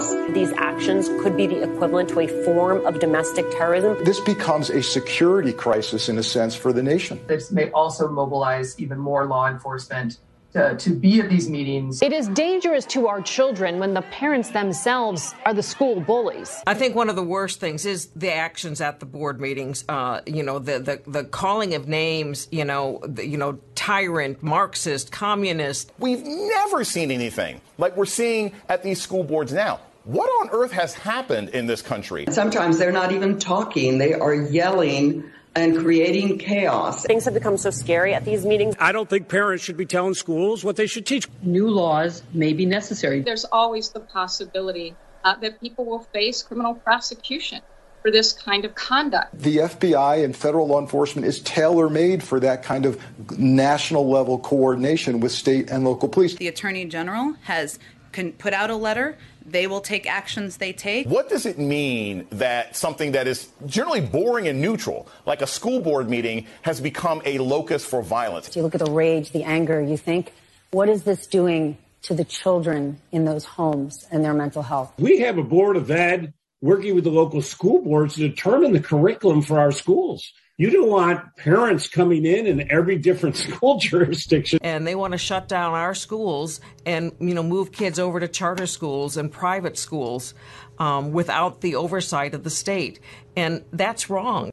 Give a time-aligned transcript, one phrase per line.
[0.00, 0.32] Creating.
[0.32, 4.04] These actions could be the equivalent to a form of domestic terrorism.
[4.04, 7.20] This becomes a security crisis in a sense for the nation.
[7.26, 10.18] This may also mobilize even more law enforcement
[10.52, 12.00] to, to be at these meetings.
[12.02, 16.62] It is dangerous to our children when the parents themselves are the school bullies.
[16.66, 19.84] I think one of the worst things is the actions at the board meetings.
[19.88, 22.48] Uh, you know, the, the the calling of names.
[22.50, 25.92] You know, the, you know, tyrant, Marxist, communist.
[25.98, 29.80] We've never seen anything like we're seeing at these school boards now.
[30.08, 32.24] What on earth has happened in this country?
[32.30, 37.04] Sometimes they're not even talking, they are yelling and creating chaos.
[37.04, 38.74] Things have become so scary at these meetings.
[38.78, 41.28] I don't think parents should be telling schools what they should teach.
[41.42, 43.20] New laws may be necessary.
[43.20, 47.60] There's always the possibility uh, that people will face criminal prosecution
[48.00, 49.38] for this kind of conduct.
[49.38, 52.98] The FBI and federal law enforcement is tailor made for that kind of
[53.38, 56.34] national level coordination with state and local police.
[56.36, 57.78] The Attorney General has
[58.12, 59.16] can put out a letter.
[59.50, 61.06] They will take actions they take.
[61.06, 65.80] What does it mean that something that is generally boring and neutral, like a school
[65.80, 68.54] board meeting, has become a locus for violence?
[68.54, 70.32] You look at the rage, the anger, you think,
[70.70, 74.92] what is this doing to the children in those homes and their mental health?
[74.98, 78.80] We have a board of ed working with the local school boards to determine the
[78.80, 80.32] curriculum for our schools.
[80.60, 84.58] You don't want parents coming in in every different school jurisdiction.
[84.62, 88.26] And they want to shut down our schools and you know move kids over to
[88.26, 90.34] charter schools and private schools
[90.80, 92.98] um, without the oversight of the state,
[93.36, 94.50] and that's wrong.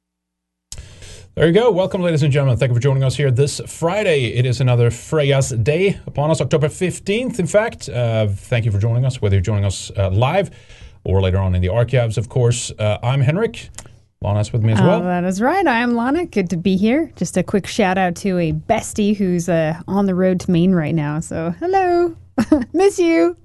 [1.33, 1.71] There you go.
[1.71, 2.57] Welcome, ladies and gentlemen.
[2.57, 4.25] Thank you for joining us here this Friday.
[4.25, 7.89] It is another Freya's Day upon us, October 15th, in fact.
[7.89, 10.51] Uh, thank you for joining us, whether you're joining us uh, live
[11.03, 12.71] or later on in the archives, of course.
[12.77, 13.69] Uh, I'm Henrik.
[14.25, 15.01] Lana's with me as well.
[15.01, 15.65] Oh, that is right.
[15.65, 16.25] I am Lana.
[16.25, 17.11] Good to be here.
[17.15, 20.73] Just a quick shout out to a bestie who's uh, on the road to Maine
[20.73, 21.19] right now.
[21.19, 22.15] So, hello.
[22.73, 23.37] Miss you.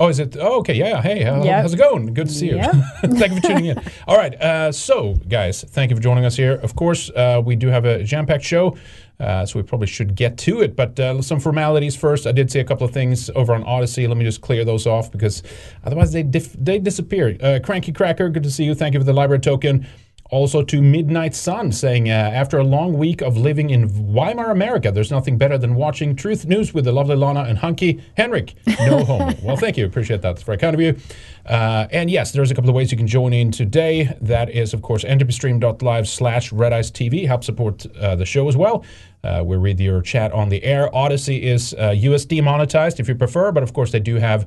[0.00, 0.36] Oh, is it?
[0.38, 0.74] Oh, okay.
[0.74, 1.00] Yeah.
[1.02, 1.62] Hey, how, Yep.
[1.62, 2.12] how's it going?
[2.14, 2.56] Good to see you.
[2.56, 2.72] Yep.
[3.02, 3.78] thank you for tuning in.
[4.08, 4.34] All right.
[4.40, 6.54] Uh, so, guys, thank you for joining us here.
[6.54, 8.76] Of course, uh, we do have a jam packed show.
[9.20, 12.26] Uh, so we probably should get to it, but uh, some formalities first.
[12.26, 14.08] I did see a couple of things over on Odysee.
[14.08, 15.42] Let me just clear those off because
[15.84, 17.36] otherwise they dif- they disappear.
[17.40, 18.74] Uh, Cranky Cracker, good to see you.
[18.74, 19.86] Thank you for the library token.
[20.30, 24.90] Also to Midnight Sun saying, uh, after a long week of living in Weimar, America,
[24.90, 28.54] there's nothing better than watching Truth News with the lovely Lana and Hunky Henrik.
[28.66, 29.34] No homo.
[29.42, 29.84] well, thank you.
[29.84, 30.30] Appreciate that.
[30.34, 30.96] That's very kind of you.
[31.44, 34.16] Uh, and yes, there's a couple of ways you can join in today.
[34.22, 37.26] That is, of course, entropystream.live slash redice TV.
[37.26, 38.82] Help support uh, the show as well.
[39.22, 40.88] Uh, we read your chat on the air.
[40.94, 44.46] Odysee is uh, US demonetized if you prefer, but of course they do have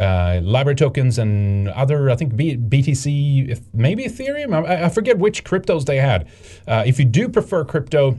[0.00, 4.54] uh, library tokens and other, I think B- BTC, maybe Ethereum.
[4.54, 6.28] I, I forget which cryptos they had.
[6.66, 8.18] Uh, if you do prefer crypto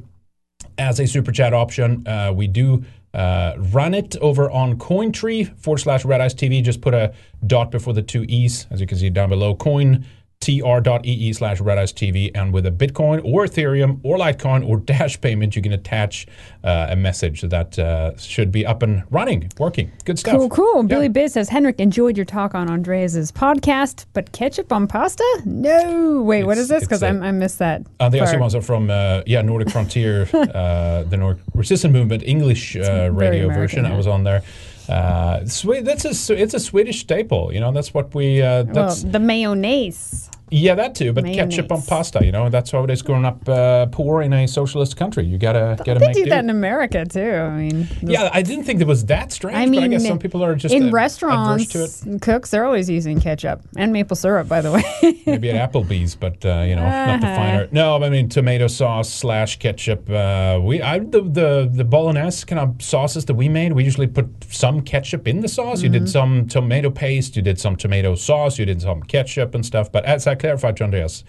[0.78, 2.84] as a super chat option, uh, we do
[3.14, 6.64] uh, run it over on Cointree forward slash Red Ice TV.
[6.64, 7.14] Just put a
[7.46, 9.56] dot before the two E's, as you can see down below.
[9.56, 10.06] Coin
[10.40, 15.62] tr.ee slash tv and with a bitcoin or ethereum or litecoin or dash payment you
[15.62, 16.28] can attach
[16.64, 20.84] uh, a message that uh, should be up and running working good stuff Cool, cool.
[20.84, 25.24] Billy Biz says, Henrik, enjoyed your talk on Andreas' podcast, but ketchup on pasta?
[25.46, 26.22] No.
[26.22, 26.84] Wait, what is this?
[26.84, 27.84] Because I missed that.
[28.00, 32.24] Uh, the other ones are from uh, yeah Nordic Frontier, uh, the Nordic Resistance Movement
[32.24, 33.86] English uh, radio American, version.
[33.86, 34.44] I was on there.
[34.90, 35.40] Uh,
[35.82, 37.54] that's a it's a Swedish staple.
[37.54, 38.42] You know that's what we.
[38.42, 40.30] Uh, Well, that's the mayonnaise.
[40.50, 41.12] Yeah, that too.
[41.14, 44.32] But ketchup on pasta, you know, that's how it is growing up uh, poor in
[44.34, 45.26] a socialist country.
[45.26, 46.30] You gotta gotta They make do do.
[46.30, 47.20] that in America too.
[47.34, 49.58] I mean, yeah, I didn't think it was that strange.
[49.58, 52.90] I mean, but I guess some people are just in adverse restaurants, cooks they're always
[52.90, 54.48] using ketchup and maple syrup.
[54.48, 54.84] By the way,
[55.26, 57.36] Maybe at Applebee's, but uh, you know, not the Uh-huh.
[57.36, 57.68] finer.
[57.72, 60.10] No, I mean tomato sauce slash ketchup.
[60.10, 63.74] Uh, we I the the the bolognese kind of sauces that we made.
[63.74, 65.82] We usually put some ketchup in the sauce.
[65.84, 66.04] You Mm-hmm.
[66.06, 67.36] did some tomato paste.
[67.36, 68.58] You did some tomato sauce.
[68.60, 69.92] You did some ketchup and stuff.
[69.92, 71.24] But as clarified to Andreas,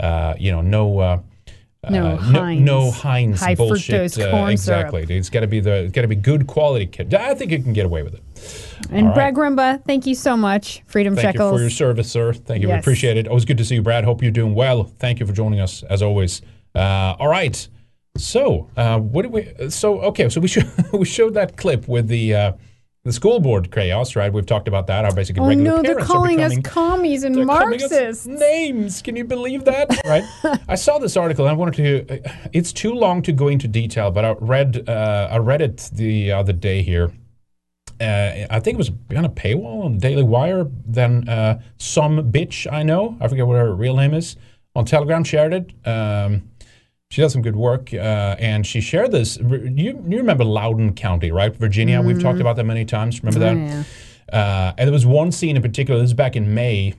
[0.00, 0.98] uh, you know, no.
[0.98, 1.20] Uh,
[1.90, 2.60] No uh, Heinz.
[2.62, 4.12] no, Heinz High bullshit.
[4.12, 5.02] fructose uh, corn exactly.
[5.08, 5.84] It's got to be the.
[5.84, 6.86] It's got to be good quality.
[6.86, 7.12] Kit.
[7.12, 8.22] I think you can get away with it.
[8.90, 9.32] and All right.
[9.32, 10.82] Brad Grimba, thank you so much.
[10.86, 11.50] Freedom Thank Shekels.
[11.52, 12.32] you for your service, sir.
[12.34, 12.68] Thank you.
[12.68, 13.26] We appreciate it.
[13.26, 14.04] Always good to see you, Brad.
[14.04, 14.84] Hope you're doing well.
[14.84, 16.40] Thank you for joining us as always.
[16.72, 17.66] Uh, all right.
[18.16, 19.70] So, uh, what did we?
[19.70, 20.28] So, okay.
[20.28, 20.62] So we show,
[20.92, 22.52] we showed that clip with the uh,
[23.04, 24.32] the school board chaos, right?
[24.32, 25.04] We've talked about that.
[25.04, 28.26] How basically oh regular no, they're parents are calling us commies and Marxists.
[28.26, 29.02] names.
[29.02, 29.90] Can you believe that?
[30.06, 30.24] Right.
[30.68, 31.46] I saw this article.
[31.46, 31.74] and I wanted
[32.08, 32.22] to.
[32.52, 34.88] It's too long to go into detail, but I read.
[34.88, 37.12] Uh, I read it the other day here.
[38.00, 40.66] Uh, I think it was behind a paywall on Daily Wire.
[40.86, 43.16] Then uh, some bitch I know.
[43.20, 44.36] I forget what her real name is.
[44.74, 45.72] On Telegram shared it.
[45.86, 46.48] Um,
[47.12, 49.36] she does some good work, uh, and she shared this.
[49.36, 51.54] You, you remember Loudoun County, right?
[51.54, 52.00] Virginia.
[52.00, 53.22] We've talked about that many times.
[53.22, 53.84] Remember Oh,
[54.30, 54.34] that?
[54.34, 56.00] Uh, and there was one scene in particular.
[56.00, 56.94] This is back in May.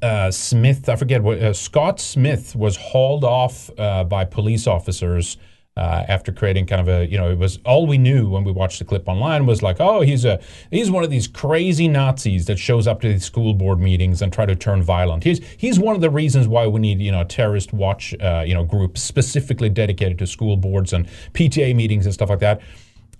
[0.00, 5.36] Uh, Smith, I forget what uh, Scott Smith was hauled off uh, by police officers
[5.78, 8.50] uh, after creating kind of a you know it was all we knew when we
[8.50, 10.40] watched the clip online was like oh he's a
[10.72, 14.32] he's one of these crazy Nazis that shows up to these school board meetings and
[14.32, 15.22] try to turn violent.
[15.22, 18.42] He's he's one of the reasons why we need you know a terrorist watch uh,
[18.44, 22.60] you know group specifically dedicated to school boards and PTA meetings and stuff like that.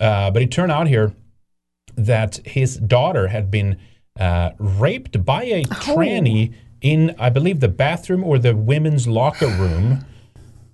[0.00, 1.14] Uh, but it turned out here
[1.96, 3.78] that his daughter had been
[4.18, 10.04] uh, raped by a tranny in, I believe, the bathroom or the women's locker room.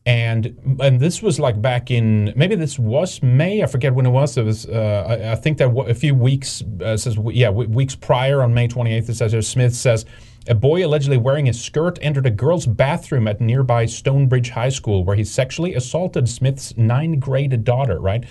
[0.07, 4.11] And and this was like back in maybe this was May I forget when it
[4.11, 7.95] was it was uh, I, I think that a few weeks uh, says yeah weeks
[7.95, 10.05] prior on May 28th it says here, Smith says
[10.47, 15.05] a boy allegedly wearing a skirt entered a girl's bathroom at nearby Stonebridge High School
[15.05, 18.25] where he sexually assaulted Smith's ninth grade daughter right?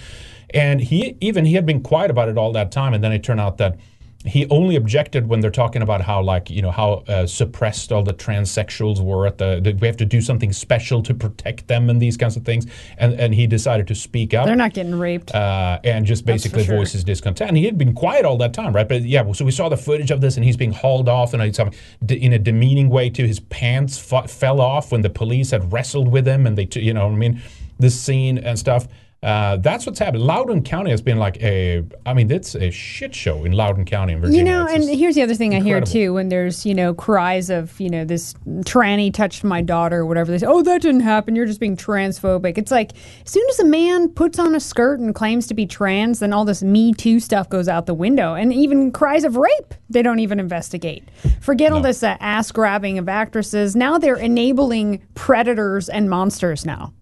[0.52, 3.24] And he even he had been quiet about it all that time and then it
[3.24, 3.80] turned out that
[4.25, 8.04] he only objected when they're talking about how like you know how uh, suppressed all
[8.04, 11.90] the transsexuals were at the, that we have to do something special to protect them
[11.90, 12.66] and these kinds of things
[12.98, 15.34] and and he decided to speak up They're not getting raped.
[15.36, 16.78] uh, and just basically sure.
[16.78, 17.50] voice his discontent.
[17.50, 18.88] And he had been quiet all that time, right?
[18.88, 21.42] But yeah, so we saw the footage of this, and he's being hauled off in
[21.42, 21.72] a, some,
[22.08, 23.10] in a demeaning way.
[23.10, 26.66] To his pants f- fell off when the police had wrestled with him, and they,
[26.66, 27.42] t- you know, what I mean,
[27.80, 28.88] this scene and stuff.
[29.24, 30.22] Uh, that's what's happened.
[30.24, 34.14] Loudoun County has been like a, I mean, it's a shit show in Loudoun County
[34.14, 34.39] in Virginia.
[34.39, 37.50] You know, and here's the other thing I hear too when there's, you know, cries
[37.50, 38.34] of, you know, this
[38.65, 40.30] tranny touched my daughter or whatever.
[40.30, 41.38] They say, oh, that didn't happen.
[41.38, 42.58] You're just being transphobic.
[42.58, 42.92] It's like,
[43.25, 46.34] as soon as a man puts on a skirt and claims to be trans, then
[46.34, 48.34] all this Me Too stuff goes out the window.
[48.34, 51.08] And even cries of rape, they don't even investigate.
[51.39, 53.74] Forget all this uh, ass grabbing of actresses.
[53.74, 56.94] Now they're enabling predators and monsters now.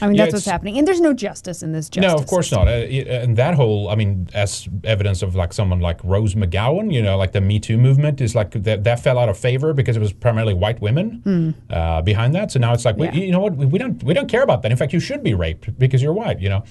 [0.00, 0.78] I mean, Yeah, that's what's happening.
[0.78, 2.12] And there's no justice in this justice.
[2.12, 2.68] No, of course not.
[2.68, 6.92] Uh, it- and that whole, I mean, as evidence of like someone like Rose McGowan,
[6.92, 9.72] you know, like the Me Too movement is like that, that fell out of favor
[9.72, 11.50] because it was primarily white women Hmm.
[11.72, 12.50] uh, behind that.
[12.52, 14.62] So now it's like, we, you know what, we, we don't we don't care about
[14.62, 14.70] that.
[14.70, 16.64] In fact, you should be raped because you're white, you know.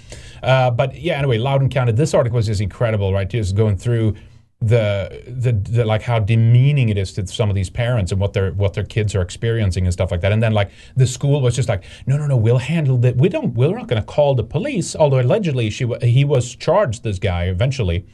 [0.43, 1.91] Uh, but yeah, anyway, Loudoun County.
[1.91, 3.29] This article was just incredible, right?
[3.29, 4.15] Just going through
[4.62, 8.33] the, the the like how demeaning it is to some of these parents and what
[8.33, 10.31] their what their kids are experiencing and stuff like that.
[10.31, 13.17] And then like the school was just like, no, no, no, we'll handle that.
[13.17, 13.53] We don't.
[13.53, 14.95] We're not going to call the police.
[14.95, 17.03] Although allegedly she he was charged.
[17.03, 18.05] This guy eventually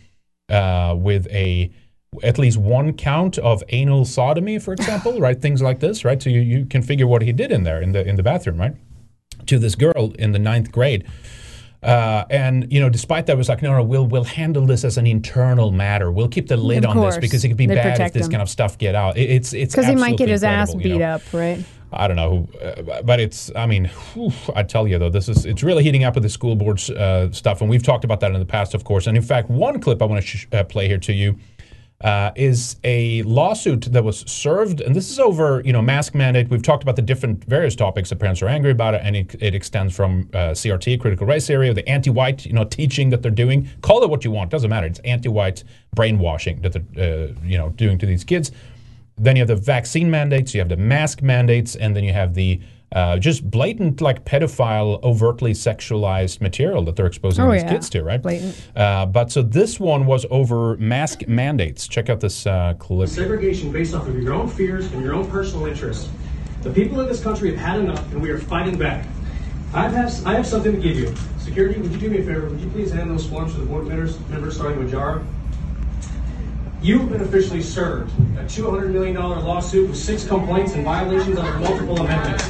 [0.49, 1.71] uh, with a
[2.23, 5.41] at least one count of anal sodomy, for example, right?
[5.41, 6.21] Things like this, right?
[6.21, 8.59] So you, you can figure what he did in there in the in the bathroom,
[8.59, 8.75] right?
[9.45, 11.07] To this girl in the ninth grade.
[11.83, 14.83] Uh, and you know, despite that, it was like, no, no, we'll we'll handle this
[14.83, 16.11] as an internal matter.
[16.11, 18.33] We'll keep the lid on this because it could be bad if this him.
[18.33, 19.17] kind of stuff get out.
[19.17, 21.11] It, it's it's Because he might get his ass incredible, you beat know.
[21.15, 21.63] up, right?
[21.93, 23.51] I don't know who, uh, but it's.
[23.55, 26.29] I mean, whew, I tell you though, this is it's really heating up with the
[26.29, 29.07] school board uh, stuff, and we've talked about that in the past, of course.
[29.07, 31.37] And in fact, one clip I want to sh- uh, play here to you
[32.03, 36.49] uh, is a lawsuit that was served, and this is over, you know, mask mandate.
[36.49, 39.53] We've talked about the different various topics that parents are angry about and it, it
[39.53, 43.69] extends from uh, CRT, critical race area, the anti-white, you know, teaching that they're doing.
[43.81, 44.87] Call it what you want, doesn't matter.
[44.87, 45.63] It's anti-white
[45.95, 48.51] brainwashing that they're, uh, you know, doing to these kids.
[49.17, 52.33] Then you have the vaccine mandates, you have the mask mandates, and then you have
[52.33, 52.59] the
[52.93, 57.69] uh, just blatant, like pedophile, overtly sexualized material that they're exposing Oh, these yeah.
[57.69, 58.21] kids to, right?
[58.21, 58.61] Blatant.
[58.75, 61.87] Uh, but so this one was over mask mandates.
[61.87, 63.07] Check out this uh, clip.
[63.09, 66.09] Segregation based off of your own fears and your own personal interests
[66.63, 69.05] The people of this country have had enough, and we are fighting back.
[69.73, 71.15] I have, I have something to give you.
[71.39, 72.49] Security, would you do me a favor?
[72.49, 75.25] Would you please hand those forms to the board members, members starting with Jara?
[76.81, 81.99] You've been officially served a $200 million lawsuit with six complaints and violations under multiple
[82.01, 82.49] amendments.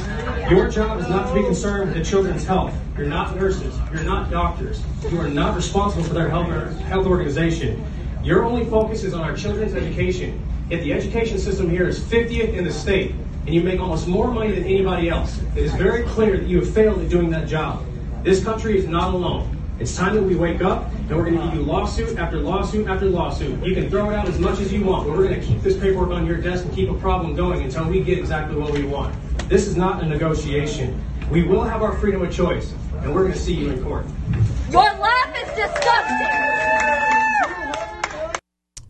[0.50, 2.74] Your job is not to be concerned with the children's health.
[2.96, 3.78] You're not nurses.
[3.92, 4.80] You're not doctors.
[5.10, 6.48] You are not responsible for their health,
[6.78, 7.84] health organization.
[8.24, 10.42] Your only focus is on our children's education.
[10.70, 13.10] Yet the education system here is 50th in the state,
[13.44, 15.42] and you make almost more money than anybody else.
[15.54, 17.84] It is very clear that you have failed at doing that job.
[18.22, 19.61] This country is not alone.
[19.82, 22.86] It's time that we wake up, and we're going to give you lawsuit after lawsuit
[22.86, 23.66] after lawsuit.
[23.66, 25.60] You can throw it out as much as you want, but we're going to keep
[25.60, 28.72] this paperwork on your desk and keep a problem going until we get exactly what
[28.72, 29.12] we want.
[29.48, 31.04] This is not a negotiation.
[31.32, 34.06] We will have our freedom of choice, and we're going to see you in court.
[34.70, 36.51] Your laugh is disgusting.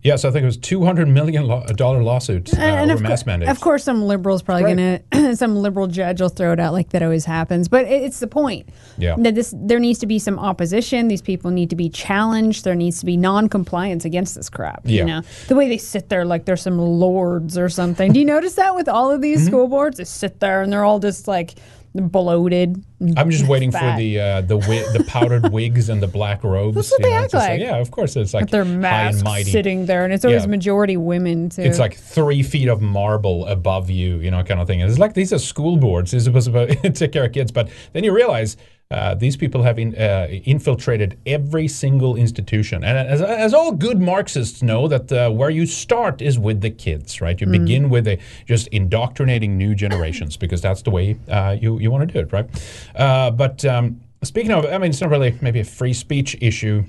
[0.02, 3.23] Yes, I think it was two hundred million dollar lawsuit uh, and over of, mass
[3.23, 3.52] cour- mandates.
[3.52, 5.02] of course, some liberals probably Right.
[5.12, 7.68] gonna, some liberal judge will throw it out like that always happens.
[7.68, 8.68] But it, it's the point
[8.99, 9.14] Yeah.
[9.18, 11.06] that this there needs to be some opposition.
[11.06, 12.64] These people need to be challenged.
[12.64, 14.82] There needs to be non-compliance against this crap.
[14.85, 15.00] Yeah.
[15.02, 18.12] You know the way they sit there like they're some lords or something.
[18.12, 19.47] Do you notice that with all of these Mm-hmm.
[19.49, 19.99] school boards?
[19.99, 21.54] They sit there and they're all just like
[21.94, 22.82] bloated.
[23.16, 23.94] I'm just waiting fat.
[23.94, 26.75] for the uh, the wi- the powdered wigs and the black robes.
[26.76, 27.61] That's what they know, act just like.
[27.61, 29.50] yeah, of course, it's like With their high and masks mighty.
[29.50, 30.49] sitting there, and it's always Yeah.
[30.49, 31.62] majority women too.
[31.62, 34.80] It's like three feet of marble above you, you know, kind of thing.
[34.82, 36.12] And it's like these are school boards.
[36.12, 38.56] They're supposed to take care of kids, but then you realize
[38.92, 42.84] uh, these people have in, uh, infiltrated every single institution.
[42.84, 46.70] And as, as all good Marxists know, that uh, where you start is with the
[46.70, 47.40] kids, right?
[47.40, 47.52] You Mm.
[47.52, 52.06] begin with a, just indoctrinating new generations because that's the way uh, you you want
[52.06, 52.49] to do it, right?
[52.94, 56.84] Uh, but um, speaking of, I mean, it's not really maybe a free speech issue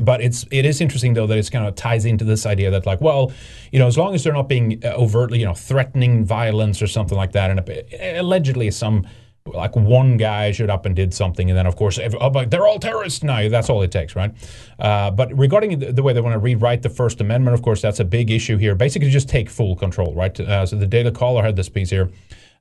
[0.00, 2.86] but it's it is interesting though that it's kind of ties into this idea that
[2.86, 3.30] like well
[3.72, 7.18] you know as long as they're not being overtly you know threatening violence or something
[7.18, 7.60] like that and
[8.16, 9.06] allegedly some
[9.46, 12.50] like one guy showed up and did something and then of course every, oh, but
[12.50, 14.32] they're all terrorists now that's all it takes right
[14.78, 17.82] uh, but regarding the, the way they want to rewrite the first amendment of course
[17.82, 21.10] that's a big issue here basically just take full control right uh, so the daily
[21.10, 22.08] caller had this piece here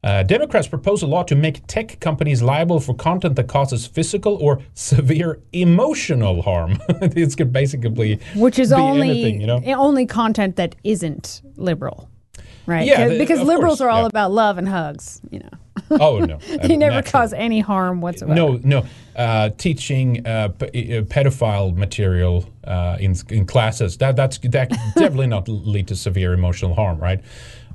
[0.04, 4.36] uh, Democrats propose a law to make tech companies liable for content that causes physical
[4.38, 6.80] or severe emotional harm.
[7.02, 9.62] this could basically which is only anything, you know.
[9.78, 12.10] only content that isn't liberal,
[12.66, 12.88] right?
[12.88, 14.08] Yeah, the- because liberals course, are all yeah.
[14.08, 15.22] about love and hugs.
[15.30, 15.50] You know,
[16.00, 17.12] Oh no, they never Naturally.
[17.12, 18.34] cause any harm whatsoever.
[18.34, 18.86] No, no.
[19.16, 24.80] Uh, teaching uh, p- uh, pedophile material uh, in in classes that that's that could
[24.96, 27.22] definitely not lead to severe emotional harm, right?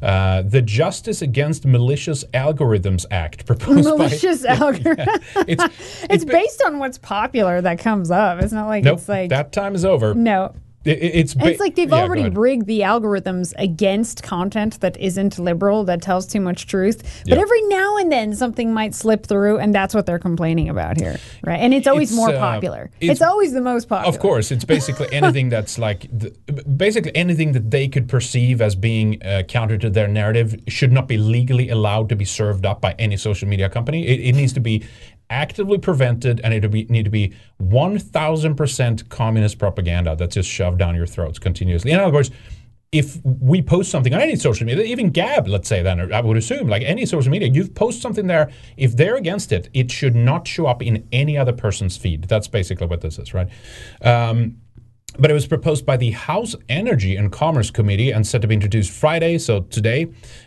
[0.03, 5.09] Uh, the Justice Against Malicious Algorithms Act proposed malicious by algorithm.
[5.49, 5.65] it's
[6.11, 8.43] it's based on what's popular that comes up.
[8.43, 10.15] It's not like nope, it's like that time is over.
[10.15, 10.55] no.
[10.87, 14.97] It- it- it's ba- It's like they've yeah, already rigged the algorithms against content that
[14.99, 17.23] isn't liberal, that tells too much truth.
[17.29, 20.99] But every now and then something might slip through, and that's what they're complaining about
[21.01, 21.59] here, right?
[21.61, 22.91] And it's always It's, more uh, popular.
[23.01, 24.15] it's- It's, always the most popular.
[24.15, 26.31] Of course, it's basically anything that's like, the,
[26.87, 31.09] basically anything that they could perceive as being uh, counter to their narrative should not
[31.09, 34.07] be legally allowed to be served up by any social media company.
[34.07, 34.85] It, it needs to be
[35.31, 40.49] actively prevented, and it would need to be one thousand percent communist propaganda that's just
[40.49, 41.93] shoved down your throats continuously.
[41.93, 42.31] In other words.
[42.93, 46.37] If we post something on any social media, even Gab, let's say, then I would
[46.37, 48.51] assume, like any social media, you've post something there.
[48.77, 52.23] If they're against it, it should not show up in any other person's feed.
[52.25, 53.49] That's basically what this is, right?
[54.03, 54.59] Um,
[55.19, 58.55] but it was proposed by the House Energy and Commerce Committee and set to be
[58.55, 60.07] introduced Friday, so today,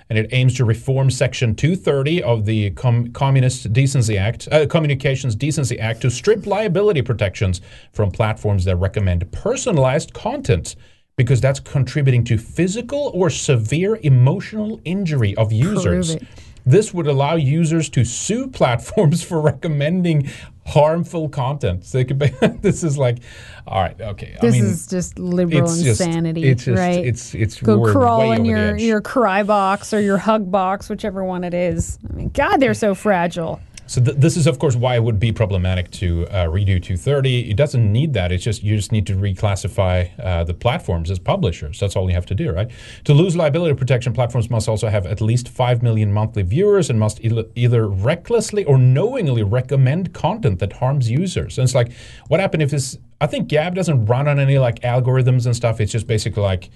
[0.09, 5.35] and it aims to reform Section 230 of the Com- Communist Decency Act, uh, Communications
[5.35, 7.61] Decency Act, to strip liability protections
[7.91, 10.75] from platforms that recommend personalized content
[11.15, 16.11] because that's contributing to physical or severe emotional injury of users.
[16.11, 16.23] it.
[16.65, 20.29] This would allow users to sue platforms for recommending
[20.65, 21.83] harmful content.
[21.83, 22.27] So they could be,
[22.61, 23.19] this is like,
[23.65, 24.37] all right, okay.
[24.39, 27.03] This I mean, is just liberal it's just- insanity, it's just- right?
[27.05, 31.43] It's it's Go crawl in your your cry box or your hug box, whichever one
[31.43, 31.97] it is.
[32.09, 33.59] I mean, God, they're so fragile.
[33.89, 37.49] So th- this is, of course, why it would be problematic to uh, redo 230.
[37.49, 38.31] It doesn't need that.
[38.31, 41.79] It's just you just need to reclassify uh, the platforms as publishers.
[41.79, 42.69] That's all you have to do, right?
[43.05, 46.99] To lose liability protection, platforms must also have at least five million monthly viewers and
[46.99, 51.57] must either, either recklessly or knowingly recommend content that harms users.
[51.57, 51.91] And it's like,
[52.27, 52.95] what happened if this?
[53.19, 55.81] I think Gab doesn't run on any like algorithms and stuff.
[55.81, 56.69] It's just basically like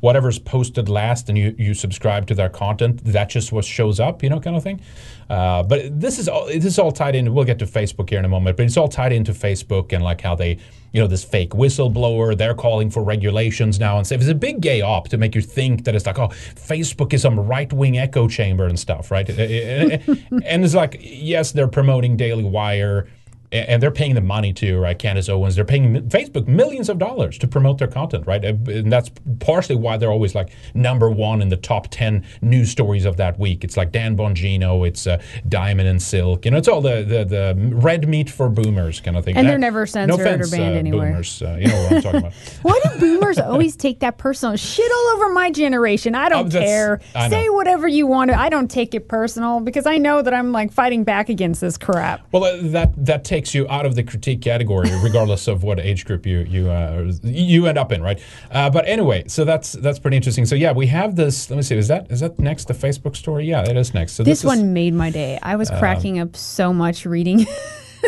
[0.00, 4.22] whatever's posted last and you, you subscribe to their content, that just what shows up,
[4.22, 4.80] you know, kind of thing.
[5.28, 7.32] Uh, but this is all this is all tied in.
[7.32, 10.02] We'll get to Facebook here in a moment, but it's all tied into Facebook and
[10.02, 10.58] like how they,
[10.92, 12.36] you know, this fake whistleblower.
[12.36, 14.20] They're calling for regulations now and stuff.
[14.20, 17.22] It's a big gay op to make you think that it's like, oh, Facebook is
[17.22, 19.28] some right wing echo chamber and stuff, right?
[19.28, 23.06] and it's like, yes, they're promoting Daily Wire
[23.52, 25.56] and they're paying the money to right candace owens?
[25.56, 28.44] They're paying facebook millions of dollars to promote their content right?
[28.44, 33.04] And that's partially why they're always like number one in the top 10 news stories
[33.04, 33.64] of that week.
[33.64, 37.24] It's like dan bongino it's uh, diamond and silk you know it's all the, the
[37.24, 39.36] the red meat for boomers kind of thing.
[39.36, 41.10] And they're never censored no offense, or banned uh, anywhere.
[41.10, 42.32] boomers uh, you know what i'm talking about.
[42.62, 46.14] Why do boomers always take that personal shit all over my generation?
[46.14, 47.00] I don't Oh, care.
[47.14, 48.38] I say whatever you want to.
[48.38, 51.76] I don't take it personal because i know that i'm like fighting back against this
[51.78, 52.20] crap.
[52.32, 56.04] Well, uh, that that takes you out of the critique category, regardless of what age
[56.04, 58.20] group you you uh, you end up in, right?
[58.50, 60.46] Uh, but anyway, so that's that's pretty interesting.
[60.46, 61.50] So yeah, we have this.
[61.50, 61.76] Let me see.
[61.76, 63.46] Is that is that next the Facebook story?
[63.46, 64.12] Yeah, it is next.
[64.12, 67.04] So this, this, one is, made my day i was uh, cracking up so much
[67.06, 67.46] reading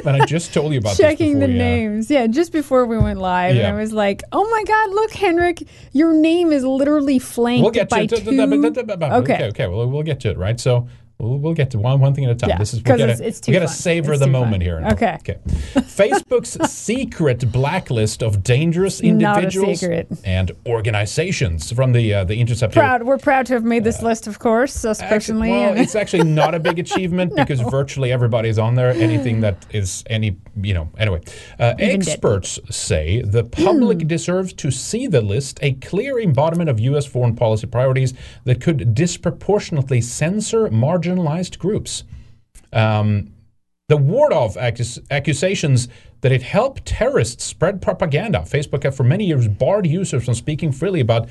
[0.04, 1.58] and I just told you about checking this the yeah.
[1.58, 3.68] names yeah just before we went live Yeah.
[3.68, 7.70] and i was like oh my god look henrik your name is literally flanked We'll
[7.72, 8.78] get by to two it.
[8.78, 9.66] okay Okay, okay.
[9.66, 10.58] Well, we'll get to it, right?
[10.58, 10.88] So.
[11.22, 12.50] We'll, we'll get to one one thing at a time.
[12.50, 13.76] Yeah, this is we 'cause gotta, it's- it's we too gotta fun.
[13.76, 14.60] savor It's the moment fun.
[14.60, 14.82] here.
[14.92, 15.14] Okay.
[15.20, 15.38] Okay.
[15.76, 19.84] Facebook's secret blacklist of dangerous individuals
[20.24, 22.74] and organizations from the uh, the Intercept.
[22.74, 26.24] proud we're proud to have made this list of course us personally Well, it's actually
[26.24, 28.90] not a big achievement because virtually everybody's on there.
[28.90, 31.20] Anything that is any, you know, anyway.
[31.58, 37.06] Uh, experts say the public deserves to see the list, a clear embodiment of U.S.
[37.06, 38.12] foreign policy priorities
[38.44, 40.68] that could disproportionately censor
[41.16, 42.04] marginalized groups.
[42.72, 43.32] Um,
[43.88, 45.88] the ward off accus- accusations
[46.22, 48.38] that it helped terrorists spread propaganda.
[48.40, 51.28] Facebook have for many years barred users from speaking freely about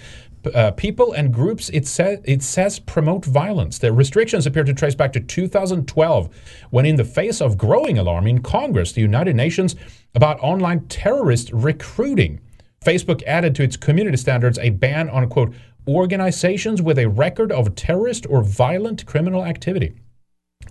[0.53, 3.79] uh, people and groups it, sa- it says promote violence.
[3.79, 6.29] The restrictions appear to trace back to 2012,
[6.71, 9.75] when, in the face of growing alarm in Congress, the United Nations
[10.13, 12.41] about online terrorist recruiting,
[12.83, 15.53] Facebook added to its community standards a ban on, quote,
[15.87, 19.93] organizations with a record of terrorist or violent criminal activity.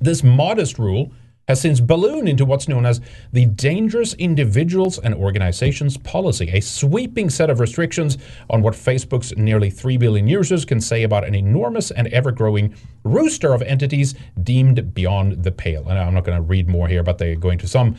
[0.00, 1.12] This modest rule
[1.50, 3.00] has since ballooned into what's known as
[3.32, 8.18] the Dangerous Individuals and Organizations Policy, a sweeping set of restrictions
[8.48, 12.72] on what Facebook's nearly 3 billion users can say about an enormous and ever growing
[13.02, 15.88] rooster of entities deemed beyond the pale.
[15.88, 17.96] And I'm not going to read more here, but they go into some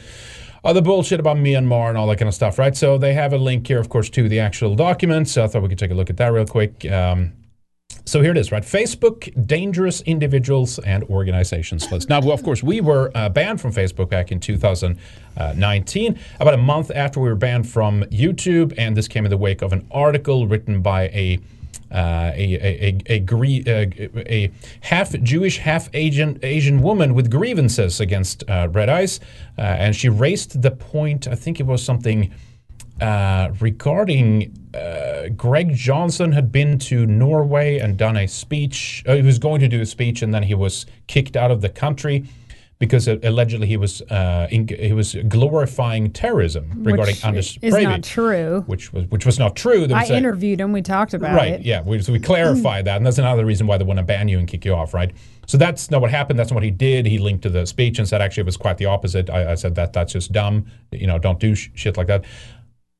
[0.63, 2.75] other bullshit about Myanmar and all that kind of stuff, right?
[2.75, 5.27] So they have a link here, of course, to the actual document.
[5.27, 6.89] So I thought we could take a look at that real quick.
[6.91, 7.33] Um,
[8.05, 8.63] so here it is, right?
[8.63, 12.09] Facebook, dangerous individuals and organizations list.
[12.09, 16.57] Now, well, of course, we were uh, banned from Facebook back in 2019, about a
[16.57, 19.87] month after we were banned from YouTube, and this came in the wake of an
[19.91, 21.39] article written by a
[21.91, 24.51] uh, a, a, a, uh, a
[24.81, 29.19] half Jewish, half Asian, Asian woman with grievances against uh, Red Ice.
[29.57, 32.33] Uh, and she raised the point, I think it was something
[33.01, 34.57] uh, regarding
[35.35, 39.03] Greg Johnson had been to Norway and done a speech.
[39.05, 41.69] He was going to do a speech, and then he was kicked out of the
[41.69, 42.25] country
[42.81, 47.83] because allegedly he was uh, in, he was glorifying terrorism regarding which Anders is Breivik,
[47.83, 49.85] not true which was which was not true.
[49.85, 51.61] There i was a- interviewed him we talked about right, it Right.
[51.65, 51.81] yeah.
[51.83, 54.39] We, so we clarified that, and that's another reason why they want to ban you
[54.39, 55.11] and kick you off, right?
[55.45, 56.39] So that's not what happened.
[56.39, 57.05] That's not what he did.
[57.05, 59.29] He linked to the speech and said actually it was quite the opposite.
[59.29, 60.65] I, I said that that's just dumb.
[60.91, 62.25] You know, don't do sh- shit like that.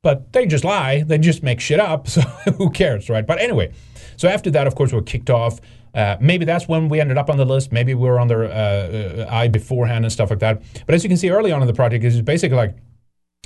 [0.02, 1.02] But they just lie.
[1.02, 2.06] They just make shit up.
[2.12, 2.20] So
[2.58, 3.26] who cares, right?
[3.26, 3.72] But anyway,
[4.16, 5.60] so after that, of course, we we're kicked off.
[5.94, 7.70] Uh, maybe that's when we ended up on the list.
[7.72, 10.62] Maybe we were on their uh, uh, eye beforehand and stuff like that.
[10.86, 12.76] But as you can see early on in the project, it's basically like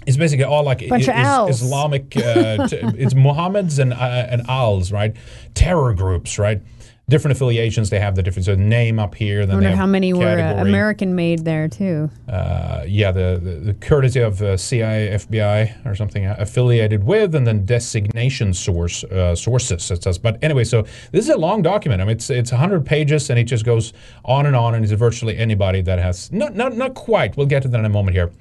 [0.06, 1.06] it's basically all like i- is-
[1.48, 2.16] Islamic.
[2.16, 3.96] Uh, t- it's Mohammeds and uh,
[4.30, 5.16] and Als, right?
[5.54, 6.60] Terror groups, right?
[7.08, 7.90] Different affiliations.
[7.90, 9.42] They have the different so name up here.
[9.42, 13.40] i Then they wonder how many were uh, american made there too Uh, yeah, the,
[13.40, 18.52] the, the courtesy of uh, CIA, FBI, or something uh, affiliated with, and then designation
[18.52, 19.88] source uh, sources.
[19.88, 20.18] It says.
[20.18, 22.02] But anyway, so this is a long document.
[22.02, 23.92] I mean, it's it's 100 pages, and it just goes
[24.24, 27.36] on and on, and it's virtually anybody that has not not not quite.
[27.36, 28.32] We'll get to that in a moment here.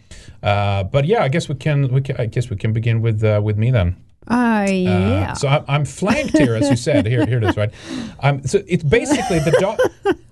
[0.42, 1.90] Uh, but yeah, I guess we can.
[1.90, 3.96] We can, I guess we can begin with uh, with me then.
[4.28, 7.06] Uh, yeah Uh, so I'm, I'm flanked here, as you said.
[7.06, 7.72] Here, here it is, right?
[8.22, 9.80] Um, so it's basically the doc,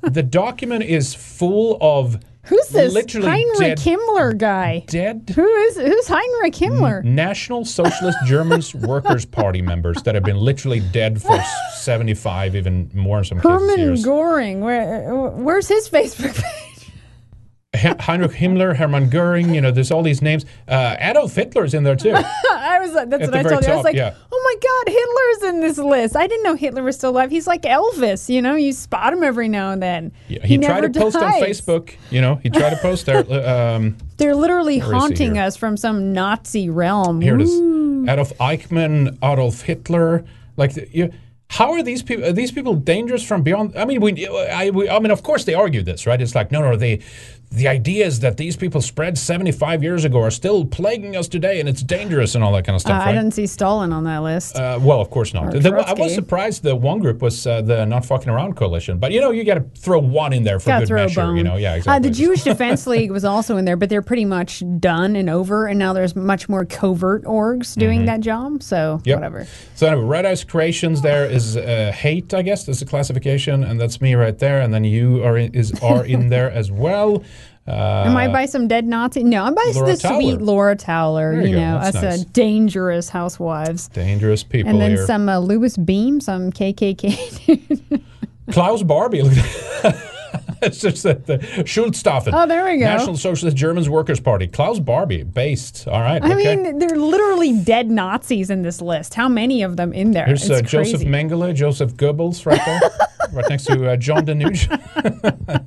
[0.01, 5.77] the document is full of who's this literally heinrich dead, himmler guy dead who is
[5.77, 11.41] who's heinrich himmler National Socialist German Workers' Party members that have been literally dead for
[11.77, 13.49] 75, even more in some cases.
[13.77, 16.72] herman goring where, where's his facebook page
[17.75, 20.45] Heinrich Himmler, Hermann Goering, you know, there's all these names.
[20.67, 22.13] Uh, Adolf Hitler's in there too.
[22.51, 23.71] I was like, that's At what I told you.
[23.71, 24.13] I was like, yeah.
[24.31, 26.15] oh my God, Hitler's in this list.
[26.15, 27.31] I didn't know Hitler was still alive.
[27.31, 28.55] He's like Elvis, you know.
[28.55, 30.11] You spot him every now and then.
[30.27, 31.31] Yeah, he, tried never to post on.
[31.33, 31.95] Facebook.
[32.11, 33.23] You know, he tried to post there.
[33.43, 37.21] Um, They're literally he haunting us from some Nazi realm.
[37.21, 37.51] here it is.
[38.09, 40.23] Adolf Eichmann, Adolf Hitler.
[40.55, 41.11] Like, the- you,
[41.53, 42.25] how are these people?
[42.25, 43.77] Are these people dangerous from beyond?
[43.77, 46.19] I mean, we, I, we, I mean, of course they argue this, right?
[46.19, 47.01] It's like, no, no, they.
[47.53, 51.69] The ideas that these people spread 75 years ago are still plaguing us today, and
[51.69, 54.23] it's dangerous and all that kind of Uh, stuff, I didn't see Stalin on that
[54.23, 54.55] list.
[54.57, 55.51] Uh, well, of course not.
[55.51, 59.11] The- I was surprised that one group was uh, the Not Fucking Around coalition, but
[59.11, 61.35] you know, you got to throw one in there for Gotta good measure.
[61.35, 62.09] You know, yeah, Uh, exactly.
[62.09, 65.67] the Jewish Defense League was also in there, but they're pretty much done and over,
[65.67, 68.05] and now there's much more covert orgs doing Mhm.
[68.07, 68.63] that job.
[68.63, 69.15] So Yep.
[69.17, 69.45] whatever.
[69.75, 73.79] So anyway, Red Ice Creations there is uh, hate, I guess, is the classification, and
[73.79, 77.21] that's me right there, and then you are in, is are in there as well.
[77.65, 79.23] Uh, Am I by some dead Nazi?
[79.23, 81.31] No, I'm by Laura the sweet Laura Towler.
[81.31, 82.21] There You, you know, us nice.
[82.21, 83.87] uh, dangerous housewives.
[83.87, 85.05] dangerous people and then here?
[85.05, 88.01] some uh, Louis Beam, some KKK.
[88.51, 89.23] Klaus Barbie.
[90.61, 92.31] it's just that the Schulstaffen.
[92.33, 92.85] Oh, there we go.
[92.85, 94.47] National Socialist Germans Workers Party.
[94.47, 95.87] Klaus Barbie, based.
[95.87, 96.23] All right.
[96.23, 96.55] I okay.
[96.55, 99.13] mean, they're literally dead Nazis in this list.
[99.13, 100.25] How many of them in there?
[100.25, 101.01] Here's uh, Joseph.
[101.01, 102.79] Mengele, Joseph Goebbels, right there,
[103.33, 104.67] right next to uh, John Danuge.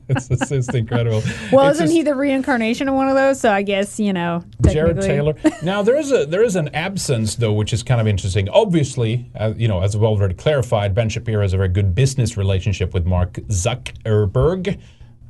[0.08, 1.22] it's, it's, it's incredible.
[1.52, 3.40] well, It's isn't just- he the reincarnation of one of those?
[3.40, 4.44] So I guess you know.
[4.62, 5.34] Jared Taylor.
[5.62, 8.48] Now there is a there is an absence though, which is kind of interesting.
[8.48, 12.36] Obviously, uh, you know, as we've already clarified, Ben Shapiro has a very good business
[12.36, 14.55] relationship with Mark Zuckerberg,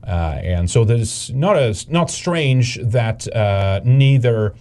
[0.07, 4.55] uh, and so there's not a not strange that uh, neither.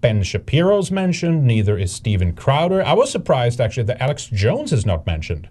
[0.00, 2.84] Ben Shapiro's mentioned, neither is Steven Crowder.
[2.84, 5.48] I was surprised actually that Alex Jones is not mentioned.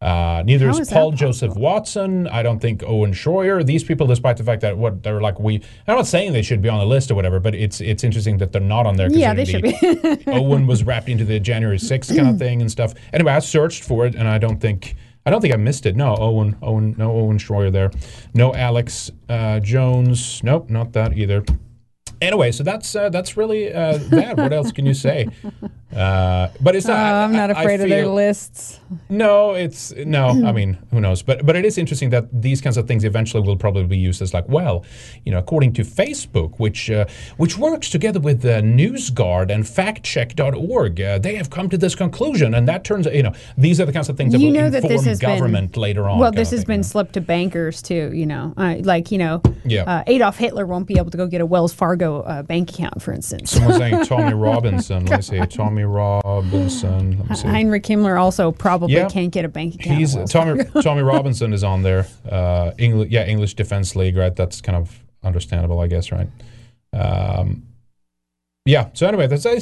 [0.00, 2.28] Uh, neither How is, is Paul Joseph Watson.
[2.28, 3.66] I don't think Owen Schroyer.
[3.66, 5.56] These people, despite the fact that what they're like, we.
[5.88, 8.38] I'm not saying they should be on the list or whatever, but it's it's interesting
[8.38, 9.10] that they're not on there.
[9.10, 9.76] Yeah, they should be.
[10.28, 12.94] Owen was wrapped into the January 6th kind of thing and stuff.
[13.12, 14.94] Anyway, I searched for it, and I don't think
[15.26, 15.96] I don't think I missed it.
[15.96, 17.90] No, Owen, Owen, no Owen Schroyer there.
[18.34, 20.42] No Alex uh, Jones.
[20.42, 21.44] Nope, not that either.
[22.20, 24.36] Anyway, so that's uh, that's really uh, that.
[24.36, 25.28] What else can you say?
[25.94, 27.12] Uh, but it's Oh, not.
[27.24, 28.80] I'm not I- I afraid of their lists.
[29.08, 30.28] no, it's no.
[30.46, 31.22] I mean, who knows?
[31.22, 34.20] But but it is interesting that these kinds of things eventually will probably be used
[34.20, 34.84] as like, well,
[35.24, 41.00] you know, according to Facebook, which uh, which works together with uh, NewsGuard and FactCheck.org,
[41.00, 43.92] uh, they have come to this conclusion, and that turns, you know, these are the
[43.92, 46.18] kinds of things that you will know that inform this has government been, later on.
[46.18, 48.10] Well, this has thing, been slipped to bankers too.
[48.14, 49.82] You know, uh, like you know, Yeah.
[49.84, 53.00] uh, Adolf Hitler won't be able to go get a Wells Fargo uh, bank account,
[53.00, 53.52] for instance.
[53.52, 55.06] Someone's saying Tommy Robinson.
[55.06, 55.46] Let me see.
[55.46, 57.18] Tommy Robinson.
[57.18, 57.48] Let me see.
[57.48, 59.08] Heinrich Himmler also probably Yeah.
[59.08, 59.98] can't get a bank account.
[59.98, 60.64] He's Tommy.
[60.82, 62.06] Tommy Robinson is on there.
[62.30, 64.34] Uh, English, yeah, English Defense League, right?
[64.34, 66.28] That's kind of understandable, I guess, right?
[66.92, 67.64] Um,
[68.68, 68.90] yeah.
[68.92, 69.52] So anyway, that's uh,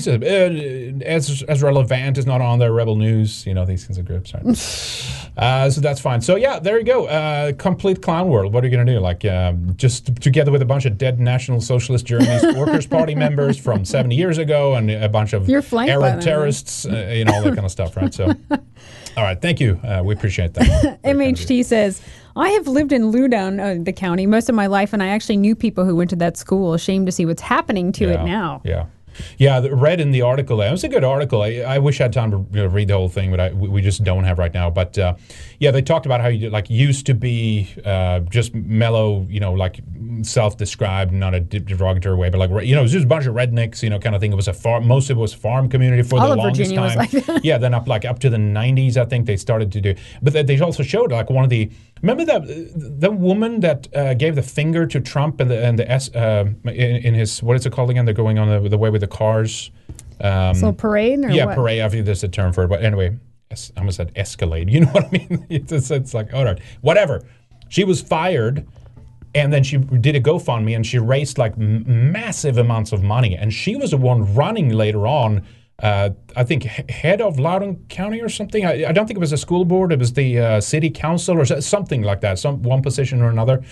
[1.04, 2.72] as Ezra Levant is not on there.
[2.72, 5.36] Rebel News, you know, these kinds of groups, right?
[5.36, 6.20] uh, so that's fine.
[6.20, 7.06] So yeah, there you go.
[7.06, 8.52] Uh, complete clown world.
[8.52, 8.98] What are you gonna do?
[8.98, 13.56] Like, um, just together with a bunch of dead National Socialist Germany's Workers' Party members
[13.56, 17.54] from 70 years ago, and a bunch of Arab terrorists, uh, you know, all that
[17.54, 18.12] kind of stuff, right?
[18.12, 18.34] So.
[19.16, 19.80] All right, thank you.
[19.82, 21.00] Uh, we appreciate that.
[21.02, 22.02] MHT says,
[22.36, 25.38] I have lived in Loudoun, uh, the county, most of my life, and I actually
[25.38, 26.74] knew people who went to that school.
[26.74, 28.60] Ashamed to see what's happening to it now.
[28.62, 28.84] Yeah.
[29.38, 30.60] Yeah, the- read in the article.
[30.62, 31.42] It was a good article.
[31.42, 33.52] I, I wish I had time to you know, read the whole thing, but I,
[33.52, 34.70] we just don't have right now.
[34.70, 35.14] But uh,
[35.58, 39.52] yeah, they talked about how you like used to be uh, just mellow, you know,
[39.52, 39.80] like
[40.22, 43.34] self-described, not a derogatory way, but like you know, it was just a bunch of
[43.34, 44.32] rednecks, you know, kind of thing.
[44.32, 44.86] It was a farm.
[44.86, 46.98] Most of it was farm community for All the longest Virginia time.
[47.32, 49.94] like yeah, then up like up to the '90s, I think they started to do.
[50.22, 51.70] But they also showed like one of the.
[52.02, 52.42] Remember that
[53.00, 56.44] the woman that uh, gave the finger to Trump and the and the S uh,
[56.64, 58.04] in, in his what is it called again?
[58.04, 59.70] They're going on the, the way with the cars.
[60.20, 61.54] Um, So parade or yeah, what?
[61.56, 61.80] parade.
[61.80, 62.68] I think there's a term for it.
[62.68, 63.16] But anyway,
[63.50, 64.68] I almost said escalade.
[64.74, 65.46] You know what I mean?
[65.50, 67.22] It's, it's, like all right, whatever.
[67.68, 68.66] She was fired.
[69.34, 73.36] And then she did a GoFundMe and she raised like m- massive amounts of money.
[73.36, 75.44] And she was the one running later on,
[75.82, 78.64] uh, I think, head of Loudoun County or something.
[78.64, 81.38] I, I don't think it was a school board, it was the uh, city council
[81.38, 83.62] or something like that, some one position or another.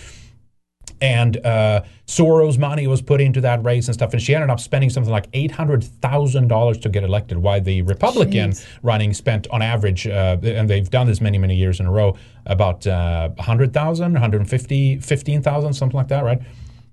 [1.01, 4.13] And uh, Soros' money was put into that race and stuff.
[4.13, 9.13] And she ended up spending something like $800,000 to get elected, while the Republican running
[9.13, 12.15] spent on average, uh, and they've done this many, many years in a row,
[12.45, 16.41] about uh, 100,000, 150, 15,000, something like that, right?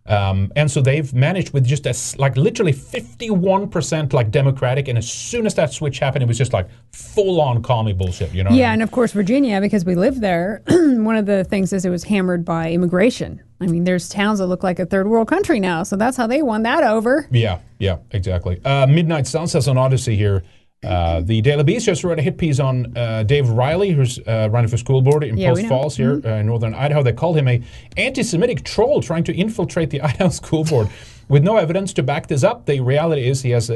[0.07, 4.89] Um, and so they've managed with just a, s- like literally 51% like Democratic.
[4.89, 8.33] And as soon as that switch happened, it was just like full on commie bullshit,
[8.35, 8.51] you know?
[8.51, 8.73] what I Yeah, mean?
[8.75, 12.05] and of course, Virginia, because we live there, one of the things is it was
[12.05, 13.41] hammered by immigration.
[13.61, 16.27] I mean, there's towns that look like a third world country now, so that's how
[16.27, 17.29] they won that over.
[17.31, 18.61] Yeah, yeah, exactly.
[18.65, 20.43] Uh, Midnight Sun says on Odysee here.
[20.83, 24.49] Uh, the Daily Beast just wrote a hit piece on uh, Dave Riley, who's uh,
[24.51, 25.67] running for school board in Yeah, Post.
[25.67, 26.27] Falls here Mhm.
[26.27, 27.03] uh, in northern Idaho.
[27.05, 27.61] They called him a
[27.97, 30.89] anti-Semitic troll trying to infiltrate the Idaho school board.
[31.29, 33.71] With no evidence to back this up, the reality is he has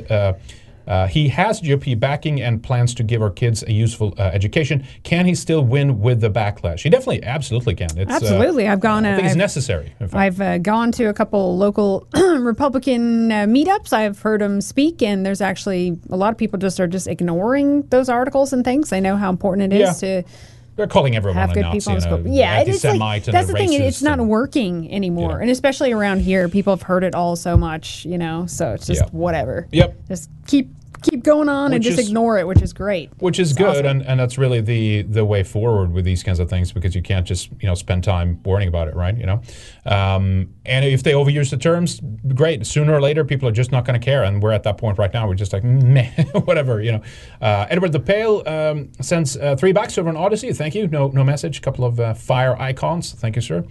[0.86, 4.22] uh, uh, he has GOP backing and plans to give our kids a useful uh,
[4.22, 4.84] education.
[5.02, 6.80] Can he still win with the backlash?
[6.80, 7.88] He definitely, absolutely can.
[7.98, 8.66] It's, uh, Absolutely.
[8.66, 9.92] I've gone, I uh, think it's I've- necessary.
[10.12, 13.92] I've uh, gone to a couple local Republican uh, meetups.
[13.92, 17.82] I've heard him speak, and there's actually a lot of people just are just ignoring
[17.88, 18.90] those articles and things.
[18.90, 20.22] They know how important it is Yeah.
[20.22, 20.28] to
[20.76, 22.30] They're calling everyone have a good Nazi people on the and a.
[22.30, 23.72] Yeah, it is like that's the thing.
[23.72, 28.04] It's not working anymore, and especially around here, people have heard it all so much.
[28.04, 29.08] You know, so it's just Yeah.
[29.10, 29.66] whatever.
[29.72, 29.96] Yep.
[30.08, 30.70] Just keep
[31.10, 33.10] keep going on and just is- ignore it, which is great.
[33.18, 33.86] which is It's good awesome.
[33.86, 37.02] and, and that's really the the way forward with these kinds of things because you
[37.02, 39.40] can't just you know spend time worrying about it right you know?
[39.84, 42.00] Um, and if they overuse the terms
[42.34, 42.66] great.
[42.66, 44.98] Sooner or later people are just not going to care and we're at that point
[44.98, 46.10] right now we're just like meh
[46.44, 47.02] whatever you know?
[47.40, 50.52] Uh, edward the pale um, sends uh, three bucks over on odysee.
[50.52, 50.86] Thank you.
[50.88, 51.62] No no message.
[51.62, 53.12] Couple of uh, fire icons.
[53.12, 53.64] Thank you sir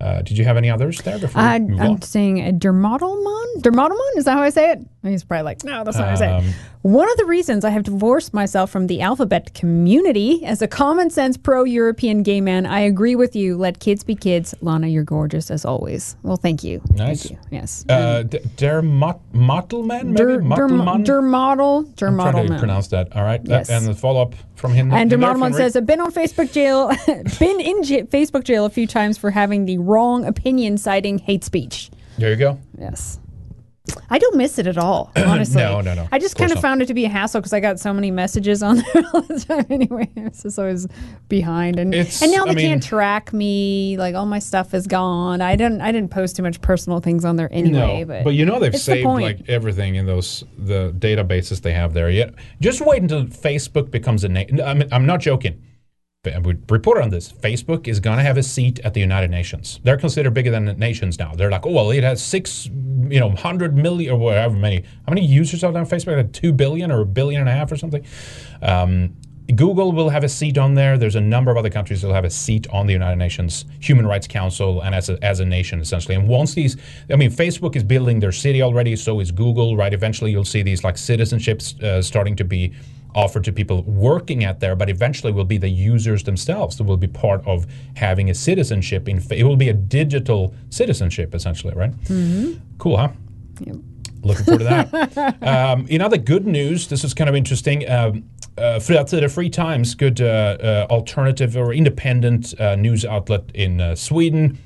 [0.00, 2.02] uh, did you have any others there before I, we move I'm on?
[2.02, 3.44] saying a dermatolmon.
[3.62, 4.86] Dermatolmon is that how I say it?
[5.02, 6.54] He's probably like, no, that's not how I say Um, it.
[6.82, 11.10] One of the reasons I have divorced myself from the alphabet community as a common
[11.10, 13.56] sense pro European gay man, I agree with you.
[13.56, 14.54] Let kids be kids.
[14.60, 16.16] Lana, you're gorgeous as always.
[16.22, 16.80] Well, thank you.
[16.94, 17.24] Nice.
[17.24, 17.48] Thank you.
[17.50, 17.84] Yes.
[17.88, 21.04] uh, D- Mottelman maybe Der, Mottelman?
[21.04, 21.86] dermatel.
[22.08, 23.14] I'm trying to pronounce that.
[23.16, 23.40] All right.
[23.44, 23.70] Yes.
[23.70, 24.92] and the follow up from him.
[24.92, 26.88] And Dermatelman says, I've been on Facebook jail,
[27.38, 31.44] been in j- Facebook jail a few times for having the wrong opinion citing hate
[31.44, 31.90] speech.
[32.18, 32.58] There you go.
[32.78, 33.20] Yes.
[34.10, 35.62] I don't miss it at all, honestly.
[35.62, 36.08] No, no, no.
[36.10, 38.10] I just kind of found it to be a hassle because I got so many
[38.10, 39.66] messages on there all the time.
[39.70, 40.86] Anyway, it's just always
[41.28, 43.96] behind, and It's- and now they I mean- can't track me.
[43.98, 45.40] Like all my stuff is gone.
[45.40, 48.04] I didn't I didn't post too much personal things on there anyway.
[48.04, 49.22] no, but you know they've it's the saved point.
[49.24, 52.10] like everything in those the databases they have there.
[52.10, 54.28] Yet, just wait until Facebook becomes a.
[54.28, 54.60] name.
[54.64, 55.62] I mean, I'm not joking.
[56.24, 57.32] Fa- We reported on this.
[57.32, 59.78] Facebook is going to have a seat at the United Nations.
[59.84, 61.34] They're considered bigger than nations now.
[61.34, 64.82] They're like, oh well, it has six, you know, hundred million or whatever many.
[65.06, 66.16] How many users are there on Facebook?
[66.16, 68.04] Like two billion or a billion and a half or something.
[68.62, 69.16] Um,
[69.54, 70.98] Google will have a seat on there.
[70.98, 73.64] There's a number of other countries that will have a seat on the United Nations
[73.80, 76.16] Human Rights Council and as a, as a nation, essentially.
[76.16, 76.76] And once these,
[77.10, 79.94] I mean, Facebook is building their city already, so is Google, right?
[79.94, 82.74] Eventually, you'll see these like citizenships uh, starting to be
[83.18, 86.96] offered to people working at there, but eventually will be the users themselves that will
[86.96, 89.08] be part of having a citizenship.
[89.08, 91.92] In It will be a digital citizenship, essentially, right?
[92.04, 92.60] Mhm.
[92.78, 93.08] Cool, huh?
[93.66, 93.76] Yep.
[94.22, 95.42] Looking forward to that.
[95.54, 97.88] um, in other good news, this is kind of interesting.
[97.90, 98.24] Um,
[98.56, 103.94] uh, Fria Free Times, good uh, uh, alternative or independent uh, news outlet in uh,
[103.96, 104.58] Sweden.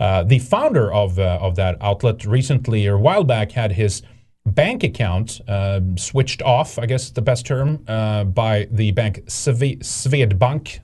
[0.00, 4.02] Uh, the founder of uh, of that outlet recently, or a while back, had his
[4.46, 6.78] bank account um, switched off.
[6.78, 10.80] I guess the best term uh, by the bank Sve- Swedbank.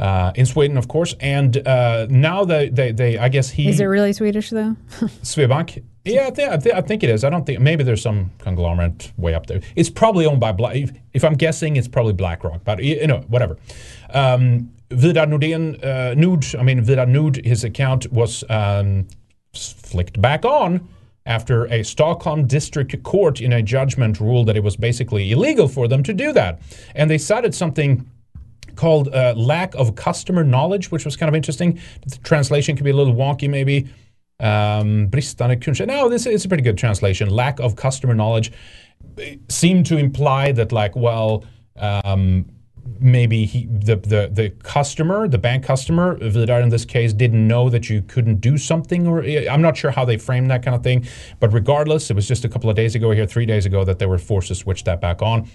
[0.00, 3.80] Uh, in Sweden, of course, and uh, now they, they, they, I guess he Is
[3.80, 4.76] it really Swedish though?
[5.24, 5.82] Swedbank.
[6.04, 7.24] Yeah, I, I, I think it is.
[7.24, 9.60] I don't think maybe there's some conglomerate way up there.
[9.74, 10.76] It's probably owned by Black.
[10.76, 12.62] If, if I'm guessing, it's probably BlackRock.
[12.62, 13.56] But you know, whatever.
[14.10, 16.46] Um, Vidar Nordin, uh, Nord.
[16.56, 17.44] I mean, Vidar Nord.
[17.44, 19.08] His account was um,
[19.52, 20.88] flicked back on
[21.28, 25.86] after a Stockholm district court in a judgment ruled that it was basically illegal for
[25.86, 26.60] them to do that,
[26.96, 28.10] and they cited something
[28.74, 31.78] called uh, lack of customer knowledge, which was kind of interesting.
[32.06, 33.88] The translation could be a little wonky, maybe.
[34.40, 35.10] Um.
[35.10, 37.28] No, this is a pretty good translation.
[37.28, 38.52] Lack of customer knowledge
[39.48, 41.44] seemed to imply that, like, well,
[41.76, 42.46] um,
[43.00, 47.68] maybe he, the, the the customer, the bank customer, Vidar in this case, didn't know
[47.70, 50.82] that you couldn't do something, or I'm not sure how they framed that kind of
[50.82, 51.06] thing.
[51.40, 53.98] But regardless, it was just a couple of days ago here, three days ago, that
[53.98, 55.48] they were forced to switch that back on.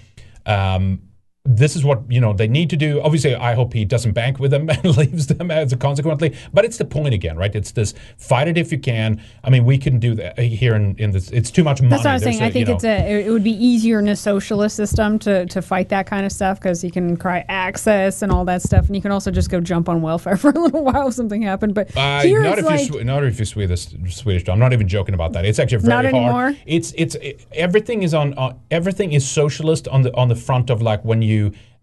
[0.45, 1.01] Um,
[1.45, 3.01] this is what you know they need to do.
[3.01, 6.34] Obviously, I hope he doesn't bank with them and leaves them as a consequently.
[6.53, 7.53] But it's the point again, right?
[7.53, 9.21] It's this fight it if you can.
[9.43, 11.32] I mean, we can do that here in, in this.
[11.32, 11.89] It's too much money.
[11.89, 12.43] That's what I was There's saying.
[12.45, 13.25] I a, think you it's a.
[13.25, 16.60] It would be easier in a socialist system to to fight that kind of stuff
[16.62, 19.60] because you can cry access and all that stuff, and you can also just go
[19.60, 21.73] jump on welfare for a little while if something happened.
[21.75, 23.88] But Uh, here not if like you're Swe- not if you're Swedish.
[24.08, 24.47] Swedish.
[24.47, 25.43] I'm not even joking about that.
[25.43, 26.15] It's actually very Not hard.
[26.15, 26.56] anymore?
[26.65, 30.69] It's it's it, everything is on uh, everything is socialist on the on the front
[30.69, 31.33] of like when you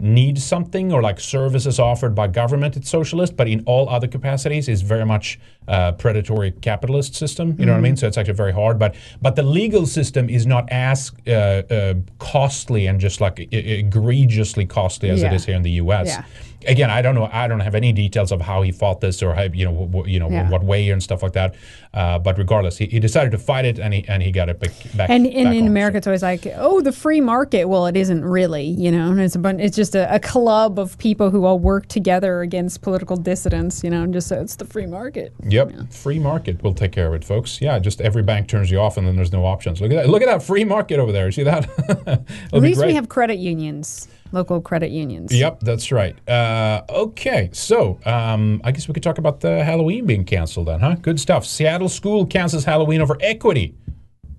[0.02, 3.36] needs something or like services offered by government, it's socialist.
[3.36, 7.54] But in all other capacities, it's very much uh, predatory capitalist system.
[7.58, 7.96] You know what I mean?
[7.96, 8.78] So it's actually very hard.
[8.78, 14.66] But but the legal system is not as uh, uh, costly and just like egregiously
[14.66, 15.34] costly as it Yeah.
[15.34, 16.06] is here in the U.S.
[16.08, 16.24] Yeah.
[16.66, 17.28] Again, I don't know.
[17.32, 20.08] I don't have any details of how he fought this or how you know wh-
[20.08, 20.48] you know Yeah.
[20.50, 21.54] what way and stuff like that.
[21.94, 24.60] Uh, but regardless, he, he decided to fight it and he and he got it
[24.60, 24.70] back.
[24.94, 25.66] back And, back in.
[25.66, 27.64] America, it's always like, oh, the free market.
[27.64, 29.16] Well, it isn't really, you know.
[29.16, 32.82] It's a bun- it's just a, a club of people who all work together against
[32.82, 34.02] political dissidents, you know.
[34.02, 35.32] And just so it's the free market.
[35.48, 37.60] Yep, free market will take care of it, folks.
[37.60, 39.80] Yeah, just every bank turns you off, and then there's no options.
[39.80, 40.08] Look at that!
[40.10, 41.30] Look at that free market over there.
[41.32, 41.68] See that?
[42.52, 45.32] At least we have credit unions, local credit unions.
[45.34, 46.16] Yep, that's right.
[46.28, 50.80] Uh, okay, so um, I guess we could talk about the Halloween being canceled then,
[50.80, 50.96] huh?
[50.96, 51.44] Good stuff.
[51.44, 53.74] Seattle school cancels Halloween over equity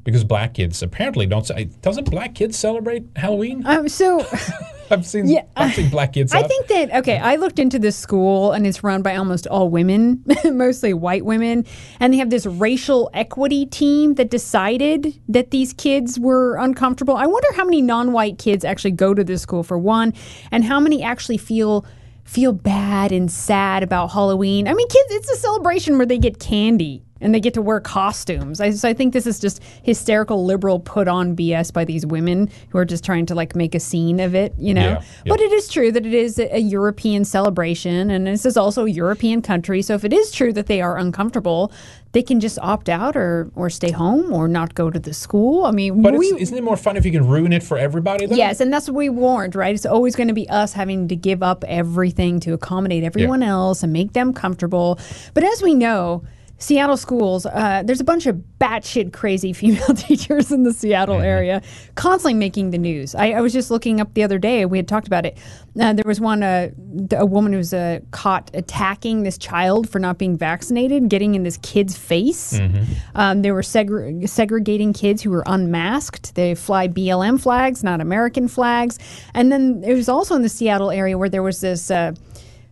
[0.03, 1.49] because black kids apparently don't.
[1.81, 3.65] Doesn't black kids celebrate Halloween?
[3.65, 4.25] Um, so
[4.91, 5.27] I've seen.
[5.27, 6.33] Yeah, I've seen black kids.
[6.33, 6.47] I out.
[6.47, 7.17] think that okay.
[7.17, 11.65] I looked into this school, and it's run by almost all women, mostly white women,
[11.99, 17.15] and they have this racial equity team that decided that these kids were uncomfortable.
[17.15, 20.13] I wonder how many non-white kids actually go to this school for one,
[20.51, 21.85] and how many actually feel
[22.23, 24.67] feel bad and sad about Halloween.
[24.67, 27.79] I mean, kids, it's a celebration where they get candy and they get to wear
[27.79, 28.59] costumes.
[28.59, 32.49] I, so I think this is just hysterical liberal put on BS by these women
[32.69, 34.81] who are just trying to like make a scene of it, you know.
[34.81, 35.29] Yeah, yeah.
[35.29, 38.85] But it is true that it is a, a European celebration, and this is also
[38.85, 39.81] a European country.
[39.81, 41.71] So if it is true that they are uncomfortable,
[42.13, 45.65] they can just opt out or or stay home or not go to the school.
[45.65, 48.25] I mean, But we, isn't it more fun if you can ruin it for everybody?
[48.25, 48.35] Though?
[48.35, 49.73] Yes, and that's what we warned, right?
[49.73, 53.83] It's always going to be us having to give up everything to accommodate everyone else
[53.83, 54.99] and make them comfortable.
[55.33, 56.23] But as we know,
[56.61, 61.25] Seattle schools, uh, there's a bunch of batshit crazy female teachers in the Seattle Mm-hmm.
[61.25, 61.61] area
[61.95, 63.15] constantly making the news.
[63.15, 65.37] I, I was just looking up the other day, we had talked about it.
[65.79, 66.69] Uh, there was one, uh,
[67.11, 71.41] a woman who was uh, caught attacking this child for not being vaccinated, getting in
[71.43, 72.53] this kid's face.
[72.59, 72.83] Mm-hmm.
[73.15, 76.35] Um, they were segre- segregating kids who were unmasked.
[76.35, 78.99] They fly BLM flags, not American flags.
[79.33, 82.11] And then it was also in the Seattle area where there was this uh,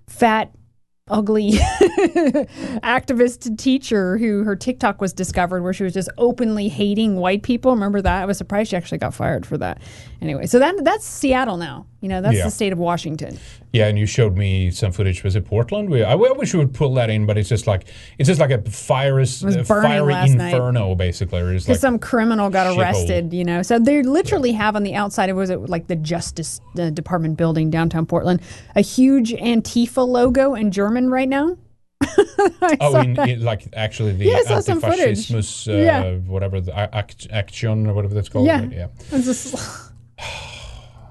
[0.08, 0.52] fat,
[1.10, 1.52] ugly
[2.84, 7.72] activist teacher who her TikTok was discovered where she was just openly hating white people.
[7.72, 8.22] Remember that?
[8.22, 9.82] I was surprised she actually got fired for that.
[10.22, 11.86] Anyway, so that that's Seattle now.
[12.02, 12.46] You know, that's Yeah.
[12.46, 13.38] the state of Washington.
[13.72, 15.24] Yeah, and you showed me some footage.
[15.24, 15.90] Was it Portland?
[15.90, 18.40] We, I, I wish we would pull that in, but it's just like it's just
[18.40, 20.54] like a fire, was fiery last night.
[20.54, 21.42] inferno, basically.
[21.42, 23.62] Because like, some criminal got arrested, you know.
[23.62, 27.38] So they literally have on the outside, of was it like the Justice uh, Department
[27.38, 28.42] building downtown Portland,
[28.76, 31.58] a huge Antifa logo in German right now.
[32.82, 35.32] Oh, in, in, like actually the Yeah, I saw some footage.
[35.34, 36.14] uh, Yeah.
[36.16, 38.46] whatever the act, action or whatever that's called.
[38.48, 38.62] yeah.
[38.62, 38.72] right?
[38.72, 38.88] yeah.
[39.12, 39.56] Just-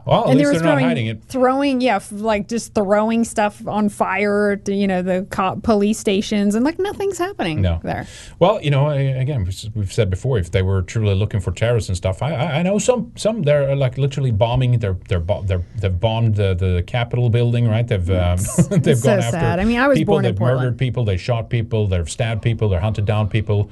[0.07, 1.23] Well, at and they least were they're not throwing, hiding it.
[1.25, 5.99] throwing, yeah, f- like just throwing stuff on fire to, you know, the cop, police
[5.99, 7.79] stations, and like nothing's happening No.
[7.85, 8.07] there.
[8.39, 9.45] Well, you know, I- again,
[9.75, 12.79] we've- said before, if they were truly looking for terrorists and stuff, I, I know
[12.79, 14.79] some some they're like literally bombing.
[14.79, 17.87] They're they're, they're they've bombed the, the Capitol building, right?
[17.87, 18.39] They've um,
[18.71, 19.61] they've so gone after sad.
[19.61, 20.15] I mean, I was people.
[20.15, 20.61] born in they've Portland.
[20.63, 21.05] murdered people.
[21.05, 21.87] They shot people.
[21.87, 22.71] They've stabbed people.
[22.71, 23.71] they've hunted down people.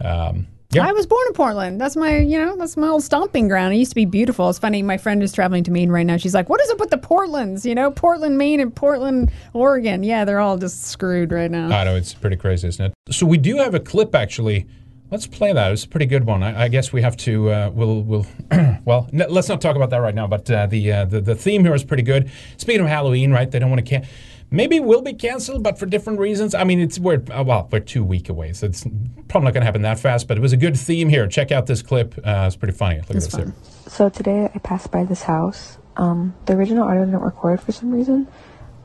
[0.00, 0.86] Um, yeah.
[0.86, 1.80] I was born in Portland.
[1.80, 3.74] That's my, you know, that's my old stomping ground.
[3.74, 4.48] It used to be beautiful.
[4.50, 4.82] It's funny.
[4.82, 6.16] My friend is traveling to Maine right now.
[6.16, 7.64] She's like, "What is up with the Portlands?
[7.64, 10.02] You know, Portland, Maine, and Portland, Oregon.
[10.02, 12.94] Yeah, they're all just screwed right now." I know it's pretty crazy, isn't it?
[13.14, 14.66] So we do have a clip actually.
[15.10, 15.70] Let's play that.
[15.70, 16.42] It's a pretty good one.
[16.42, 17.50] I, I guess we have to.
[17.50, 18.02] Uh, we'll.
[18.02, 18.26] We'll.
[18.84, 20.26] well, n- let's not talk about that right now.
[20.26, 22.30] But uh, the, uh, the the theme here is pretty good.
[22.56, 23.50] Speaking of Halloween, right?
[23.50, 24.06] They don't want to can.
[24.54, 26.54] Maybe will be canceled, but for different reasons.
[26.54, 28.84] I mean, it's we're uh, well, we're two week away, so it's
[29.26, 30.28] probably not going to happen that fast.
[30.28, 31.26] But it was a good theme here.
[31.26, 32.14] Check out this clip.
[32.18, 32.98] Uh, it's pretty funny.
[33.00, 33.52] Look at this here.
[33.88, 35.78] So today I passed by this house.
[35.96, 38.28] Um, the original audio didn't record for some reason,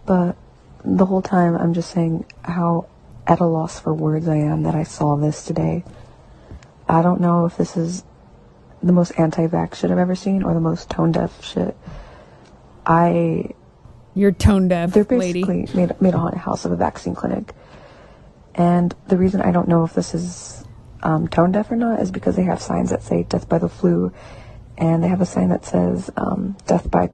[0.08, 0.36] but
[0.84, 2.88] the whole time I'm just saying how
[3.27, 5.84] at a loss for words I am that I saw this today.
[6.88, 8.03] I don't know if this is
[8.82, 11.77] the most anti-vax shit I've ever seen or the most tone-deaf shit.
[12.88, 13.53] I
[14.19, 15.43] You're tone deaf, they're lady.
[15.45, 17.53] basically made made a haunted house of a vaccine clinic,
[18.53, 20.65] and the reason I don't know if this is
[21.03, 23.70] um, tone deaf or not is because they have signs that say "death by the
[23.70, 24.11] flu,"
[24.78, 27.11] and they have a sign that says um, "death by."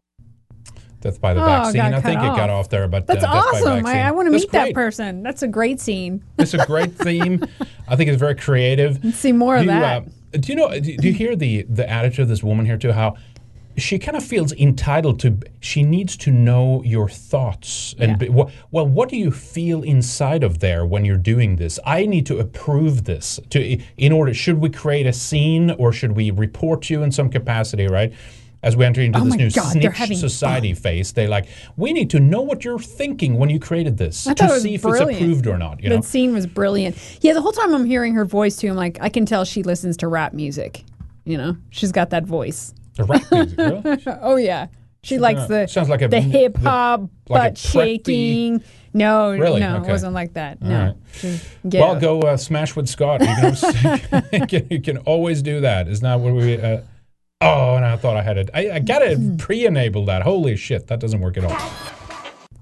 [1.01, 1.81] Death by the Oh, vaccine.
[1.81, 2.65] I think cut it got off.
[2.65, 3.85] off there, but That's uh, death by awesome.
[3.85, 5.21] I, I want to That's meet that person.
[5.21, 6.23] That's a great scene.
[6.39, 7.45] It's a great theme.
[7.87, 9.03] I think it's very creative.
[9.03, 10.03] Let's see more of you, that.
[10.03, 10.71] uh, do you know?
[10.71, 12.91] Do, do you hear the the attitude of this woman here too?
[12.91, 13.17] How
[13.77, 15.37] she kind of feels entitled to.
[15.59, 20.43] She needs to know your thoughts and be, wha- well, what do you feel inside
[20.43, 21.79] of there when you're doing this?
[21.85, 24.33] I need to approve this to in order.
[24.33, 27.87] Should we create a scene or should we report you in some capacity?
[27.87, 28.13] Right.
[28.63, 31.13] as we enter into Oh this new God, snitch society phase.
[31.13, 31.45] They like,
[31.77, 34.81] we need to know what you're thinking when you created this I to see if
[34.81, 35.11] brilliant.
[35.11, 35.83] it's approved or not.
[35.83, 36.97] You know, that scene was brilliant.
[37.21, 39.61] Yeah, the whole time I'm hearing her voice too, I'm like, I can tell she
[39.61, 40.83] listens to rap music.
[41.25, 42.73] You know, she's got that voice.
[42.95, 43.57] The rap music.
[43.57, 44.17] Really?
[44.21, 44.67] oh yeah,
[45.03, 48.63] she likes uh, the sounds like a- the hip hop like butt shaking.
[48.93, 49.59] No, Really?
[49.59, 49.89] no, Okay.
[49.89, 50.61] it wasn't like that.
[50.61, 51.41] No, right.
[51.65, 53.19] Well, go uh, smash with Scott.
[53.19, 55.89] You can, always, you, can, you can always do that.
[55.89, 56.57] Isn't what we?
[56.57, 56.79] Uh,
[57.41, 58.49] oh, and I thought I had it.
[58.53, 60.21] I, I gotta pre-enable that.
[60.21, 61.57] Holy shit, that doesn't work at all.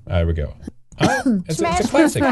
[0.08, 0.56] There we go.
[1.00, 2.24] Oh, it's, a- it's a classic.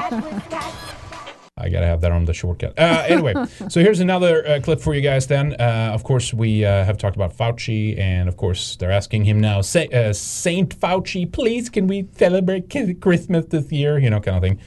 [1.57, 2.79] I gotta have that on the shortcut.
[2.79, 3.33] Uh, anyway,
[3.69, 5.27] so here's another uh, clip for you guys.
[5.27, 9.25] Then, uh, of course, we uh, have talked about Fauci, and of course, they're asking
[9.25, 13.99] him now, Sa- uh, Saint Fauci, please, can we celebrate Ki- Christmas this year?
[13.99, 14.59] You know, kind of thing.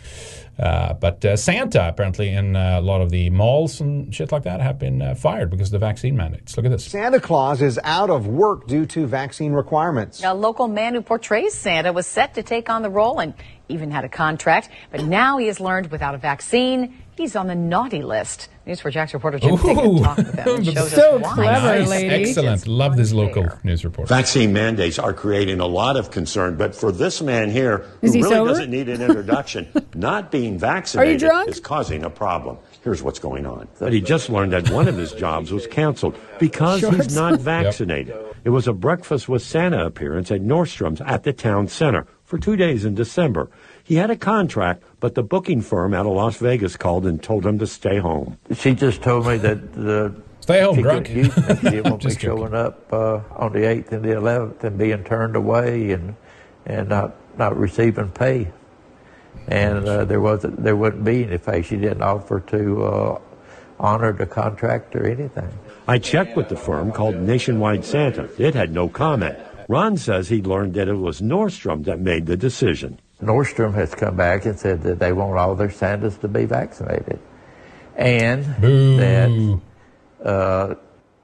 [0.58, 4.44] Uh, but uh, Santa, apparently, in uh, a lot of the malls and shit like
[4.44, 6.56] that, have been uh, fired because of the vaccine mandates.
[6.56, 6.84] Look at this.
[6.84, 10.22] Santa Claus is out of work due to vaccine requirements.
[10.22, 13.34] A local man who portrays Santa was set to take on the role and
[13.68, 17.54] even had a contract, but now he has learned without a vaccine, he's on the
[17.54, 18.48] naughty list.
[18.66, 21.34] News4Jax reporter Jim Piggott talked with him and shows So us why.
[21.34, 21.88] clever, Nice.
[21.88, 22.28] lady.
[22.30, 22.66] Excellent.
[22.66, 24.08] Love this local news report.
[24.08, 28.18] Vaccine mandates are creating a lot of concern, but for this man here, who he
[28.22, 28.50] really sober?
[28.50, 31.48] doesn't need an introduction, not being vaccinated drunk?
[31.50, 32.56] is causing a problem.
[32.82, 33.68] Here's what's going on.
[33.78, 36.96] But he just learned that one of his jobs was canceled because Shorts.
[36.96, 38.14] he's not vaccinated.
[38.44, 42.56] It was a breakfast with Santa appearance at Nordstrom's at the town center for two
[42.56, 43.48] days in December.
[43.82, 47.44] He had a contract, but the booking firm out of Las Vegas called and told
[47.44, 48.38] him to stay home.
[48.54, 51.06] She just told me that the Stay home, she drunk.
[51.06, 51.42] couldn't use me.
[51.56, 52.18] She didn't want me joking.
[52.18, 56.16] showing up uh, on the eighth and the eleventh and being turned away and
[56.66, 58.52] and not not receiving pay.
[59.48, 61.62] And uh, there wasn't there wouldn't be any pay.
[61.62, 63.20] She didn't offer to uh,
[63.80, 65.48] honor the contract or anything.
[65.88, 68.28] I checked with the firm called Nationwide Santa.
[68.38, 69.38] It had no comment.
[69.68, 73.00] Ron says he learned that it was Nordstrom that made the decision.
[73.22, 77.18] Nordstrom has come back and said that they want all their Santas to be vaccinated,
[77.96, 78.96] and Boo.
[78.96, 79.60] that
[80.24, 80.74] uh,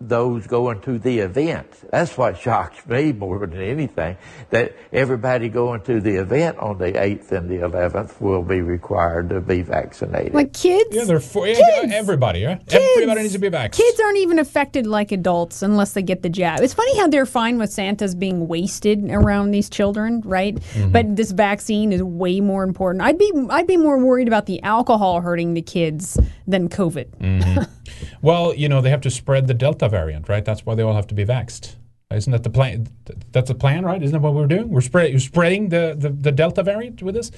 [0.00, 1.66] those going to the event.
[1.90, 4.16] That's what shocks me more than anything.
[4.48, 9.28] That everybody going to the event on the 8th and the 11th will be required
[9.28, 10.32] to be vaccinated.
[10.32, 10.88] like kids.
[10.90, 11.92] Yeah, they're for yeah, Kids.
[11.92, 12.40] everybody.
[12.40, 12.82] Yeah, Kids.
[12.96, 13.86] everybody needs to be vaccinated.
[13.92, 16.60] Kids aren't even affected like adults unless they get the jab.
[16.60, 20.54] It's funny how they're fine with Santa's being wasted around these children, right?
[20.54, 20.92] Mm-hmm.
[20.92, 23.02] But this vaccine is way more important.
[23.02, 27.06] I'd be I'd be more worried about the alcohol hurting the kids than COVID.
[27.18, 27.68] Mhm.
[28.22, 30.44] well, you know, they have to spread the Delta variant, right?
[30.44, 31.76] That's why they all have to be vaxxed.
[32.12, 32.88] Isn't that the plan?
[33.30, 34.02] That's the plan, right?
[34.02, 34.68] Isn't that what we're doing?
[34.68, 37.30] We're spread, you're spreading the, the, the Delta variant with this.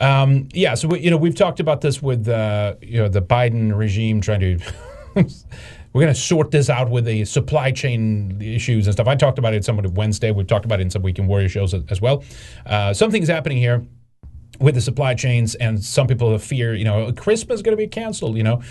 [0.00, 0.74] Um, yeah.
[0.74, 4.20] So we, you know, we've talked about this with uh, you know the Biden regime
[4.20, 4.58] trying to.
[5.92, 9.08] we're going to sort this out with the supply chain issues and stuff.
[9.08, 10.30] I talked about it some of Wednesday.
[10.30, 12.24] We've talked about it in some Weekend Warrior shows as well.
[12.64, 13.84] Uh, something's happening here
[14.62, 17.86] with the supply chains and some people fear you know christmas is going to be
[17.86, 18.62] canceled you know?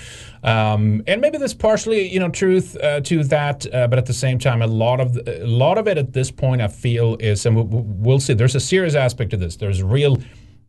[0.44, 4.14] Um, and maybe there's partially you know truth uh, to that uh, but at the
[4.14, 7.16] same time a lot of the, a lot of it at this point i feel
[7.20, 9.58] is and we'll, we'll see there's a serious aspect to this.
[9.58, 10.18] There's real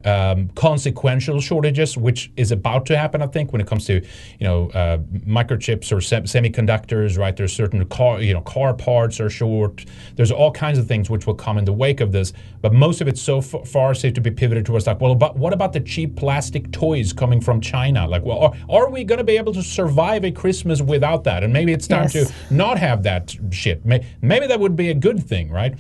[0.05, 4.47] um, consequential shortages, which is about to happen, I think, when it comes to you
[4.47, 7.19] know uh, microchips or sem- semiconductors.
[7.19, 9.85] Right, there's certain car you know car parts are short.
[10.17, 12.33] There's all kinds of things which will come in the wake of this.
[12.61, 15.37] But most of it so f- far seems to be pivoted towards like, well, but
[15.37, 18.07] what about the cheap plastic toys coming from China?
[18.07, 21.43] Like, well, are, are we going to be able to survive a Christmas without that?
[21.43, 22.13] And maybe it's time Yes.
[22.31, 23.85] to not have that shit.
[23.85, 25.75] May- Maybe that would be a good thing, right?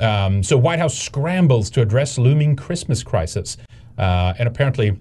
[0.00, 3.56] Um, so White House scrambles to address looming Christmas crisis,
[3.98, 4.98] uh, and apparently.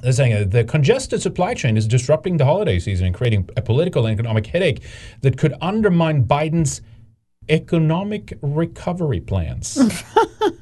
[0.00, 3.62] They're saying uh, the congested supply chain is disrupting the holiday season and creating a
[3.62, 4.82] political and economic headache
[5.20, 6.80] that could undermine Biden's
[7.48, 9.78] economic recovery plans.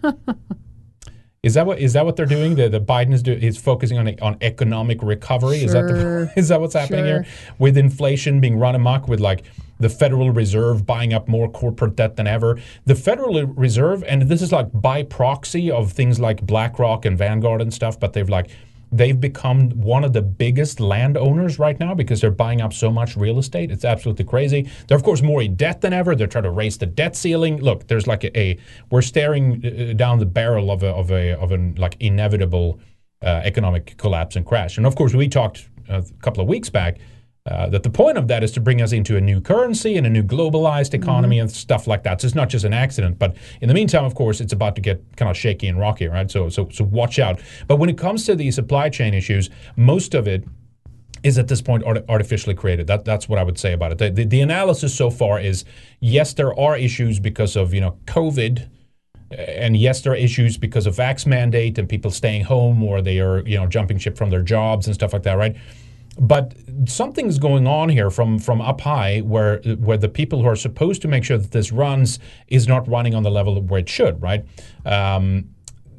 [1.42, 2.54] is that what is that what they're doing?
[2.54, 5.64] The, the Biden is do, is focusing on on economic recovery.
[5.64, 7.22] Is that the, is that what's happening Sure.
[7.22, 7.26] here?
[7.58, 9.44] With inflation being run amok, with like
[9.78, 12.58] the Federal Reserve buying up more corporate debt than ever.
[12.84, 17.62] The Federal Reserve, and this is like by proxy of things like BlackRock and Vanguard
[17.62, 18.50] and stuff, but they've like
[18.92, 23.16] they've become one of the biggest landowners right now because they're buying up so much
[23.16, 23.70] real estate.
[23.70, 24.68] It's absolutely crazy.
[24.86, 26.14] They're of course more in debt than ever.
[26.14, 27.60] They're trying to raise the debt ceiling.
[27.60, 28.58] Look, there's like a, a
[28.90, 32.80] we're staring uh, down the barrel of a of a of an like inevitable
[33.22, 34.76] uh, economic collapse and crash.
[34.76, 36.98] And of course, we talked uh, a couple of weeks back
[37.50, 40.06] uh, that the point of that is to bring us into a new currency and
[40.06, 42.20] a new globalized economy and stuff like that.
[42.20, 43.18] So it's not just an accident.
[43.18, 46.06] But in the meantime, of course, it's about to get kind of shaky and rocky,
[46.06, 46.30] right?
[46.30, 47.40] So so so watch out.
[47.66, 50.44] But when it comes to the supply chain issues, most of it
[51.22, 52.86] is at this point art- artificially created.
[52.86, 53.98] That that's what I would say about it.
[53.98, 55.64] The, the, the analysis so far is
[55.98, 58.68] yes, there are issues because of you know COVID,
[59.32, 63.18] and yes, there are issues because of vax mandate and people staying home or they
[63.18, 65.56] are you know jumping ship from their jobs and stuff like that, right?
[66.20, 66.54] But
[66.86, 71.00] something's going on here from from up high, where where the people who are supposed
[71.02, 72.18] to make sure that this runs
[72.48, 74.44] is not running on the level where it should, right?
[74.84, 75.46] Um,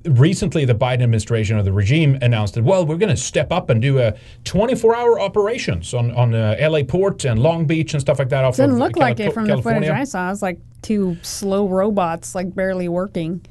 [0.06, 3.70] recently the Biden administration or the regime announced that well we're going to step up
[3.70, 4.14] and do a
[4.46, 8.44] 24-hour operations on on uh, LA port and Long Beach and stuff like that.
[8.44, 9.82] Off Doesn't of look like it from the California.
[9.82, 10.32] footage I saw.
[10.32, 13.46] It's like two slow robots, like barely working.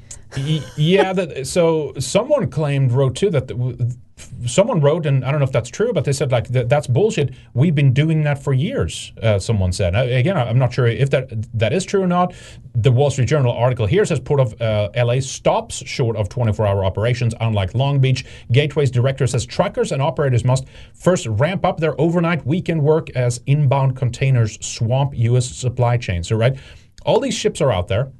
[0.77, 3.97] Yeah, that, so someone claimed wrote too that the,
[4.45, 6.87] someone wrote, and I don't know if that's true, but they said like that, that's
[6.87, 7.33] bullshit.
[7.53, 9.13] We've been doing that for years.
[9.21, 9.95] Uh, someone said.
[9.95, 12.33] Again, I'm not sure if that that is true or not.
[12.73, 16.85] The Wall Street Journal article here says Port of uh, LA stops short of 24-hour
[16.85, 18.25] operations, unlike Long Beach.
[18.51, 23.41] Gateway's director says truckers and operators must first ramp up their overnight weekend work as
[23.45, 25.47] inbound containers swamp U.S.
[25.47, 26.29] supply chains.
[26.29, 26.57] So right,
[27.05, 28.11] all these ships are out there.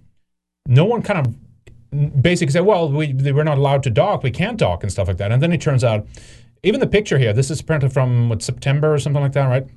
[0.67, 1.36] No one kind of
[2.21, 5.17] basically said, well, we, we're not allowed to dock, we can't dock and stuff like
[5.17, 5.31] that.
[5.31, 6.07] And then it turns out,
[6.63, 9.67] even the picture here, this is apparently from what, September or something like that, right?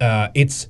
[0.00, 0.68] Uh, it's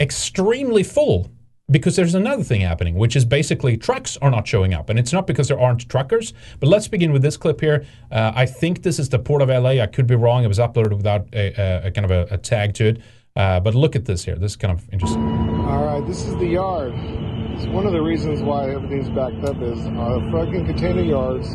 [0.00, 1.30] extremely full
[1.70, 4.88] because there's another thing happening, which is basically trucks are not showing up.
[4.88, 6.32] And it's not because there aren't truckers.
[6.60, 7.84] But let's begin with this clip here.
[8.10, 9.82] Uh, I think this is the Port of LA.
[9.82, 10.44] I could be wrong.
[10.44, 13.02] It was uploaded without a, a, a kind of a, a tag to it.
[13.36, 14.36] Uh, but look at this here.
[14.36, 15.22] This is kind of interesting.
[15.22, 16.94] All right, this is the yard.
[16.94, 21.48] It's one of the reasons why everything's backed up is our fucking container yards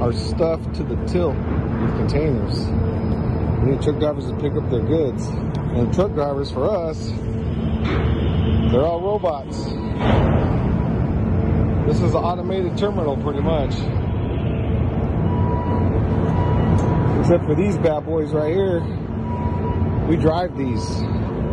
[0.00, 2.66] are stuffed to the tilt with containers.
[3.60, 5.26] We need truck drivers to pick up their goods.
[5.26, 7.08] And truck drivers for us,
[8.72, 9.64] they're all robots.
[11.86, 13.72] This is an automated terminal pretty much.
[17.20, 18.80] Except for these bad boys right here.
[20.08, 20.86] We drive these.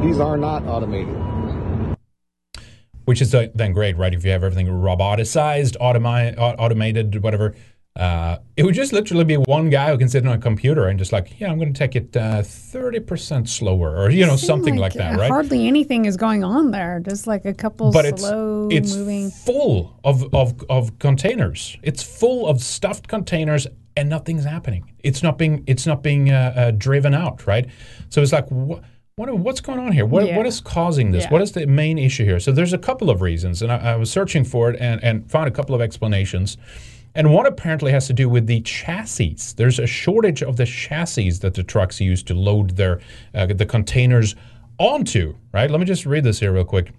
[0.01, 1.15] These are not automated.
[3.09, 4.13] which is uh, then great, right?
[4.13, 7.55] If you have everything roboticized, automi- automated, whatever.
[7.95, 10.99] Uh, it would just literally be one guy who can sit on a computer and
[10.99, 14.35] just like, yeah, I'm going to take it uh, thirty percent slower, or you know,
[14.35, 15.29] something like, that, right?
[15.29, 17.01] Hardly anything is going on there.
[17.03, 19.31] Just like a couple but it's slow it's moving.
[19.31, 21.77] full of, of of containers.
[21.81, 23.65] It's full of stuffed containers,
[23.99, 24.83] and nothing's happening.
[25.03, 27.67] It's not being it's not being uh, uh, driven out, right?
[28.09, 28.47] So it's like.
[28.49, 28.79] Wh-
[29.19, 30.05] what, what's going on here?
[30.05, 30.37] What, Yeah.
[30.37, 31.25] what is causing this?
[31.25, 31.31] Yeah.
[31.31, 32.39] What is the main issue here?
[32.39, 35.29] So there's a couple of reasons, and I, I was searching for it and, and
[35.29, 36.55] found a couple of explanations.
[37.15, 39.35] And one apparently has to do with the chassis.
[39.57, 43.01] There's a shortage of the chassis that the trucks use to load their
[43.33, 44.35] uh, the containers
[44.77, 45.35] onto.
[45.51, 45.69] Right?
[45.69, 46.93] Let me just read this here real quick.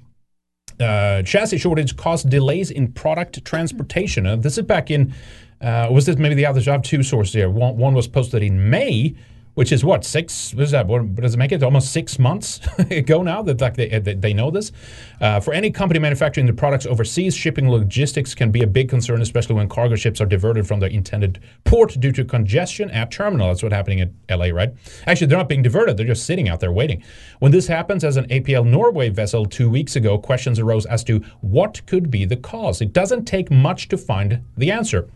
[0.78, 4.26] Uh, chassis shortage caused delays in product transportation.
[4.26, 5.14] Uh, this is back in,
[5.60, 6.66] uh, was this maybe the others?
[6.68, 7.50] I have two sources here.
[7.50, 9.14] One, one was posted in May,
[9.54, 10.54] which is what six?
[10.54, 10.86] What is that?
[10.86, 14.32] What, does it make it almost six months ago now that like they they, they
[14.32, 14.72] know this?
[15.20, 19.20] Uh, for any company manufacturing the products overseas, shipping logistics can be a big concern,
[19.20, 23.48] especially when cargo ships are diverted from their intended port due to congestion at terminal.
[23.48, 24.72] That's what's happening at LA, right?
[25.06, 27.02] Actually, they're not being diverted; they're just sitting out there waiting.
[27.40, 31.18] When this happens, as an APL Norway vessel two weeks ago, questions arose as to
[31.42, 32.80] what could be the cause.
[32.80, 35.10] It doesn't take much to find the answer.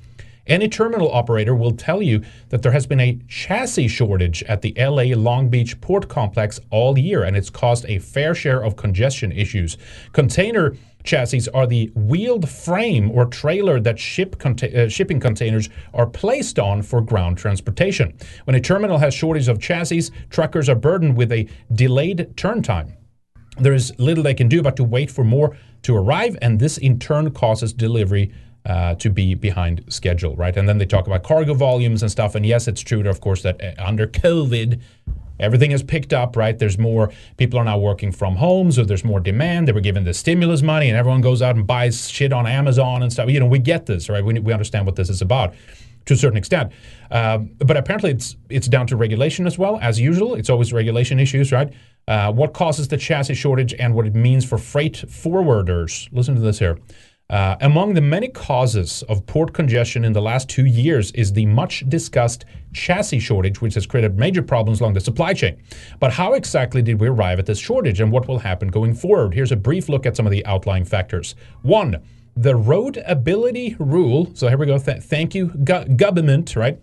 [0.46, 4.74] Any terminal operator will tell you that there has been a chassis shortage at the
[4.76, 9.32] LA Long Beach port complex all year, and it's caused a fair share of congestion
[9.32, 9.78] issues.
[10.12, 16.58] Container chassis are the wheeled frame or trailer that ship uh, shipping containers are placed
[16.58, 18.14] on for ground transportation.
[18.44, 22.94] When a terminal has shortage of chassis, truckers are burdened with a delayed turn time.
[23.58, 26.76] There is little they can do but to wait for more to arrive, and this
[26.76, 28.32] in turn causes delivery
[28.64, 30.56] uh, to be behind schedule, right?
[30.56, 32.34] And then they talk about cargo volumes and stuff.
[32.34, 34.80] And yes, it's true, to, of course, that uh, under COVID,
[35.38, 36.58] everything has picked up, right?
[36.58, 39.68] There's more people are now working from home, so there's more demand.
[39.68, 43.02] They were given the stimulus money, and everyone goes out and buys shit on Amazon
[43.02, 43.28] and stuff.
[43.28, 44.24] You know, we get this, right?
[44.24, 45.54] We, we understand what this is about
[46.06, 46.72] to a certain extent.
[47.10, 49.78] Um, but apparently, it's it's down to regulation as well.
[49.80, 51.72] As usual, it's always regulation issues, right?
[52.06, 56.08] Uh, what causes the chassis shortage and what it means for freight forwarders?
[56.12, 56.78] Listen to this here.
[57.30, 61.46] Uh, among the many causes of port congestion in the last two years is the
[61.46, 62.44] much discussed
[62.74, 65.56] chassis shortage, which has created major problems along the supply chain.
[66.00, 69.32] But how exactly did we arrive at this shortage and what will happen going forward?
[69.32, 71.34] Here's a brief look at some of the outlying factors.
[71.62, 72.02] One,
[72.36, 74.30] the roadability rule.
[74.34, 74.78] So here we go.
[74.78, 76.78] Th- thank you, Go- government, right?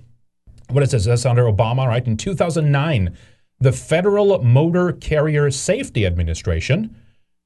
[0.70, 1.06] What is this?
[1.06, 2.06] That's under Obama, right?
[2.06, 3.16] In 2009,
[3.60, 6.96] the Federal Motor Carrier Safety Administration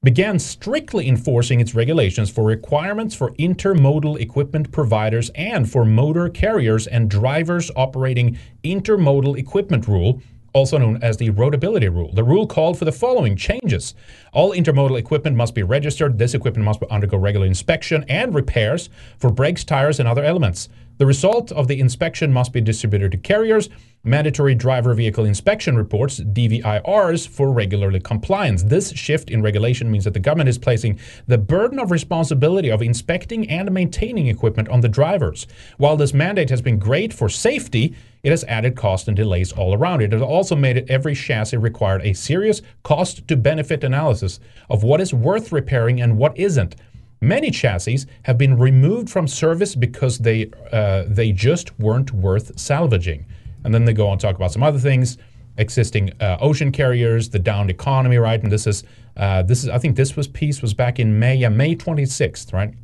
[0.06, 6.86] began strictly enforcing its regulations for requirements for intermodal equipment providers and for motor carriers
[6.86, 10.22] and drivers operating intermodal equipment rule
[10.52, 12.10] also known as the roadability rule.
[12.14, 13.94] The rule called for the following changes.
[14.32, 16.18] All intermodal equipment must be registered.
[16.18, 18.88] This equipment must undergo regular inspection and repairs
[19.18, 20.70] for brakes, tires, and other elements.
[20.98, 23.68] The result of the inspection must be distributed to carriers.
[24.02, 28.62] Mandatory driver vehicle inspection reports, DVIRs, for regularly compliance.
[28.62, 32.80] This shift in regulation means that the government is placing the burden of responsibility of
[32.80, 35.46] inspecting and maintaining equipment on the drivers.
[35.76, 39.74] While this mandate has been great for safety, it has added cost and delays all
[39.74, 40.00] around.
[40.00, 44.40] It has also made it every chassis required a serious cost to benefit analysis
[44.70, 46.74] of what is worth repairing and what isn't.
[47.20, 53.26] Many chassis have been removed from service because they uh, they just weren't worth salvaging.
[53.64, 55.18] And then they go on to talk about some other things,
[55.56, 58.40] existing uh, ocean carriers, the downed economy, right?
[58.40, 58.84] And this is
[59.16, 62.52] uh, this is I think this was piece was back in May, yeah, May 26th,
[62.52, 62.74] right?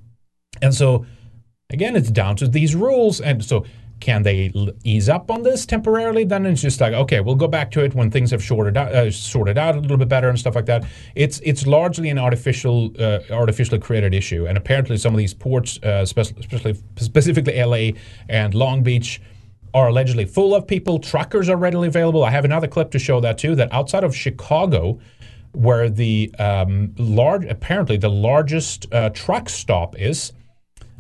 [0.61, 1.05] And so
[1.71, 3.65] again, it's down to these rules, and so
[4.03, 6.25] can they ease up on this temporarily?
[6.25, 8.93] Then it's just like, okay, we'll go back to it when things have sorted out,
[8.93, 10.85] uh, sorted out a little bit better and stuff like that.
[11.15, 15.79] It's it's largely an artificial, uh, artificially created issue, and apparently some of these ports,
[15.85, 17.97] uh, spe- especially specifically LA
[18.29, 19.21] and Long Beach,
[19.73, 20.99] are allegedly full of people.
[20.99, 22.25] Truckers are readily available.
[22.25, 23.55] I have another clip to show that too.
[23.55, 24.99] That outside of Chicago,
[25.53, 30.33] where the um, large, apparently the largest uh, truck stop is.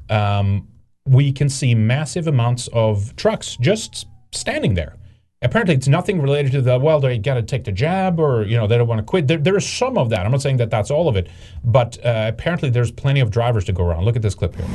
[0.08, 0.68] Um,
[1.06, 4.96] we can see massive amounts of trucks just standing there.
[5.42, 7.00] Apparently, it's nothing related to the well.
[7.00, 9.26] They got to take the jab, or you know, they don't want to quit.
[9.26, 10.24] There, there is some of that.
[10.24, 11.28] I'm not saying that that's all of it,
[11.64, 14.04] but uh, apparently, there's plenty of drivers to go around.
[14.04, 14.66] Look at this clip here.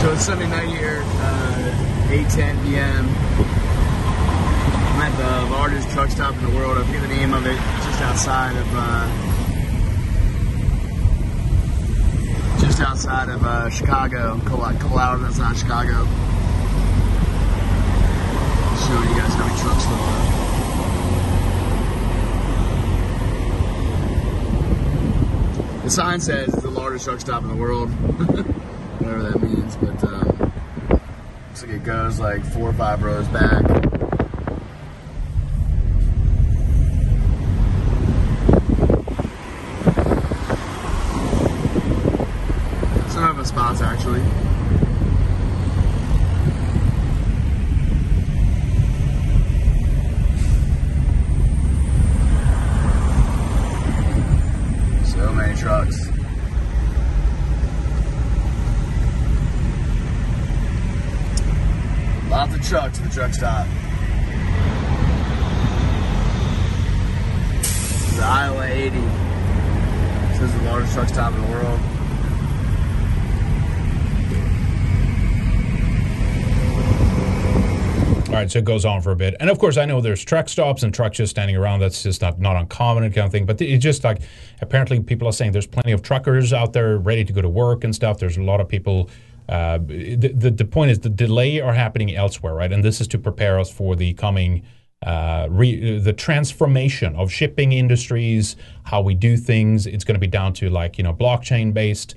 [0.00, 3.65] So it's Sunday night here, uh, 8:10 p.m.
[5.14, 6.76] The largest truck stop in the world.
[6.76, 7.56] I forget the name of it.
[7.56, 9.08] Just outside of, uh,
[12.60, 14.36] just outside of uh, Chicago.
[14.36, 16.04] A couple, hours outside Chicago.
[18.86, 20.46] Show you guys how many trucks there are.
[25.84, 27.90] The sign says it's the largest truck stop in the world.
[28.98, 30.52] Whatever that means, but um,
[31.48, 33.64] looks like it goes like four or five rows back.
[43.10, 44.22] Some of the spots actually.
[55.04, 56.08] So many trucks.
[62.28, 63.66] Lots of trucks at the truck stop.
[67.62, 68.98] This is Iowa 80.
[70.30, 71.80] This is the largest truck stop in the world.
[78.35, 80.24] All right, so it goes on for a bit, and of course, I know there's
[80.24, 81.80] truck stops and trucks just standing around.
[81.80, 83.46] That's just not not uncommon and kind of thing.
[83.46, 84.20] But it's just like
[84.60, 87.84] apparently people are saying there's plenty of truckers out there ready to go to work
[87.84, 88.18] and stuff.
[88.18, 89.10] There's a lot of people.
[89.48, 92.72] Uh, the, the the point is the delay are happening elsewhere, right?
[92.72, 94.64] And this is to prepare us for the coming
[95.02, 99.86] uh, re, the transformation of shipping industries, how we do things.
[99.86, 102.14] It's going to be down to like you know blockchain based.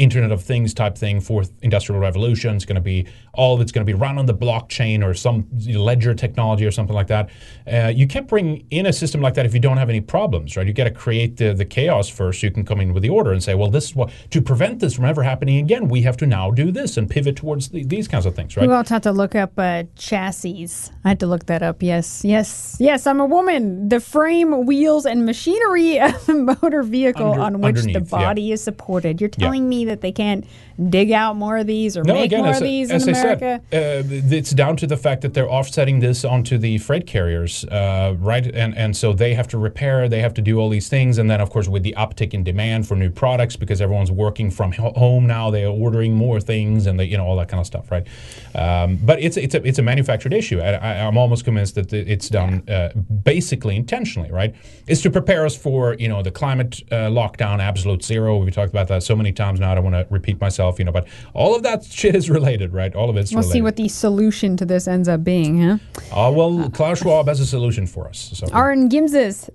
[0.00, 2.56] Internet of Things type thing, fourth industrial revolution.
[2.56, 5.12] It's going to be all of it's going to be run on the blockchain or
[5.12, 7.28] some ledger technology or something like that.
[7.70, 10.56] Uh, you can't bring in a system like that if you don't have any problems,
[10.56, 10.66] right?
[10.66, 12.40] You got to create the, the chaos first.
[12.40, 14.40] So you can come in with the order and say, well, this is what to
[14.40, 15.88] prevent this from ever happening again.
[15.88, 18.66] We have to now do this and pivot towards the, these kinds of things, right?
[18.66, 20.68] We also have to look up uh, chassis.
[21.04, 21.82] I had to look that up.
[21.82, 23.06] Yes, yes, yes.
[23.06, 23.88] I'm a woman.
[23.88, 28.18] The frame, wheels, and machinery of the motor vehicle Under- on which the underneath, yeah.
[28.18, 29.20] body is supported.
[29.20, 30.46] You're telling me that they can't
[30.88, 33.60] dig out more of these or No, make again, more of these as in America?
[33.70, 37.64] said, uh, it's down to the fact that they're offsetting this onto the freight carriers,
[37.66, 38.46] uh, right?
[38.46, 41.30] And and so they have to repair, they have to do all these things, and
[41.30, 44.72] then of course with the uptick in demand for new products because everyone's working from
[44.72, 47.66] home now, they are ordering more things, and they, you know all that kind of
[47.66, 48.06] stuff, right?
[48.54, 50.60] Um, but it's it's a it's a manufactured issue.
[50.60, 52.90] I, I, I'm almost convinced that it's done uh,
[53.24, 54.54] basically intentionally, right?
[54.86, 58.38] It's to prepare us for you know the climate uh, lockdown, absolute zero.
[58.38, 59.72] We've talked about that so many times now.
[59.72, 62.72] I don't want to repeat myself, you know, but all of that shit is related,
[62.72, 62.94] right?
[62.94, 63.52] All of it's We'll related.
[63.52, 65.78] see what the solution to this ends up being, huh?
[66.14, 68.30] Oh, well, Klaus Schwab has a solution for us.
[68.34, 69.48] So Aaron Gimses,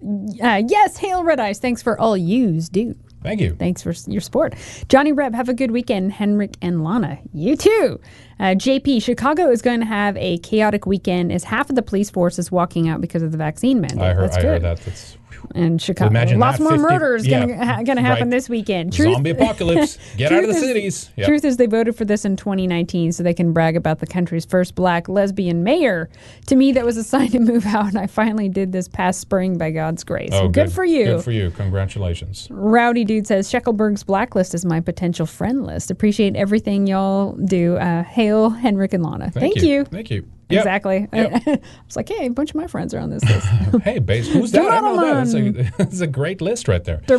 [0.43, 1.59] uh, yes, hail Red Ice.
[1.59, 2.95] Thanks for all yous do.
[3.23, 3.55] Thank you.
[3.55, 4.53] Thanks for your support.
[4.87, 6.11] Johnny Reb, have a good weekend.
[6.11, 7.99] Henrik and Lana, you too.
[8.39, 12.11] Uh, JP, Chicago is going to have a chaotic weekend as half of the police
[12.11, 13.99] force is walking out because of the vaccine mandate.
[13.99, 14.47] I heard, That's I good.
[14.47, 14.77] heard that.
[14.81, 15.17] That's
[15.53, 18.31] And Chicago, Imagine lots that, more 50 murders yeah, gonna ha- gonna happen right.
[18.31, 18.93] this weekend.
[18.93, 19.97] Zombie apocalypse.
[20.17, 21.11] Get out of the Truth is- cities.
[21.15, 21.27] Yep.
[21.27, 24.45] Truth is, they voted for this in 2019 so they can brag about the country's
[24.45, 26.09] first black lesbian mayor.
[26.47, 29.19] To me, that was a sign to move out, and I finally did this past
[29.19, 30.29] spring by God's grace.
[30.33, 30.71] Oh, good.
[30.71, 31.05] for you.
[31.05, 31.51] Good for you.
[31.51, 32.47] Congratulations.
[32.51, 35.91] Rowdy Dude says Sheckelberg's blacklist is my potential friend list.
[35.91, 37.77] Appreciate everything y'all do.
[37.77, 39.31] Uh, hail Henrik and Lana.
[39.31, 39.69] Thank Thank, you.
[39.69, 39.85] you.
[39.85, 40.27] Thank you.
[40.49, 40.61] Yep.
[40.61, 41.07] Exactly.
[41.11, 41.43] Yep.
[41.47, 43.47] I was like, hey, a bunch of my friends are on this list.
[43.83, 44.31] hey, base.
[44.31, 44.71] Who's that?
[44.71, 45.13] I know that.
[45.13, 47.01] That's a, that's a great list right there.
[47.07, 47.17] They're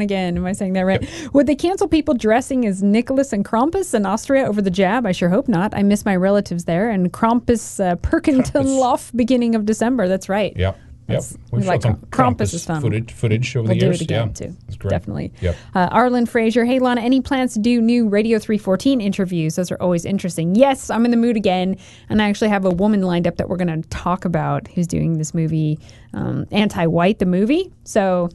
[0.00, 0.36] again.
[0.36, 1.08] Am I saying that right?
[1.32, 5.06] Would they cancel people dressing as Nicholas and Krampus in Austria over the jab?
[5.06, 5.74] I sure hope not.
[5.74, 6.90] I miss my relatives there.
[6.90, 10.06] And Krampus uh, Perchtenlauf beginning of December.
[10.06, 10.56] That's right.
[10.56, 10.78] Yep.
[11.08, 11.22] Yep.
[11.52, 12.80] We've like some Kramp- Krampus is fun.
[12.82, 14.00] footage, footage over We'll the do years.
[14.00, 14.32] it again, yeah.
[14.48, 14.56] too.
[14.68, 14.90] It's great.
[14.90, 15.32] Definitely.
[15.40, 15.56] Yep.
[15.74, 19.56] Uh, Arlen Fraser, hey Lana, any plans to do new Radio 314 interviews?
[19.56, 20.54] Those are always interesting.
[20.54, 21.76] Yes, I'm in the mood again,
[22.10, 24.86] and I actually have a woman lined up that we're going to talk about who's
[24.86, 25.78] doing this movie,
[26.12, 27.72] um, Anti-White, the movie.
[27.84, 28.28] So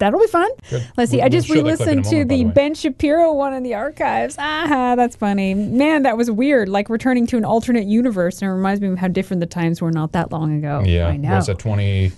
[0.00, 0.50] that'll be fun.
[0.68, 0.84] Good.
[0.96, 1.18] Let's see.
[1.18, 2.50] We'll- I just we'll show that clip in re-listened to moment, the the.
[2.50, 4.36] Ben Shapiro one in the archives.
[4.38, 5.54] Aha, that's funny.
[5.54, 6.68] Man, that was weird.
[6.68, 9.80] Like returning to an alternate universe, and it reminds me of how different the times
[9.80, 10.82] were not that long ago.
[10.84, 11.06] Yeah.
[11.06, 11.36] I know.
[11.36, 12.10] Was it 20?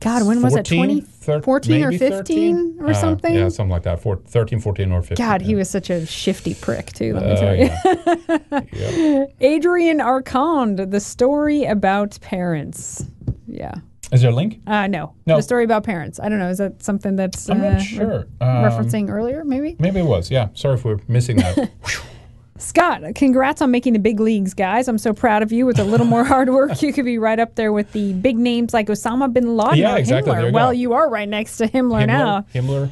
[0.00, 0.64] God, when was it?
[0.64, 3.34] 20, thir- or maybe 15 or Uh, something?
[3.34, 4.00] Yeah, something like that.
[4.00, 5.16] Four, 13, 14, or 15.
[5.26, 7.12] God, he was such a shifty prick too.
[7.14, 9.28] Let me Uh, tell you.
[9.40, 13.04] Adrian Arcand, the story about parents.
[13.46, 13.74] Yeah.
[14.12, 14.60] Is there a link?
[14.66, 15.14] Uh, no.
[15.26, 15.36] No.
[15.36, 16.20] The story about parents.
[16.20, 16.50] I don't know.
[16.50, 18.26] Is that something that's I'm uh, not sure.
[18.40, 19.42] Um, referencing earlier?
[19.44, 19.74] Maybe.
[19.78, 20.30] Maybe it was.
[20.30, 20.48] Yeah.
[20.54, 21.70] Sorry if we're missing that.
[22.58, 24.86] Scott, congrats on making the big leagues, guys.
[24.86, 25.66] I'm so proud of you.
[25.66, 28.36] With a little more hard work, you could be right up there with the big
[28.36, 30.32] names like Osama bin Laden Yeah, or exactly.
[30.32, 30.46] Himmler.
[30.48, 30.70] You well, go.
[30.72, 32.46] you are right next to Himmler, now.
[32.54, 32.90] Himmler.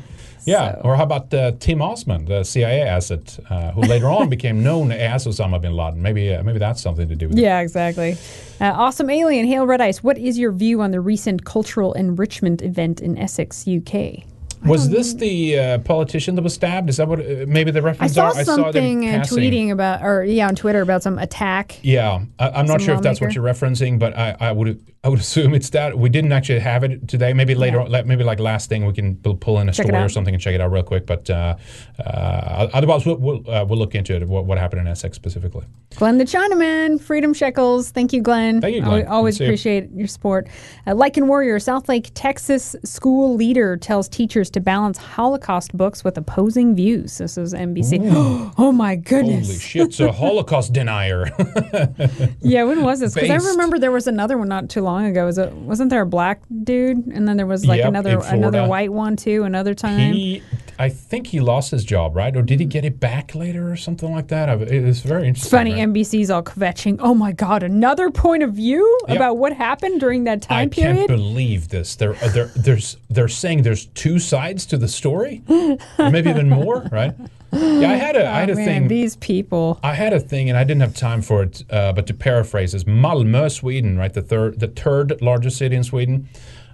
[0.50, 4.62] Yeah, or how about uh, Tim Osman, the CIA asset, uh, who later on became
[4.62, 6.00] known as Osama bin Laden?
[6.02, 7.42] Maybe, uh, maybe that's something to do with it.
[7.42, 8.16] Yeah, exactly.
[8.60, 10.02] Uh, awesome alien, hail red ice.
[10.02, 14.24] What is your view on the recent cultural enrichment event in Essex, UK?
[14.64, 16.90] Was this the uh, politician that was stabbed?
[16.90, 17.20] Is that what?
[17.20, 18.36] Uh, maybe the I reference saw are?
[18.36, 19.38] I saw them something uh, passing.
[19.38, 21.78] tweeting about, or yeah, on Twitter about some attack.
[21.82, 25.08] Yeah, I, I'm not sure if that's what you're referencing, but I, I would I
[25.08, 25.98] would assume it's that.
[25.98, 27.32] We didn't actually have it today.
[27.32, 28.00] Maybe later, Yeah.
[28.00, 30.42] on, maybe like last thing, we can pull, in a Check story or something and
[30.42, 31.06] check it out real quick.
[31.06, 31.56] But uh,
[31.98, 34.26] uh, otherwise, we'll we'll, uh, we'll look into it.
[34.28, 35.64] What, what happened in Essex specifically?
[35.96, 37.90] Glenn the Chinaman, Freedom Shekels.
[37.90, 38.60] Thank you, Glenn.
[38.60, 39.12] Thank you, Always, Glenn.
[39.12, 39.50] always Good see you.
[39.50, 40.48] appreciate your support.
[40.86, 46.74] Uh, Lycan Warrior, Southlake, Texas school leader tells teachers to balance Holocaust books with opposing
[46.76, 47.18] views.
[47.18, 48.00] This is NBC.
[48.58, 49.46] Oh my goodness.
[49.46, 49.82] Holy shit!
[49.88, 51.30] It's a Holocaust denier.
[52.42, 53.14] Yeah, when was this?
[53.14, 55.26] Because I remember there was another one not too long ago.
[55.26, 55.52] Was it?
[55.52, 59.16] Wasn't there a black dude, and then there was like Yep, another another white one
[59.16, 59.44] too?
[59.44, 60.12] Another time.
[60.14, 60.42] he,
[60.78, 62.34] I think he lost his job, right?
[62.36, 64.48] Or did he get it back later or something like that?
[64.48, 65.50] I- It's very it's interesting.
[65.58, 65.74] funny.
[65.74, 65.88] right?
[65.88, 66.96] NBC's all kvetching.
[67.00, 67.62] Oh my God!
[67.62, 69.16] Another point of view Yep.
[69.16, 71.96] about what happened during that time I time can't believe this.
[71.96, 76.88] They're, they're, there's, they're saying there's two sides to the story, or maybe even more,
[76.92, 77.14] right?
[77.52, 78.88] Yeah, I had a, I had Oh, a man, thing.
[78.88, 79.80] These people.
[79.82, 81.64] I had a thing, and I didn't have time for it.
[81.70, 84.12] Uh, but to paraphrase, is Malmö, Sweden, right?
[84.12, 86.28] The third, the third largest city in Sweden,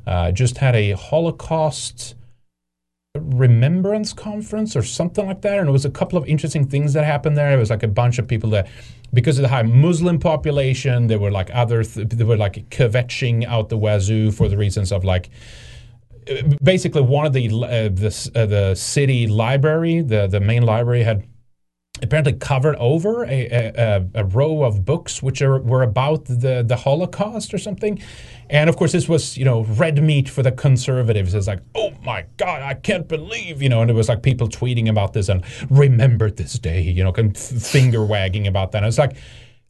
[0.07, 2.15] uh, just had a Holocaust
[3.19, 5.59] remembrance conference or something like that.
[5.59, 7.51] And it was a couple of interesting things that happened there.
[7.53, 8.69] It was like a bunch of people that,
[9.15, 13.45] because of the high Muslim population, there were like other, th- they were like kvetching
[13.47, 15.31] out the wazoo for the reasons of like
[16.63, 21.27] basically one of the uh, the uh, the city library, the the main library had
[22.03, 26.77] apparently covered over a, a, a- row of books which are, were about the, the
[26.77, 27.99] Holocaust or something.
[28.51, 31.35] And of course, this was, you know, red meat for the conservatives.
[31.35, 34.49] It's like, oh my God, I can't believe, you know, and it was like people
[34.49, 38.79] tweeting about this and remember this day, you know, finger wagging about that.
[38.79, 39.17] And it's like,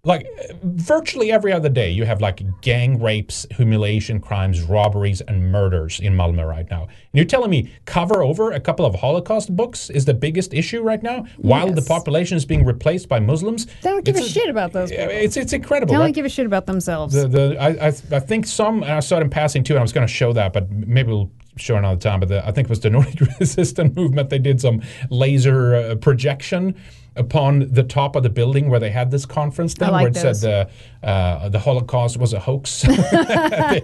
[0.07, 0.26] like
[0.62, 6.14] virtually every other day, you have like gang rapes, humiliation crimes, robberies, and murders in
[6.14, 6.82] Malmö right now.
[6.82, 10.80] And you're telling me cover over a couple of Holocaust books is the biggest issue
[10.80, 13.66] right now, while the population is being replaced by Muslims?
[13.82, 15.09] They don't give It's a shit about those people.
[15.11, 15.92] It's it's incredible.
[15.92, 17.12] They don't give a shit about themselves.
[17.12, 19.80] The, the, I, I, I think some, and I saw it in passing too, and
[19.80, 22.20] I was going to show that, but maybe we'll show another time.
[22.20, 24.30] But the, I think it was the Nordic resistance movement.
[24.30, 26.76] They did some laser uh, projection
[27.17, 30.09] upon the top of the building where they had this conference I thing, like where
[30.09, 30.41] it those.
[30.41, 30.71] said
[31.03, 32.83] the, uh, the Holocaust was a hoax.
[32.83, 32.97] they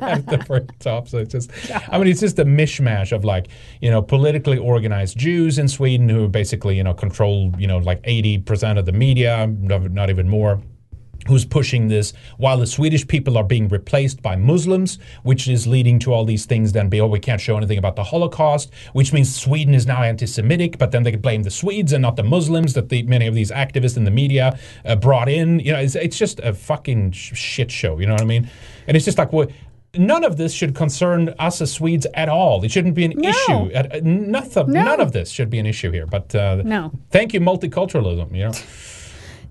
[0.00, 1.08] had the very top.
[1.08, 1.50] So it's just,
[1.88, 3.48] I mean, it's just a mishmash of like,
[3.80, 8.02] you know, politically organized Jews in Sweden who basically, you know, control, you know, like
[8.02, 10.60] 80% of the media, not even more
[11.26, 15.98] who's pushing this, while the Swedish people are being replaced by Muslims, which is leading
[16.00, 16.72] to all these things.
[16.72, 20.02] Then, be oh, we can't show anything about the Holocaust, which means Sweden is now
[20.02, 20.78] anti-Semitic.
[20.78, 23.34] But then they can blame the Swedes and not the Muslims that the, many of
[23.34, 25.60] these activists in the media uh, brought in.
[25.60, 27.98] You know, it's, it's just a fucking sh- shit show.
[27.98, 28.50] You know what I mean?
[28.86, 29.46] And it's just like, well,
[29.96, 32.64] none of this should concern us as Swedes at all.
[32.64, 33.28] It shouldn't be an No.
[33.28, 33.72] issue.
[33.74, 34.82] At, uh, nothing, No.
[34.82, 36.06] None of this should be an issue here.
[36.06, 36.90] But uh, No.
[37.10, 38.34] thank you, multiculturalism.
[38.34, 38.52] You know.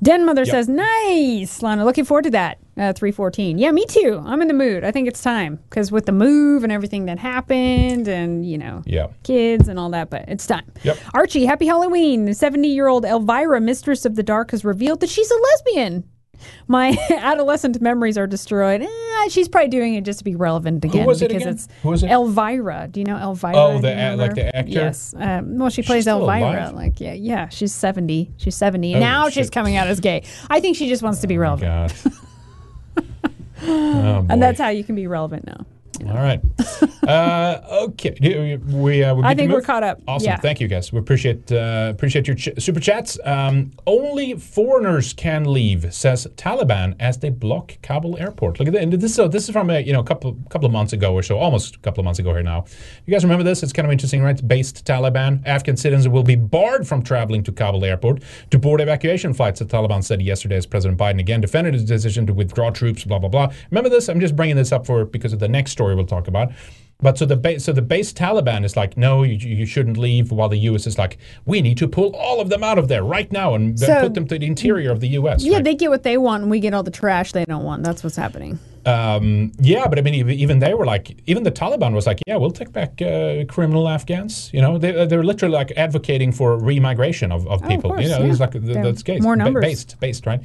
[0.04, 0.50] Den Mother Yep.
[0.50, 1.86] says, "Nice, Lana.
[1.86, 3.58] Looking forward to that." Uh, Three fourteen.
[3.60, 4.22] Yeah, me too.
[4.26, 4.84] I'm in the mood.
[4.84, 8.82] I think it's time because with the move and everything that happened, and you know,
[8.86, 9.08] Yeah.
[9.24, 10.10] kids and all that.
[10.10, 10.64] But it's time.
[10.84, 10.98] Yep.
[11.14, 12.26] Archie, happy Halloween.
[12.26, 16.04] The 70 year old Elvira, Mistress of the Dark, has revealed that she's a lesbian.
[16.68, 18.82] My adolescent memories are destroyed.
[18.82, 21.06] Eh, she's probably doing it just to be relevant again.
[21.06, 21.54] was it because again?
[21.54, 22.10] it's Who was it?
[22.12, 22.88] Elvira.
[22.90, 23.56] Do you know Elvira?
[23.56, 24.72] Oh, the a- like the actor?
[24.72, 25.14] Yes.
[25.18, 26.52] Um, well, she plays Elvira.
[26.52, 26.74] alive?
[26.74, 27.50] Like, yeah, yeah.
[27.50, 28.32] She's 70.
[28.38, 28.96] She's 70.
[28.96, 30.24] Oh, now she's coming out as gay.
[30.50, 31.94] I think she just wants to be relevant.
[32.96, 33.04] God.
[33.64, 35.66] oh, and that's how you can be relevant now.
[36.08, 36.42] All right.
[37.08, 38.16] uh, okay.
[38.22, 40.02] We, uh, I think we're caught up.
[40.08, 40.26] Awesome.
[40.26, 40.38] Yeah.
[40.38, 40.92] Thank you, guys.
[40.92, 43.20] We appreciate uh, appreciate your ch- super chats.
[43.24, 48.60] Um, only foreigners can leave, says Taliban as they block Kabul airport.
[48.60, 48.84] Look at that.
[48.84, 51.24] And this, so this is from a you know couple couple of months ago or
[51.24, 52.66] so, almost a couple of months ago here now.
[53.06, 53.64] You guys remember this?
[53.64, 54.48] It's kind of interesting, right?
[54.48, 59.34] Based Taliban, Afghan citizens will be barred from traveling to Kabul airport to board evacuation
[59.34, 59.60] flights.
[59.60, 63.04] The Taliban said yesterday as President Biden again defended his decision to withdraw troops.
[63.04, 63.52] Blah blah blah.
[63.70, 64.10] Remember this?
[64.10, 66.52] I'm just bringing this up for because of the next story we'll talk about.
[67.04, 70.32] But so the base, so the base Taliban is like, no, you, you shouldn't leave.
[70.32, 70.86] While the U.S.
[70.86, 73.80] is like, we need to pull all of them out of there right now and
[73.80, 75.44] So- put them to the interior of the U.S.
[75.44, 75.64] Yeah, right?
[75.64, 77.82] they get what they want, and we get all the trash they don't want.
[77.82, 78.60] That's what's happening.
[78.86, 82.36] Um, yeah, but I mean, even- they were like, even the Taliban was like, yeah,
[82.36, 84.52] we'll take back uh, criminal Afghans.
[84.54, 87.90] You know, they, they're literally like advocating for remigration of, of Oh, of people.
[87.92, 88.30] course, you know, yeah.
[88.32, 89.64] it's like th- They're that's case more numbers.
[89.64, 90.42] based, based, right?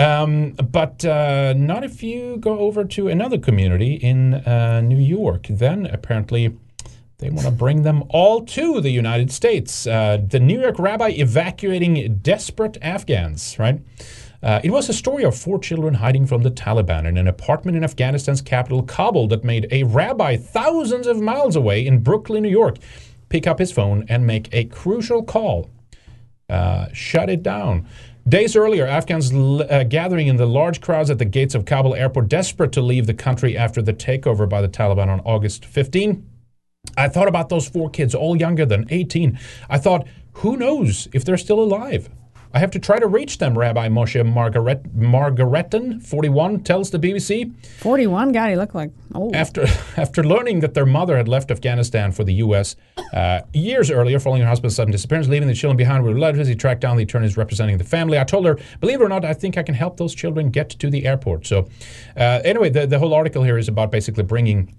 [0.00, 5.46] Um, but uh, not if you go over to another community in uh, New York.
[5.48, 6.56] Then apparently.
[7.18, 9.86] They want to bring them all to the United States.
[9.86, 13.78] Uh, the New York rabbi evacuating desperate Afghans, right?
[14.42, 17.76] Uh, it was a story of four children hiding from the Taliban in an apartment
[17.76, 22.48] in Afghanistan's capital, Kabul, that made a rabbi thousands of miles away in Brooklyn, New
[22.48, 22.78] York,
[23.28, 25.68] pick up his phone and make a crucial call.
[26.48, 27.86] Uh, shut it down.
[28.28, 32.28] Days earlier, Afghans uh, gathering in the large crowds at the gates of Kabul airport,
[32.28, 36.26] desperate to leave the country after the takeover by the Taliban on August 15.
[36.96, 39.38] I thought about those four kids, all younger than 18.
[39.68, 42.08] I thought, who knows if they're still alive?
[42.52, 47.54] I have to try to reach them, Rabbi Moshe Margaret, Margaretten, 41, tells the BBC.
[47.78, 48.32] 41?
[48.32, 49.36] God, he looked like old.
[49.36, 49.62] After,
[49.96, 52.74] after learning that their mother had left Afghanistan for the U.S.
[53.12, 56.56] Uh, years earlier, following her husband's sudden disappearance, leaving the children behind with relatives, he
[56.56, 58.18] tracked down the attorneys representing the family.
[58.18, 60.70] I told her, believe it or not, I think I can help those children get
[60.70, 61.46] to the airport.
[61.46, 61.68] So,
[62.16, 64.74] uh, anyway, the, the whole article here is about basically bringing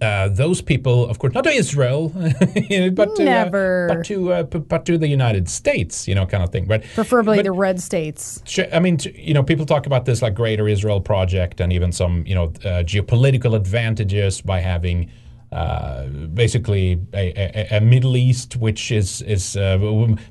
[0.00, 3.48] uh, those people, of course, not to Israel, but to, uh,
[3.88, 6.82] but to uh, but to the United States, you know, kind of thing, right?
[6.94, 8.42] Preferably the red states.
[8.72, 12.24] I mean, you know, people talk about this like Greater Israel Project and even some,
[12.26, 15.10] you know, uh, geopolitical advantages by having
[15.52, 19.76] uh, basically a, a, a Middle East, which is is uh,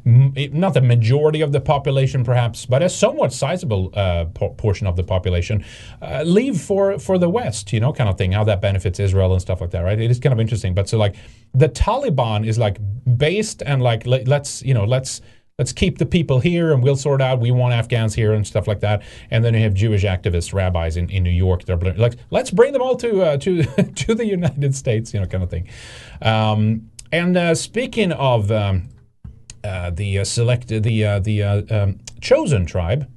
[0.05, 4.95] not the majority of the population, perhaps, but a somewhat sizable uh, por- portion of
[4.95, 5.63] the population,
[6.01, 8.31] uh, leave for for the West, you know, kind of thing.
[8.31, 9.99] How that benefits Israel and stuff like that, right?
[9.99, 10.73] It is kind of interesting.
[10.73, 11.15] But so like
[11.53, 12.77] the Taliban is like
[13.17, 15.21] based and like let, let's you know let's
[15.59, 18.67] let's keep the people here and we'll sort out we want afghans here and stuff
[18.67, 22.15] like that and then you have jewish activists rabbis in, in new york they're like
[22.31, 23.63] let's bring them all to uh, to
[23.95, 25.67] to the united states you know kind of thing
[26.23, 28.89] um, and uh, speaking of um,
[29.63, 33.07] uh, the uh, select the uh, the uh, um, chosen tribe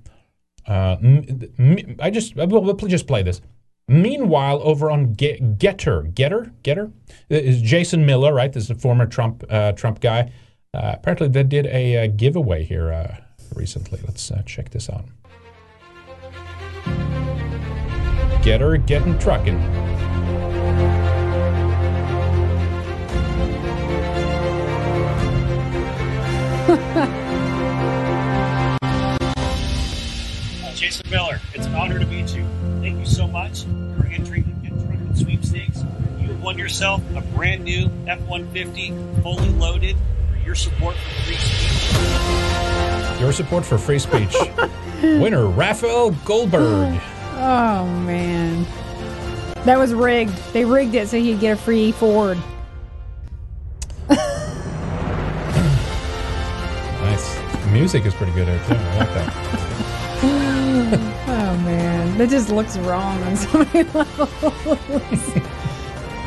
[0.68, 3.40] m- m- i just we'll just play this
[3.88, 6.92] Meanwhile, over on Ge- Gettr, Gettr, Gettr,
[7.28, 8.52] is Jason Miller, right?
[8.52, 10.30] This is a former Trump uh, Trump guy.
[10.74, 13.16] Uh, apparently, they did a uh, giveaway here uh,
[13.54, 14.00] recently.
[14.06, 15.04] Let's uh, check this out.
[18.42, 19.60] Gettr, getting trucking.
[30.64, 32.46] Uh, Jason Miller, it's an honor to meet you.
[32.80, 33.64] Thank you so much
[33.98, 35.84] for entering the Trucking Sweepstakes.
[36.18, 38.90] You have won yourself a brand new F 150,
[39.22, 39.96] fully loaded,
[40.44, 43.20] your support for free speech.
[43.20, 44.34] Your support for free speech.
[45.02, 47.00] Winner, Raphael Goldberg.
[47.44, 48.64] Oh, man.
[49.64, 50.32] That was rigged.
[50.52, 52.38] They rigged it so he'd get a free Ford.
[57.00, 57.36] Nice.
[57.72, 58.74] Music is pretty good here, too.
[58.74, 59.58] I like that.
[61.26, 65.32] Oh man, that just looks wrong on so many levels.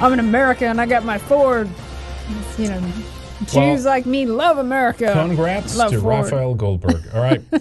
[0.02, 0.68] I'm an American.
[0.70, 1.70] and I got my Ford.
[2.30, 2.82] It's, you know,
[3.48, 5.12] Jews Well, like me love America.
[5.14, 6.24] Congrats love to Ford.
[6.24, 7.04] Raphael Goldberg.
[7.14, 7.42] All right.
[7.52, 7.60] All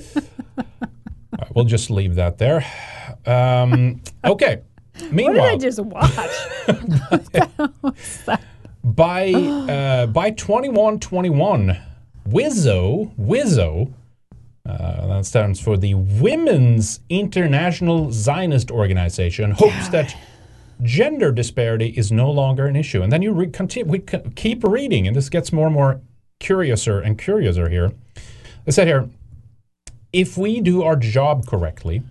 [1.39, 2.65] right, We'll just leave that there.
[3.27, 4.63] Um, okay.
[4.99, 6.11] What Meanwhile, did I just watch?
[8.85, 11.77] by uh, by 2121
[12.29, 13.93] WIZO WIZO
[14.67, 20.17] uh, that stands for the Women's International Zionist Organization hopes that
[20.85, 24.63] gender disparity is no longer an issue and then you re- continue, we c- keep
[24.63, 26.01] reading and this gets more and more
[26.41, 27.93] curiouser and curiouser here
[28.67, 29.09] it said here
[30.13, 32.03] if we do our job correctly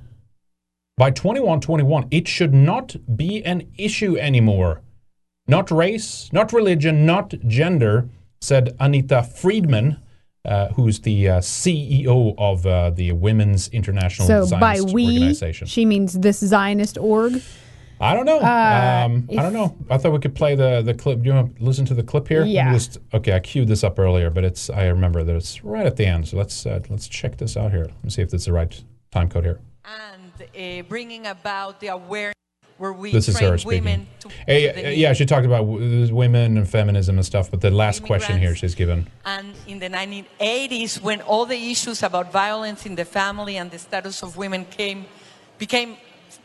[0.97, 4.82] by 2121 it should not be an issue anymore
[5.47, 8.09] not race, not religion, not gender,
[8.41, 9.97] said Anita Friedman,
[10.45, 15.67] uh, who's the uh, CEO of uh, the Women's International so Zionist by we, Organization.
[15.67, 17.41] she means this Zionist org.
[18.04, 18.39] I don't know.
[18.39, 19.78] Uh, um, I don't know.
[19.89, 21.22] I thought we could play the, the clip.
[21.22, 22.43] Do you want to listen to the clip here?
[22.43, 22.74] Yeah.
[22.74, 25.95] Just, okay, I queued this up earlier, but it's I remember that it's right at
[25.95, 26.28] the end.
[26.28, 27.86] So let's uh, let's check this out here.
[27.86, 29.60] Let me see if this is the right time code here.
[29.86, 32.34] uh, bringing about the awareness
[32.78, 33.84] where we this is train her speaking.
[33.84, 37.26] women to Hey, to the uh, yeah, she talked about w- women and feminism and
[37.26, 39.08] stuff, but the last question here she's given.
[39.26, 43.80] And in the 1980s, when all the issues about violence in the family and the
[43.80, 45.06] status of women came,
[45.58, 45.97] became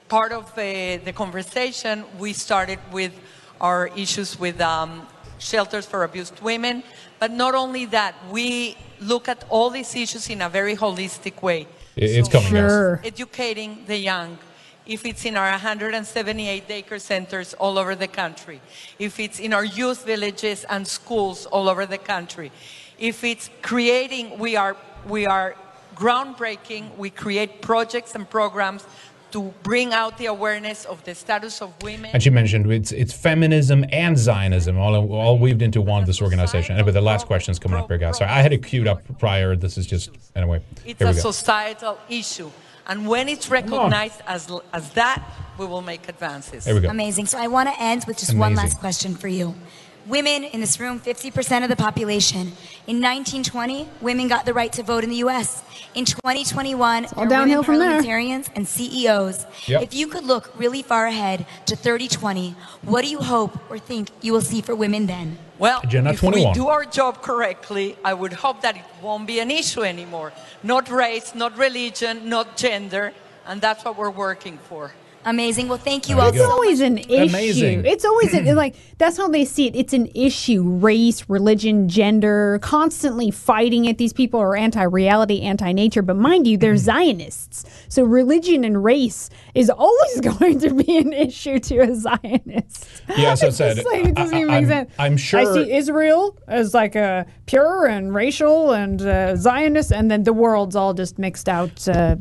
[0.08, 3.12] part of uh, the conversation, we started with
[3.60, 5.06] our issues with um,
[5.38, 6.82] shelters for abused women.
[7.18, 11.66] But not only that, we look at all these issues in a very holistic way.
[11.96, 12.48] It- it's coming.
[12.48, 13.00] Sure.
[13.04, 14.38] Educating the young.
[14.86, 18.60] If it's in our 178 daycare centers all over the country,
[18.98, 22.50] if it's in our youth villages and schools all over the country,
[22.98, 25.56] if it's creating, we are, we are
[25.94, 28.84] groundbreaking, we create projects and programs
[29.32, 32.10] to bring out the awareness of the status of women.
[32.12, 36.76] And she mentioned it's it's feminism and Zionism all all weaved into one this organization.
[36.76, 38.18] Anyway, the last question is coming up here, guys.
[38.18, 39.56] Sorry, I had it queued up prior.
[39.56, 40.62] This is just anyway.
[40.84, 41.20] It's Here a we go.
[41.20, 42.50] societal issue.
[42.88, 45.22] And when it's recognized as, as that,
[45.58, 46.64] we will make advances.
[46.64, 46.88] There we go.
[46.88, 47.26] Amazing.
[47.26, 49.54] So I want to end with just one last question for you.
[50.08, 52.52] Women in this room, 50% of the population.
[52.86, 55.62] In 1920, women got the right to vote in the U.S.
[55.94, 57.88] In 2021, all downhill women from there.
[57.88, 59.44] parliamentarians and CEOs.
[59.66, 59.82] Yep.
[59.82, 64.08] If you could look really far ahead to 3020, what do you hope or think
[64.22, 65.36] you will see for women then?
[65.58, 69.40] Well, Agenda if we do our job correctly, I would hope that it won't be
[69.40, 70.32] an issue anymore.
[70.62, 73.12] Not race, not religion, not gender,
[73.46, 74.92] and that's what we're working for.
[75.24, 75.68] Amazing.
[75.68, 77.82] Well, thank you Well, all it's so always an issue.
[77.84, 79.76] It's always an, like that's how they see it.
[79.76, 82.58] It's an issue: race, religion, gender.
[82.62, 83.98] Constantly fighting it.
[83.98, 86.02] These people are anti-reality, anti-nature.
[86.02, 87.64] But mind you, they're Zionists.
[87.88, 92.86] So religion and race is always going to be an issue to a Zionist.
[93.16, 93.84] Yeah, so it It's said.
[93.84, 94.90] like, it doesn't I- even I'm- make sense.
[94.98, 95.40] I'm sure.
[95.40, 100.32] I see Israel as like a pure and racial and uh, Zionist, and then the
[100.32, 101.86] world's all just mixed out.
[101.88, 102.16] Uh,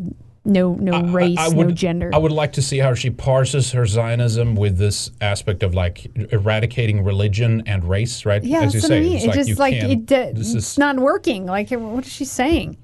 [0.48, 2.10] no, no race, I would, no gender.
[2.14, 6.08] I would like to see how she parses her Zionism with this aspect of like
[6.32, 8.44] eradicating religion and race, right?
[8.44, 9.14] Yeah, As you what I mean.
[9.18, 11.46] it's It's like just you like can't- it, this is it's not working.
[11.46, 12.78] Like, what is she saying?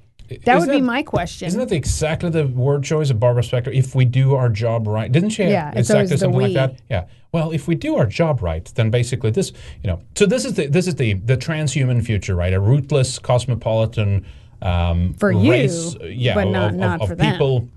[0.46, 1.48] That would Isn't be my question.
[1.48, 3.72] Isn't that the, exactly the word choice of Barbara Spectre?
[3.72, 5.44] If we do our job right, didn't she?
[5.44, 6.80] have Yeah, it's exactly something like that.
[6.90, 7.06] Yeah.
[7.32, 9.52] Well, if we do our job right, then basically this,
[9.84, 12.54] you know, so this is the this is the the transhuman future, right?
[12.54, 14.26] A rootless cosmopolitan
[14.64, 17.32] um, For you, race, yeah, but of, not- of- not of for them.
[17.32, 17.70] people.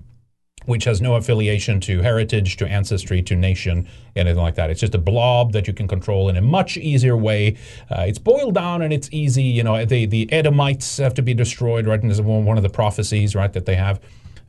[0.65, 4.69] Which has no affiliation to heritage, to ancestry, to nation, anything like that.
[4.69, 7.55] It's just a blob that you can control in a much easier way.
[7.89, 9.43] Uh, it's boiled down and it's easy.
[9.43, 12.01] You know, the the Edomites have to be destroyed, right?
[12.01, 14.01] And this is one one of the prophecies, right, that they have.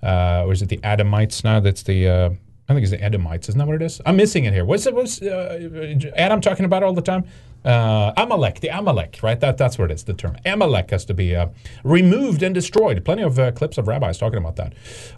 [0.03, 1.61] Uh, or is it the Adamites now?
[1.61, 2.30] That's the uh,
[2.68, 3.49] I think it's the Edomites.
[3.49, 4.01] Isn't that what it is?
[4.05, 4.64] I'm missing it here.
[4.64, 4.95] What's it?
[4.97, 7.26] What's uh, Adam talking about all the time?
[7.69, 9.39] Uh, Amalek, the Amalek, right?
[9.39, 10.05] That that's what it is.
[10.05, 11.49] The term Amalek has to be uh,
[11.85, 13.05] removed and destroyed.
[13.05, 14.73] Plenty of uh, clips of rabbis talking about that.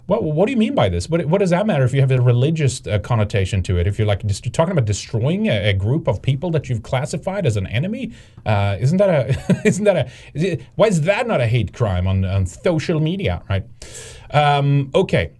[0.07, 1.09] What what do you mean by this?
[1.09, 3.87] What what does that matter if you have a religious uh, connotation to it?
[3.87, 7.55] If you're like talking about destroying a, a group of people that you've classified as
[7.55, 8.11] an enemy,
[8.45, 11.71] uh, isn't that a isn't that a is it, why is that not a hate
[11.71, 13.63] crime on on social media, right?
[14.31, 15.31] Um, okay.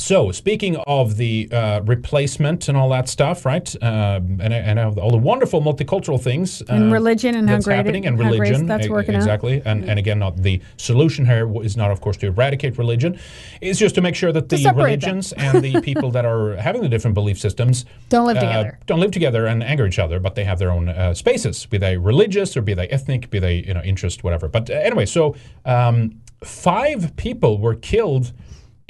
[0.00, 3.70] So, speaking of the uh, replacement and all that stuff, right?
[3.82, 7.74] Um, and and all the wonderful multicultural things And uh, religion and how that's great
[7.74, 9.18] it- happening, and how religion that's working out.
[9.18, 9.60] exactly.
[9.64, 13.18] And and again, not the solution here is not, of course, to eradicate religion.
[13.60, 16.88] It's just to make sure that the religions and the people that are having the
[16.88, 18.78] different belief systems Don't live uh, together.
[18.86, 21.76] Don't live together and anger each other, but they have their own uh, spaces, be
[21.76, 24.48] they religious or be they ethnic, be they you know interest, whatever.
[24.48, 25.36] But uh, anyway, so
[25.66, 28.32] um, five people were killed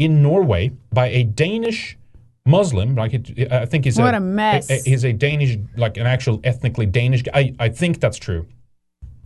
[0.01, 1.98] in Norway by a Danish
[2.46, 2.96] Muslim.
[2.96, 4.68] Like it, I think he's What a, a mess.
[4.84, 7.22] he's a Danish, like an actual ethnically Danish.
[7.34, 8.46] I I think that's true.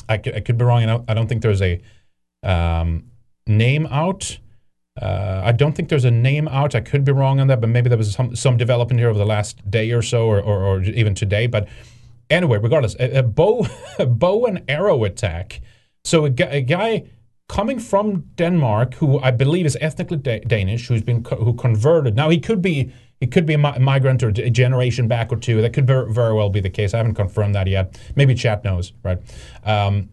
[0.09, 0.83] I could, I could be wrong.
[0.83, 1.81] I don't, I don't think there's a
[2.43, 3.05] um,
[3.47, 4.39] name out.
[5.01, 6.75] Uh, I don't think there's a name out.
[6.75, 9.18] I could be wrong on that, but maybe there was some, some development here over
[9.18, 11.47] the last day or so, or, or, or even today.
[11.47, 11.68] But
[12.29, 13.66] anyway, regardless, a, a bow,
[13.99, 15.61] a bow and arrow attack.
[16.05, 17.05] So a, a guy
[17.49, 22.17] coming from Denmark, who I believe is ethnically da- Danish, who's been co- who converted.
[22.17, 25.37] Now he could be he could be a mi- migrant or a generation back or
[25.37, 25.61] two.
[25.63, 26.95] That could very, well be the case.
[26.95, 27.99] I haven't confirmed that yet.
[28.17, 29.19] Maybe chat knows, right?
[29.65, 30.11] Um,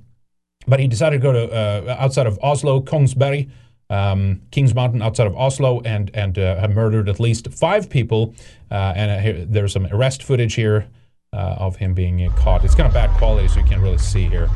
[0.67, 3.49] but he decided to go to uh, outside of Oslo, Kongsberg,
[3.89, 8.35] um, Kings Mountain, outside of Oslo, and and uh, have murdered at least five people.
[8.69, 10.87] Uh, and uh, here, there's some arrest footage here
[11.33, 12.63] uh, of him being caught.
[12.63, 14.49] It's kind of bad quality, so you can't really see here.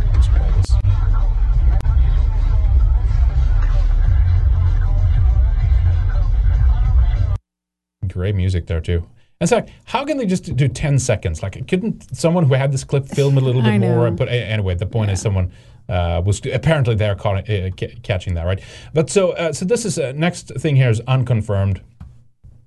[8.15, 9.05] Great music there too.
[9.41, 11.43] And so, like, how can they just do 10 seconds?
[11.43, 13.95] Like, couldn't someone who had this clip film a little bit more?
[13.97, 14.05] know.
[14.05, 15.51] And put, anyway, the point is someone
[15.89, 18.61] uh, was apparently they're caught, uh, ca- catching that, right?
[18.93, 21.81] But so, uh, so this is uh, next thing here is unconfirmed.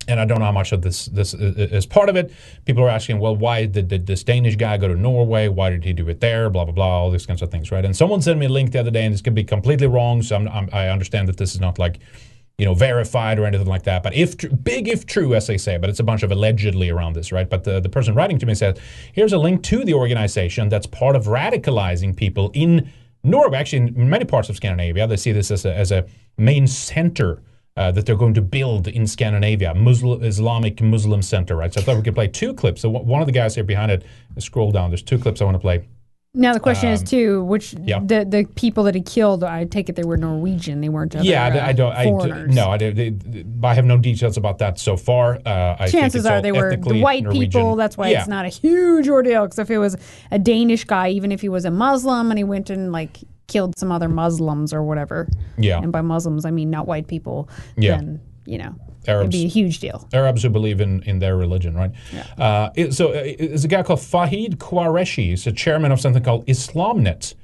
[0.07, 2.31] And I don't know how much of this this i- i- is part of it.
[2.67, 5.49] People are asking, well, why did, did this Danish guy go to Norway?
[5.49, 6.51] Why did he do it there?
[6.51, 7.85] Blah blah blah, all these kinds of things, right?
[7.85, 10.21] And someone sent me a link the other day, and this could be completely wrong.
[10.23, 11.99] So I'm, I'm, I understand that this is not like
[12.59, 14.03] you know verified or anything like that.
[14.03, 16.91] But if tr- big if true, as they say, but it's a bunch of allegedly
[16.91, 17.49] around this, right?
[17.49, 18.79] But the the person writing to me says,
[19.13, 22.91] here's a link to the organization that's part of radicalizing people in
[23.23, 23.59] Norway.
[23.59, 26.05] Actually, in many parts of Scandinavia, they see this as a, as a
[26.37, 27.43] main center
[27.77, 31.73] uh, that they're going to build in Scandinavia, Muslim, Islamic Muslim Center, right?
[31.73, 32.83] So I thought we could play two clips.
[32.83, 34.05] So one of the guys here behind it,
[34.39, 34.91] scroll down.
[34.91, 35.87] There's two clips I want to play.
[36.39, 37.99] Now the question is Um, too, which yeah.
[37.99, 40.81] the the people that he killed, I take it they were Norwegian.
[40.81, 41.15] They weren't.
[41.17, 41.93] Other, yeah, I I, don't.
[41.93, 42.55] I foreigners.
[42.55, 45.41] no, I, they- they- I have no details about that so far.
[45.45, 47.51] Uh, I Chances are they were the white Norwegian.
[47.51, 47.77] people.
[47.77, 48.21] That's why yeah.
[48.21, 49.43] it's not a huge ordeal.
[49.47, 49.97] Because if it was
[50.31, 53.19] a Danish guy, even if he was a Muslim and he went and like
[53.49, 55.27] killed some other Muslims or whatever,
[55.59, 55.81] Yeah.
[55.83, 57.97] and by Muslims I mean not white people, Yeah.
[57.97, 58.75] then you know
[59.07, 59.29] Arabs.
[59.35, 60.09] it'd be a huge deal.
[60.13, 61.93] Arabs who believe in, in their religion, right?
[62.39, 65.27] Uh, it- so uh, there's a guy called Fahad Qureshi.
[65.31, 67.35] He's a chairman of something called Islamnet.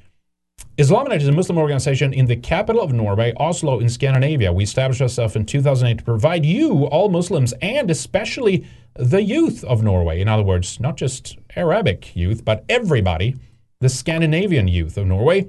[0.76, 4.52] Islamnet is a Muslim organization in the capital of Norway, Oslo, in Scandinavia.
[4.52, 9.82] We established ourselves in 2008 to provide you, all Muslims, and especially the youth of
[9.84, 10.20] Norway.
[10.20, 13.36] In other words, not just Arabic youth, but everybody,
[13.80, 15.46] the Scandinavian youth of Norway.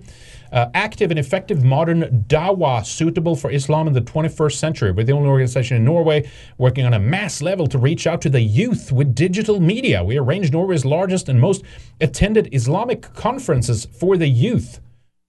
[0.56, 4.90] Uh, active and effective modern dawah suitable for Islam in the 21st century.
[4.90, 8.30] We're the only organization in Norway working on a mass level to reach out to
[8.30, 10.02] the youth with digital media.
[10.02, 11.64] We arrange Norway's largest and most
[12.00, 14.80] attended Islamic conferences for the youth.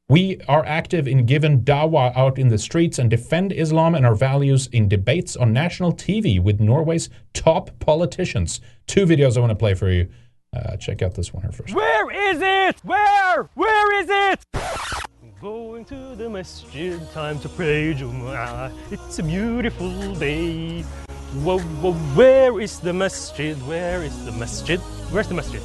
[0.09, 4.15] We are active in giving dawah out in the streets and defend Islam and our
[4.15, 8.61] values in debates on national TV with Norway's top politicians.
[8.87, 10.09] Two videos I want to play for you.
[10.53, 11.75] Uh, check out this one here first.
[11.75, 12.79] Where is it?
[12.85, 13.51] Where?
[13.55, 15.07] Where is it?
[15.41, 18.73] Going to the masjid, time to pray Jumu'ah.
[18.91, 20.81] It's a beautiful day.
[21.45, 23.55] Whoa, whoa, where is the masjid?
[23.69, 24.81] Where is the masjid?
[25.11, 25.61] Where's the masjid?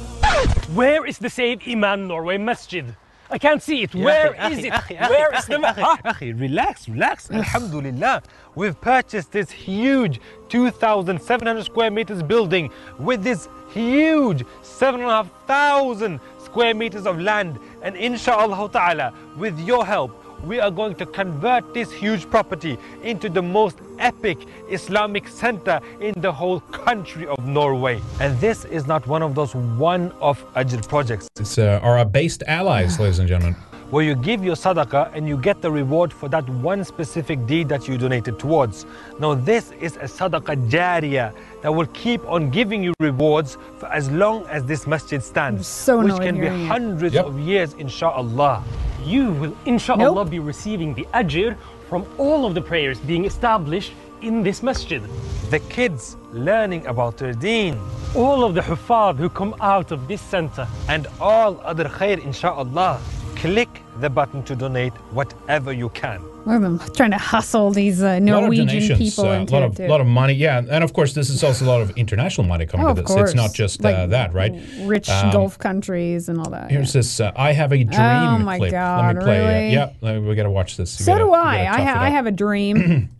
[0.76, 2.84] Where is the Said Iman Norway masjid?
[3.30, 3.94] I can't see it.
[3.94, 4.74] Where is it?
[5.08, 5.96] Where is the ma- Huh?
[6.04, 6.12] Ah!
[6.12, 7.30] Akhi, relax, relax.
[7.30, 8.22] Alhamdulillah.
[8.54, 10.20] We've purchased this huge
[10.50, 17.58] 2,700 square meters building with this huge 7,500 square meters of land.
[17.82, 20.12] And inshallah ta'ala, with your help,
[20.44, 26.14] we are going to convert this huge property into the most epic Islamic center in
[26.20, 28.00] the whole country of Norway.
[28.20, 31.28] And this is not one of those one-off Ajr projects.
[31.38, 33.56] It's uh, our based allies, ladies and gentlemen.
[33.92, 37.68] Where you give your sadaqah and you get the reward for that one specific deed
[37.68, 38.86] that you donated towards.
[39.20, 44.10] Now, this is a sadaqah jariyah that will keep on giving you rewards for as
[44.10, 46.68] long as this masjid stands, so which can be hearing it.
[46.68, 48.64] hundreds of years, inshallah.
[49.04, 51.54] You will, inshallah, be receiving the ajr
[51.90, 53.92] from all of the prayers being established
[54.22, 55.02] in this masjid.
[55.50, 57.78] The kids learning about their deen.
[58.16, 60.66] All of the huffaz who come out of this center.
[60.88, 62.98] And all other khair, inshallah.
[63.42, 63.68] Click
[64.00, 66.22] the button to donate whatever you can.
[66.46, 69.32] Look at them trying to hustle these uh, a lot of Norwegian donations, people uh,
[69.32, 69.86] a into lot it of too.
[69.88, 72.66] lot of money, yeah, and of course this is also a lot of international money
[72.66, 73.16] coming Oh, to of this.
[73.16, 74.52] It's not just Like uh, that, right?
[74.80, 76.70] rich Um, Gulf countries and all that.
[76.70, 77.18] Here's this.
[77.20, 78.72] Uh, I have a dream Oh, my clip.
[78.72, 79.40] Let God, me play.
[79.40, 79.72] uh, really?
[79.72, 80.98] yeah, uh, we got to watch this.
[81.00, 81.56] You So gotta- do I.
[81.62, 83.08] I, ha- I have a dream.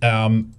[0.00, 0.52] Um,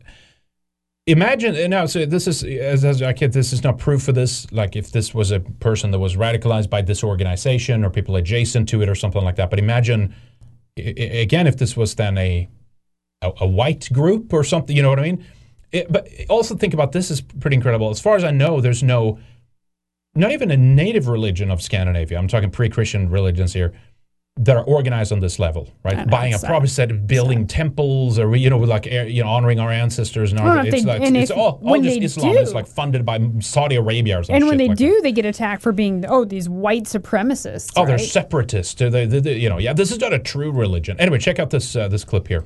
[1.11, 1.85] imagine uh, now.
[1.85, 3.33] So this is as, as I kid.
[3.33, 4.51] This is not proof for this.
[4.51, 8.69] Like if this was a person that was radicalized by this organization or people adjacent
[8.69, 9.49] to it or something like that.
[9.49, 10.15] But imagine
[10.77, 12.47] again if this was then a
[13.21, 14.75] a, a white group or something.
[14.75, 15.25] You know what I mean?
[15.71, 17.89] It, but also think about this is pretty incredible.
[17.89, 19.19] As far as I know, there's no,
[20.15, 22.17] not even a native religion of Scandinavia.
[22.17, 23.73] I'm talking pre-Christian religions here
[24.41, 25.97] that are organized on this level, right?
[25.97, 29.69] Know, Buying a property set, building temples, or you know, like you know, honoring our
[29.69, 31.99] ancestors and Well, our, if it's they- like and it's if- all, all when just
[31.99, 34.41] they Islam do- is like funded by Saudi Arabia or something.
[34.41, 37.71] And when they like do, they get attacked for being oh these white supremacists.
[37.75, 38.75] Oh, they're separatists.
[38.75, 40.95] They're, they they- they- you know, yeah, this is not a true religion.
[40.99, 42.45] Anyway, check out this uh, this clip here.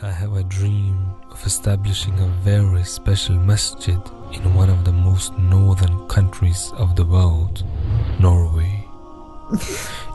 [0.00, 0.96] I have a dream
[1.30, 3.98] of establishing a very special masjid
[4.32, 7.64] in one of the most northern countries of the world,
[8.18, 8.81] Norway.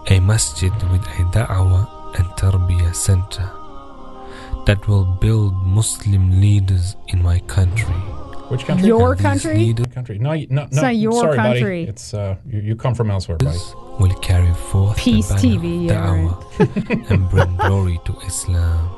[0.08, 3.50] A masjid with a da'wah and tarbiyah center
[4.66, 7.94] that will build Muslim leaders in my country.
[8.50, 8.88] Which country?
[8.88, 9.58] Your country?
[9.58, 10.20] leaders Country?
[10.20, 10.82] No, you- no, It's no.
[10.84, 11.80] not your sorry, country.
[11.86, 11.90] buddy.
[11.90, 13.58] It's uh, you, you come from elsewhere, buddy.
[14.00, 18.90] will carry forth Peace the TV, of yeah, da'wah and bring glory to Islam.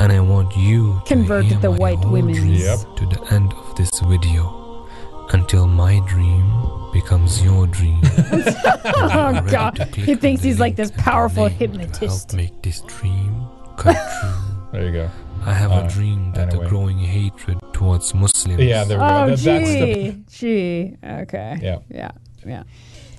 [0.00, 2.78] And I want you to Convert hear the my white whole dream Yep.
[2.96, 4.86] to the end of this video
[5.32, 6.44] until my dream
[6.94, 8.00] becomes your dream.
[8.84, 12.30] oh God, he thinks he's like this powerful hypnotist.
[12.30, 13.46] Help make this dream
[13.76, 14.30] come true.
[14.72, 15.10] There you go.
[15.44, 16.64] I have Uh, a dream that anyway.
[16.64, 18.62] the growing hatred towards Muslims.
[18.62, 19.06] Yeah, there we go.
[19.06, 21.78] Oh That- that's the- gee, gee, okay, Yeah.
[21.90, 22.10] yeah,
[22.46, 22.62] yeah.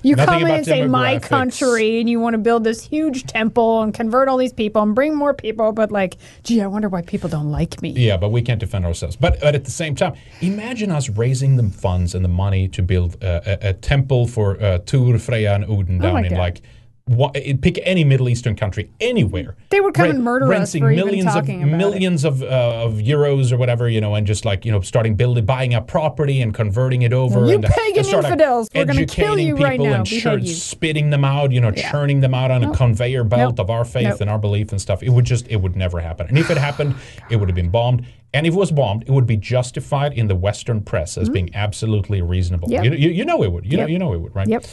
[0.06, 3.24] You Nothing come in and say my country, and you want to build this huge
[3.24, 6.88] temple and convert all these people and bring more people, but like, gee, I wonder
[6.88, 7.90] why people don't like me.
[7.90, 9.16] Yeah, but we can't defend ourselves.
[9.16, 12.82] But, but at the same time, imagine us raising the funds and the money to
[12.82, 16.30] build a, a, a temple for uh, Tur, Freya, and Odin Oh down my in
[16.30, 16.38] God.
[16.38, 16.62] like.
[17.08, 19.54] What, pick any Middle Eastern country, anywhere.
[19.70, 21.78] They would come and murder us for even millions talking of about it.
[21.78, 22.46] millions of uh,
[22.84, 25.86] of euros or whatever, you know, and just like you know, starting building, buying up
[25.86, 27.46] property and converting it over.
[27.46, 30.04] You and, uh, pagan and like, infidels, we're gonna kill you people right now, and
[30.04, 30.52] behead chur- you.
[30.52, 31.92] spitting them out, you know, Yeah.
[31.92, 33.60] churning them out on a conveyor belt Nope.
[33.60, 34.20] of our faith Nope.
[34.22, 35.00] and our belief and stuff.
[35.04, 36.26] It would just, it would never happen.
[36.26, 36.96] And if it happened,
[37.30, 38.04] it would have been bombed.
[38.34, 41.54] And if it was bombed, it would be justified in the Western press as being
[41.54, 42.66] absolutely reasonable.
[42.66, 42.82] Mm-hmm.
[42.84, 42.92] Yep.
[42.98, 43.64] You, you, you know it would.
[43.64, 44.48] You know you know it would, right?
[44.48, 44.64] Yep.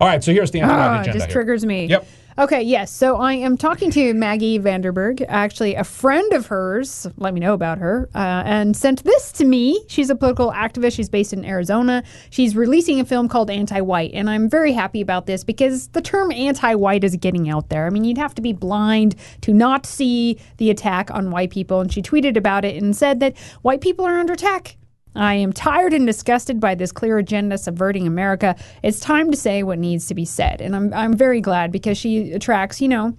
[0.00, 0.22] All right.
[0.22, 1.18] So here's the anti Ah, it agenda.
[1.18, 1.32] just here.
[1.32, 1.86] triggers me.
[1.86, 2.06] Yep.
[2.38, 2.92] Okay, yes.
[2.92, 7.04] So I am talking to Maggie VandenBerg, actually a friend of hers.
[7.16, 9.82] Let me know about her, uh, and sent this to me.
[9.88, 10.94] She's a political activist.
[10.94, 12.04] She's based in Arizona.
[12.30, 16.30] She's releasing a film called Anti-White, and I'm very happy about this because the term
[16.30, 17.86] anti-white is getting out there.
[17.86, 21.80] I mean, you'd have to be blind to not see the attack on white people.
[21.80, 24.76] And she tweeted about it and said that white people are under attack.
[25.18, 28.54] I am tired and disgusted by this clear agenda subverting America.
[28.84, 30.60] It's time to say what needs to be said.
[30.60, 33.16] And I'm, I'm very glad because she attracts, you know,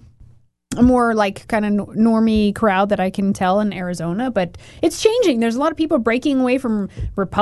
[0.76, 5.02] a more like kind of normie crowd that I can tell in Arizona, but it's
[5.02, 5.40] changing.
[5.40, 6.88] There's a lot of people breaking away from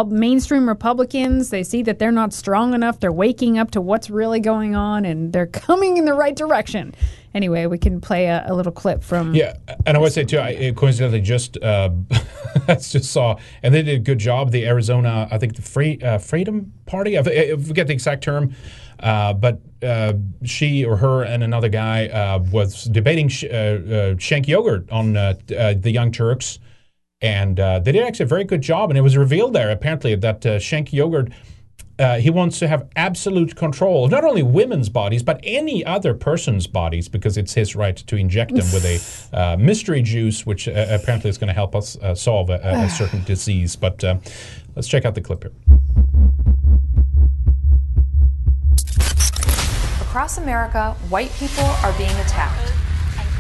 [0.07, 1.51] mainstream Republicans.
[1.51, 3.01] They see that they're not strong enough.
[3.01, 6.95] They're waking up to what's really going on and they're coming in the right direction.
[7.35, 9.35] Anyway, we can play a, a little clip from.
[9.35, 10.41] Yeah, and I would say too.
[10.41, 11.91] I coincidentally just uh,
[12.69, 14.51] I just saw, and they did a good job.
[14.51, 17.19] The Arizona, I think the Free uh, Freedom Party.
[17.19, 18.55] I forget the exact term,
[19.01, 20.13] uh, but uh,
[20.45, 25.17] she or her and another guy uh, was debating sh- uh, uh, Shank Yogurt on
[25.17, 26.59] uh, uh, the Young Turks,
[27.21, 28.91] and uh, they did actually a very good job.
[28.91, 31.33] And it was revealed there apparently that uh, Shank Yogurt.
[32.01, 36.15] Uh, he wants to have absolute control of not only women's bodies but any other
[36.15, 40.69] person's bodies because it's his right to inject them with a uh, mystery juice, which
[40.69, 43.75] uh, apparently is going to help us uh, solve a, a- certain disease.
[43.75, 44.19] But uh,
[44.77, 45.53] let's check out the clip here.
[50.19, 52.73] Across America, white people are being attacked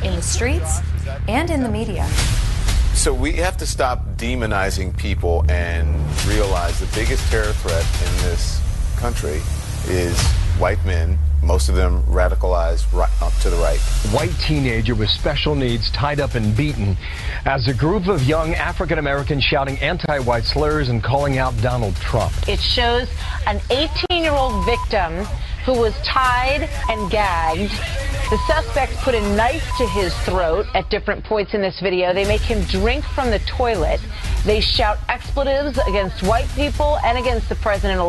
[0.04, 0.78] in the streets
[1.26, 2.06] and in the media.
[2.94, 5.88] So we have to stop demonizing people and
[6.24, 8.62] realize the biggest terror threat in this
[8.96, 9.42] country
[9.88, 10.16] is
[10.60, 13.78] white men, most of them radicalized right up to the right.
[14.10, 16.96] White teenager with special needs tied up and beaten
[17.44, 21.96] as a group of young African Americans shouting anti white slurs and calling out Donald
[21.96, 22.32] Trump.
[22.48, 23.08] It shows
[23.46, 25.24] an 18 year old victim
[25.64, 27.72] who was tied and gagged.
[28.30, 32.12] The suspects put a knife to his throat at different points in this video.
[32.12, 34.00] They make him drink from the toilet.
[34.44, 38.00] They shout expletives against white people and against the president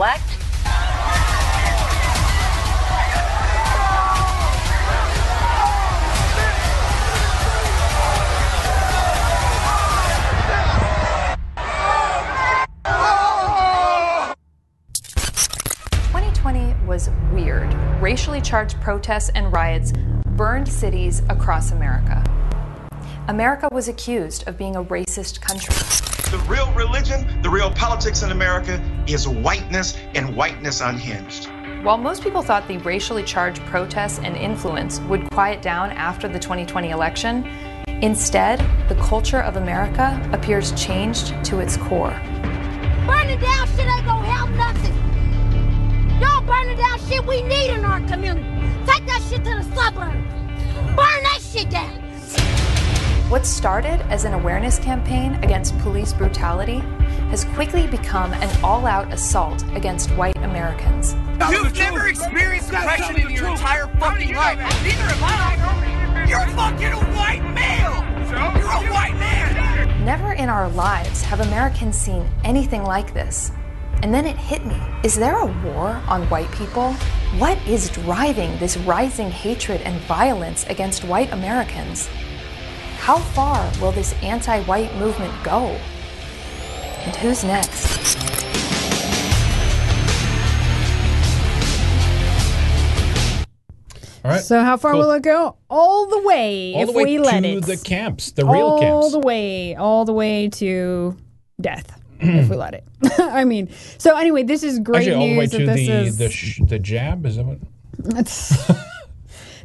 [16.99, 17.73] was weird.
[18.01, 19.93] Racially charged protests and riots
[20.35, 22.21] burned cities across America.
[23.27, 25.75] America was accused of being a racist country.
[26.29, 31.49] The real religion, the real politics in America is whiteness and whiteness unhinged.
[31.83, 36.39] While most people thought the racially charged protests and influence would quiet down after the
[36.39, 37.45] 2020 election,
[38.01, 38.59] instead,
[38.89, 42.19] the culture of America appears changed to its core.
[43.07, 45.18] Burning down shit ain't gonna help nothing.
[46.19, 48.45] Y'all burning down shit we need in our community.
[48.85, 50.15] Take that shit to the suburbs.
[50.95, 51.99] Burn that shit down.
[53.29, 56.79] What started as an awareness campaign against police brutality
[57.29, 61.13] has quickly become an all out assault against white Americans.
[61.51, 64.57] You've never experienced oppression in your entire fucking life.
[64.57, 66.25] Neither have I.
[66.27, 68.03] You're fucking a white male.
[68.29, 70.05] You're a white man.
[70.05, 73.51] Never in our lives have Americans seen anything like this.
[74.01, 74.77] And then it hit me.
[75.03, 76.93] Is there a war on white people?
[77.37, 82.07] What is driving this rising hatred and violence against white Americans?
[82.99, 85.67] How far will this anti white movement go?
[87.05, 88.17] And who's next?
[94.25, 94.41] All right.
[94.41, 95.01] So how far Cool.
[95.01, 95.55] will it go?
[95.69, 97.65] All the way All if the way we let to it.
[97.65, 98.91] the camps, the real camps.
[98.91, 101.15] all the way, all the way to
[101.59, 102.83] death if we let it.
[103.19, 105.87] I mean, so anyway, this is great Actually, all the way news to that this
[105.87, 107.25] the is the, sh- the jab.
[107.25, 107.59] Is that what?
[108.17, 108.71] It's-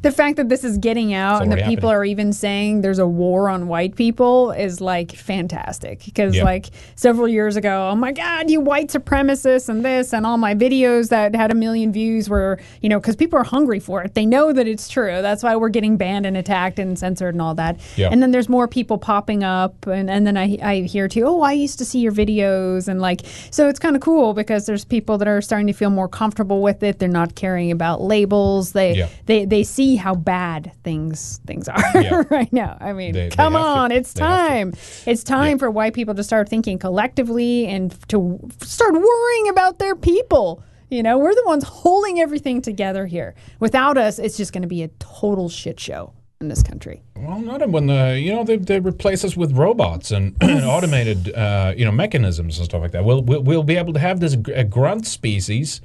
[0.05, 2.99] the fact that this is getting out and that already people are even saying there's
[2.99, 6.05] a war on white people is like fantastic.
[6.05, 10.37] Because like several years ago oh my god you white supremacists and this and all
[10.37, 14.03] my videos that had a million views were you know because people are hungry for
[14.03, 14.15] it.
[14.15, 15.23] They know that it's true.
[15.23, 17.81] That's why we're getting banned and attacked and censored and all that.
[18.13, 21.41] And then there's more people popping up and, and then I, I hear too oh
[21.41, 24.85] i used to see your videos and like so it's kind of cool because there's
[24.85, 26.99] people that are starting to feel more comfortable with it.
[26.99, 28.73] They're not caring about labels.
[28.73, 32.23] They they they see how bad things things are Yeah.
[32.31, 33.59] right now i mean They- they come to.
[33.59, 34.49] on it's They have to.
[34.49, 34.73] time
[35.07, 39.97] it's time for white people to start thinking collectively and to start worrying about their
[39.97, 44.63] people you know we're the ones holding everything together here without us it's just going
[44.63, 48.45] to be a total shit show in this country Well, not when the you know
[48.45, 52.91] they, they replace us with robots and automated uh, you know mechanisms and stuff like
[52.93, 53.05] that.
[53.05, 55.81] We'll we'll, we'll be able to have this gr- grunt species.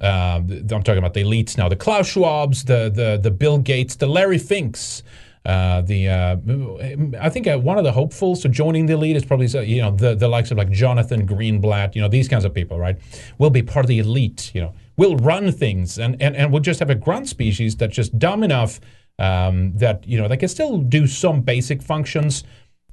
[0.00, 3.96] Uh, I'm talking about the elites now, the Klaus Schwabs, the the the Bill Gates,
[3.96, 5.02] the Larry Finks.
[5.44, 6.36] Uh, the uh,
[7.18, 9.80] I think uh, one of the hopefuls to joining the elite is probably uh, you
[9.80, 12.98] know the the likes of like Jonathan Greenblatt, you know these kinds of people, right?
[13.38, 14.74] Will be part of the elite, you know.
[14.98, 18.42] We'll run things and and and we'll just have a grunt species that's just dumb
[18.42, 18.80] enough
[19.18, 22.44] um, that you know they can still do some basic functions.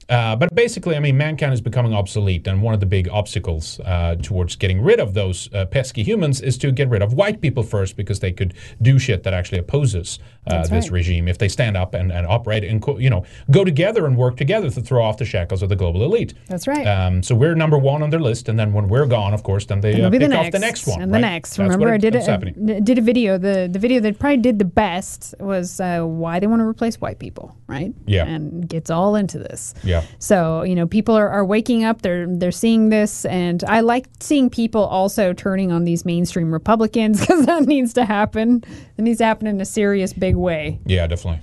[0.09, 3.79] Uh, but basically, I mean, mankind is becoming obsolete, and one of the big obstacles
[3.81, 7.41] uh, towards getting rid of those uh, pesky humans is to get rid of white
[7.41, 10.91] people first, because they could do shit that actually opposes uh, this right.
[10.91, 14.15] regime if they stand up and, and operate and co- you know go together and
[14.17, 16.33] work together to throw off the shackles of the global elite.
[16.47, 16.87] That's right.
[16.87, 19.65] Um, so we're number one on their list, and then when we're gone, of course,
[19.65, 21.01] then they uh, pick the off next, the next one.
[21.01, 21.17] and right?
[21.17, 21.49] the next.
[21.57, 23.37] That's Remember, I did a, did a video.
[23.37, 27.01] The the video that probably did the best was uh, why they want to replace
[27.01, 27.93] white people, right?
[28.05, 28.25] Yeah.
[28.25, 29.73] and gets all into this.
[29.83, 29.96] Yeah.
[30.19, 32.01] So you know, people are, are waking up.
[32.01, 37.19] They're they're seeing this, and I like seeing people also turning on these mainstream Republicans
[37.21, 38.63] because that needs to happen.
[38.97, 40.79] It needs to happen in a serious, big way.
[40.85, 41.41] Yeah, definitely.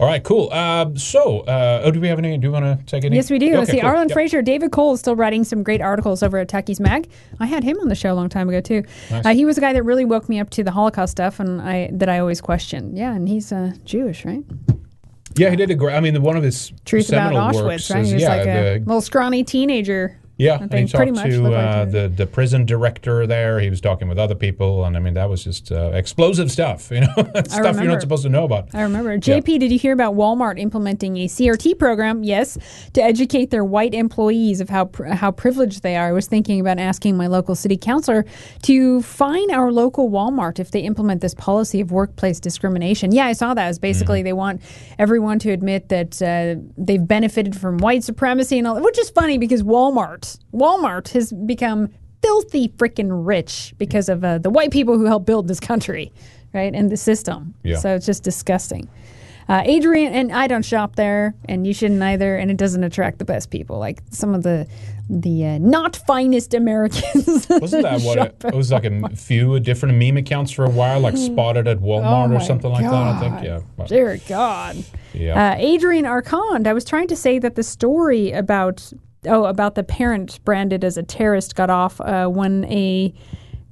[0.00, 0.48] All right, cool.
[0.52, 2.38] Uh, so, uh, oh, do we have any?
[2.38, 3.16] Do you want to take any?
[3.16, 3.56] Yes, we do.
[3.56, 3.80] Let's Okay, see.
[3.80, 3.90] cool.
[3.90, 4.14] Arlen Yep.
[4.14, 7.10] Fraser, David Cole is still writing some great articles over at Taki's Mag.
[7.40, 8.84] I had him on the show a long time ago too.
[9.10, 9.26] Nice.
[9.26, 11.60] Uh, he was a guy that really woke me up to the Holocaust stuff, and
[11.60, 12.94] I that I always question.
[12.96, 14.44] Yeah, and he's uh, Jewish, right?
[15.38, 15.94] Yeah, he did a great.
[15.94, 18.00] I mean, one of his Truth about seminal Auschwitz, works right?
[18.00, 20.17] is he was yeah, like a the, little scrawny teenager.
[20.38, 20.54] Yeah.
[20.54, 23.58] I and he talked to uh, the the prison director there.
[23.58, 26.90] He was talking with other people, and I mean that was just uh, explosive stuff.
[26.98, 28.74] You know, stuff you're not supposed to know about.
[28.74, 29.16] I remember.
[29.18, 32.24] JP, did you hear about Walmart implementing a CRT program?
[32.24, 32.58] Yes,
[32.94, 36.08] to educate their white employees of how pr- how privileged they are.
[36.08, 38.24] I was thinking about asking my local city councilor
[38.62, 43.12] to fine our local Walmart if they implement this policy of workplace discrimination.
[43.12, 43.68] Yeah, I saw that.
[43.68, 44.60] As basically they want
[44.98, 49.38] everyone to admit that uh, they've benefited from white supremacy and all, which is funny
[49.38, 51.90] because Walmart Walmart has become
[52.22, 56.12] filthy freaking rich because of uh, the white people who helped build this country,
[56.52, 57.54] right, and the system.
[57.62, 57.76] Yeah.
[57.78, 58.88] So it's just disgusting.
[59.48, 62.36] Uh, Adrian and I don't shop there, and you shouldn't either.
[62.36, 64.66] And it doesn't attract the best people, like some of the
[65.08, 67.46] the uh, not finest Americans.
[67.50, 71.00] Wasn't that what it, it was like A few different meme accounts for a while,
[71.00, 72.92] like spotted at Walmart Oh or something like that?
[72.92, 73.42] I think.
[73.42, 73.60] Yeah.
[73.78, 74.84] Well, Dear God.
[75.14, 75.52] Yeah.
[75.52, 78.92] Uh, Adrian Arcand, I was trying to say that the story about
[79.26, 83.12] oh about the parent branded as a terrorist got off uh, when a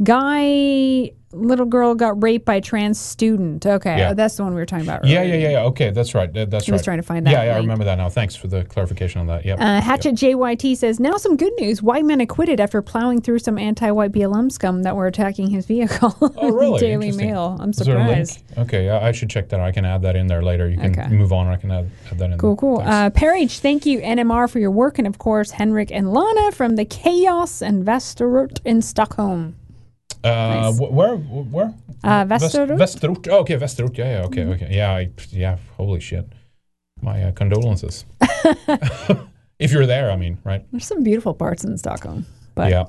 [0.02, 3.64] guy little girl got raped by a trans student.
[3.66, 4.14] Okay, Yeah.
[4.14, 5.04] that's the one we were talking about.
[5.04, 5.34] Yeah, earlier.
[5.34, 5.64] yeah, yeah, yeah.
[5.64, 6.32] Okay, that's right.
[6.32, 6.74] That- That's I right.
[6.76, 8.08] was trying to find that Yeah, yeah, I remember that now.
[8.08, 9.44] Thanks for the clarification on that.
[9.44, 9.58] Yep.
[9.60, 11.82] Uh, Hatchet JYT says, now some good news.
[11.82, 15.66] White men acquitted after plowing through some anti white BLM scum that were attacking his
[15.66, 16.14] vehicle.
[16.20, 16.80] Oh, really?
[16.80, 17.56] Daily Mail.
[17.60, 18.26] I'm Is there a link?
[18.28, 18.58] surprised.
[18.58, 19.66] Okay, yeah, I should check that out.
[19.66, 20.68] I can add that in there later.
[20.68, 21.08] You can Okay.
[21.08, 21.46] move on.
[21.48, 22.38] I can add, add that in.
[22.38, 22.80] Cool, cool.
[22.80, 24.98] Uh, Perich, thank you, NMR, for your work.
[24.98, 29.54] And of course, Henrik and Lana from the Chaos and Västerort in Stockholm.
[30.24, 31.74] Uh, wh- where, where?
[32.04, 32.78] Uh, Västerort.
[32.78, 33.28] Västerort.
[33.30, 33.96] Oh, okay, Västerort.
[33.96, 34.68] Yeah, yeah, okay, okay.
[34.70, 35.58] Yeah, I, yeah.
[35.76, 36.26] Holy shit.
[37.02, 38.04] My uh, condolences.
[39.58, 40.64] if you're there, I mean, right?
[40.70, 42.84] There's some beautiful parts in Stockholm, but yeah.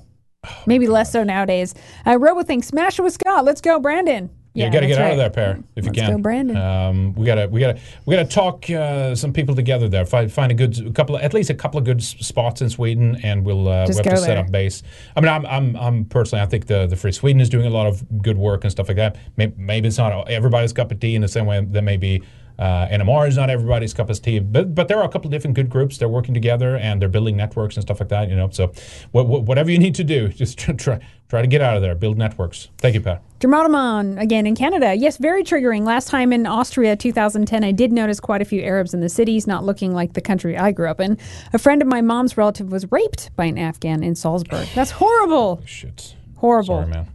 [0.66, 1.74] maybe less so nowadays.
[2.06, 3.46] Uh, RoboThink, smash it with Scott.
[3.46, 4.30] Let's go, Brandon.
[4.58, 6.12] Yeah, you got to get out of there, pair, if you Let's can.
[6.12, 6.58] go, Brandon.
[6.58, 10.06] Um, we gotta, we gotta, we gotta talk uh, some people together there.
[10.06, 12.70] Find, find a good a couple, of, at least a couple of good spots in
[12.70, 14.82] Sweden, and we'll uh, we have to go set up base.
[15.16, 17.70] I mean, I'm, I'm, I'm personally, I think the the Free Sweden is doing a
[17.70, 19.18] lot of good work and stuff like that.
[19.36, 22.24] Maybe, maybe it's not everybody's cup of tea in the same way that maybe.
[22.60, 25.32] Uh, NMR is not everybody's cup of tea, but but there are a couple of
[25.32, 25.98] different good groups.
[25.98, 28.30] They're working together and they're building networks and stuff like that.
[28.30, 28.72] You know, so
[29.12, 31.94] what, what, whatever you need to do, just try try to get out of there,
[31.94, 32.70] build networks.
[32.78, 33.22] Thank you, Pat.
[33.40, 34.96] Dramatomon, again in Canada.
[34.96, 35.86] Yes, very triggering.
[35.86, 39.46] Last time in Austria, 2010, I did notice quite a few Arabs in the cities,
[39.46, 41.18] not looking like the country I grew up in.
[41.54, 44.68] A friend of my mom's relative was raped by an Afghan in Salzburg.
[44.74, 45.62] That's horrible.
[45.66, 46.16] Shit.
[46.38, 46.84] Horrible.
[46.84, 47.08] Sorry, man.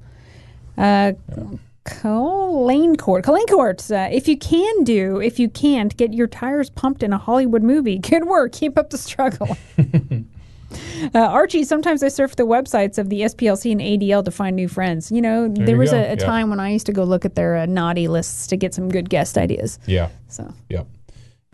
[0.78, 3.24] Uh, Colleen Court.
[3.24, 7.12] Colleen Court, uh, if you can do, if you can't, get your tires pumped in
[7.12, 7.98] a Hollywood movie.
[8.10, 8.52] Good work.
[8.52, 9.56] Keep up the struggle.
[11.14, 14.68] Uh, Archie, sometimes I surf the websites of the SPLC and ADL to find new
[14.68, 15.12] friends.
[15.12, 16.14] You know, There there you was a, a Yeah.
[16.14, 18.88] time when I used to go look at their uh, naughty lists to get some
[18.88, 19.78] good guest ideas.
[19.84, 20.08] Yeah.
[20.28, 20.44] So.
[20.70, 20.86] Yep.
[20.86, 21.01] Yeah,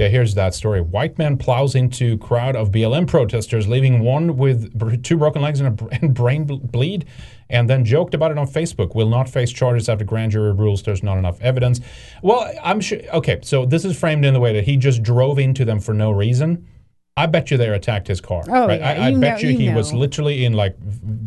[0.07, 0.81] here's that story.
[0.81, 5.81] White man plows into crowd of BLM protesters, leaving one with two broken legs and
[5.81, 7.05] a and brain bleed,
[7.51, 8.95] and then joked about it on Facebook.
[8.95, 11.81] Will not face charges after grand jury rules there's not enough evidence.
[12.23, 13.01] Well, I'm sure.
[13.13, 15.93] Okay, so this is framed in the way that he just drove into them for
[15.93, 16.69] no reason.
[17.17, 18.45] I bet you they attacked his car.
[18.47, 18.79] Oh, right?
[18.79, 20.77] yeah, I, I bet know- you you he was literally in like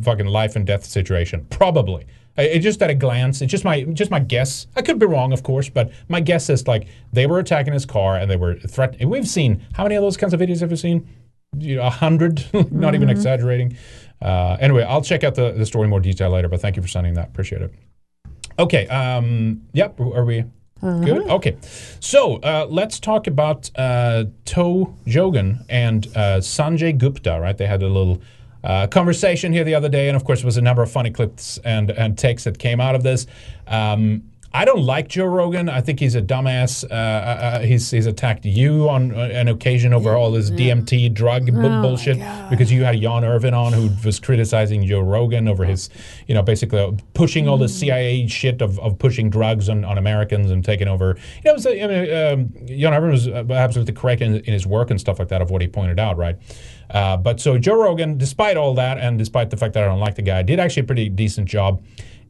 [0.03, 1.45] fucking life and death situation.
[1.49, 2.05] Probably.
[2.37, 4.67] It just at a glance, it's just my just my guess.
[4.75, 7.85] I could be wrong, of course, but my guess is like they were attacking his
[7.85, 9.09] car and they were threatening.
[9.09, 11.07] We've seen how many of those kinds of videos have you seen?
[11.57, 13.11] You know, a hundred, not even Mhm.
[13.11, 13.77] exaggerating.
[14.21, 16.47] Uh, anyway, I'll check out the, the story in more detail later.
[16.47, 17.27] But thank you for sending that.
[17.27, 17.73] Appreciate it.
[18.57, 18.87] Okay.
[18.87, 19.99] Um, yep.
[19.99, 20.45] Are we
[20.81, 21.27] good?
[21.29, 21.57] Okay.
[21.99, 27.39] So uh, let's talk about uh, Toe Jogan and uh, Sanjay Gupta.
[27.41, 27.57] Right?
[27.57, 28.21] They had a little.
[28.63, 31.11] Uh, conversation here the other day, and of course, there was a number of funny
[31.11, 33.27] clips and, and takes that came out of this.
[33.67, 34.23] Um,
[34.53, 35.69] I don't like Joe Rogan.
[35.69, 36.83] I think he's a dumbass.
[36.83, 41.45] Uh, uh, he's he's attacked you on uh, an occasion over all his DMT drug
[41.45, 42.17] bu- Oh bullshit
[42.49, 45.89] because you had Jan Irvin on who was criticizing Joe Rogan over his,
[46.27, 50.51] you know, basically pushing all the CIA shit of, of pushing drugs on, on Americans
[50.51, 51.17] and taking over.
[51.37, 54.35] You know, it was, uh, I mean, um, Jan Irvin was uh, absolutely correct in,
[54.35, 56.35] in his work and stuff like that of what he pointed out, right?
[56.91, 59.99] Uh, but so Joe Rogan, despite all that and despite the fact that I don't
[59.99, 61.83] like the guy, did actually a pretty decent job.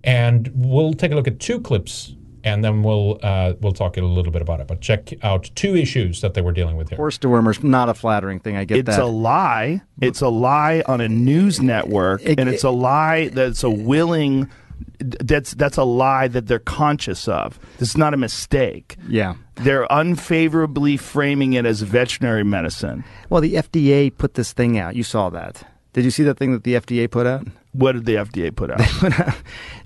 [0.03, 4.01] And we'll take a look at two clips and then we'll uh, we'll talk a
[4.01, 4.67] little bit about it.
[4.67, 6.97] But check out two issues that they were dealing with here.
[6.97, 8.57] Horse dewormer's not a flattering thing.
[8.57, 8.99] I get it's that.
[8.99, 9.81] a lie.
[9.99, 14.49] It's a lie on a news network, and it's a lie that's a willing.
[14.99, 17.59] That's that's a lie that they're conscious of.
[17.77, 18.97] This is not a mistake.
[19.07, 19.35] Yeah.
[19.55, 23.03] They're unfavorably framing it as veterinary medicine.
[23.29, 24.95] Well, the FDA put this thing out.
[24.95, 25.63] You saw that.
[25.93, 27.47] Did you see that thing that the FDA put out?
[27.73, 29.35] What did the FDA put out?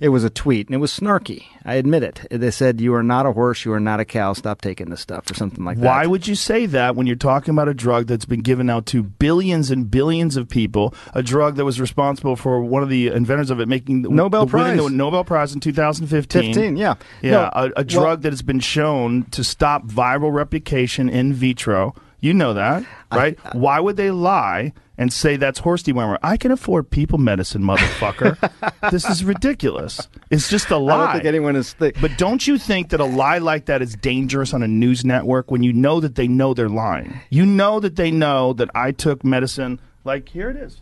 [0.00, 1.44] it was a tweet, and it was snarky.
[1.64, 2.26] I admit it.
[2.30, 3.64] They said, "You are not a horse.
[3.64, 4.32] You are not a cow.
[4.32, 5.86] Stop taking this stuff," or something like that.
[5.86, 8.86] Why would you say that when you're talking about a drug that's been given out
[8.86, 10.94] to billions and billions of people?
[11.14, 14.46] A drug that was responsible for one of the inventors of it making the, Nobel
[14.46, 14.76] the Prize.
[14.82, 16.42] the Nobel Prize in 2015.
[16.54, 16.94] 15, yeah.
[17.22, 21.32] yeah, No, a, a well- drug that has been shown to stop viral replication in
[21.32, 21.94] vitro.
[22.20, 23.38] You know that, right?
[23.54, 26.18] Why would they lie and say that's horse dewormer?
[26.22, 28.36] I can afford people medicine, motherfucker.
[28.90, 30.08] this is ridiculous.
[30.30, 30.94] It's just a lie.
[30.94, 31.74] I don't think anyone is.
[31.74, 35.04] Th- But don't you think that a lie like that is dangerous on a news
[35.04, 37.20] network when you know that they know they're lying?
[37.30, 39.78] You know that they know that I took medicine.
[40.04, 40.80] Like here it is.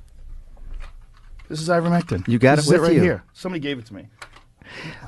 [1.49, 2.27] This is ivermectin.
[2.29, 3.03] You got This it with right you.
[3.03, 3.25] here.
[3.33, 4.07] Somebody gave it to me.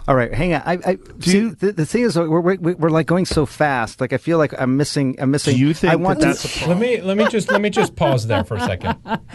[0.09, 0.63] All right, hang on.
[0.65, 1.49] I, I see.
[1.49, 4.01] the, the thing is, we're, we're we're like going so fast.
[4.01, 5.17] Like I feel like I'm missing.
[5.19, 5.57] I'm missing.
[5.57, 7.71] you think I want that to, that's a Let me let me just let me
[7.71, 8.97] just pause there for a second.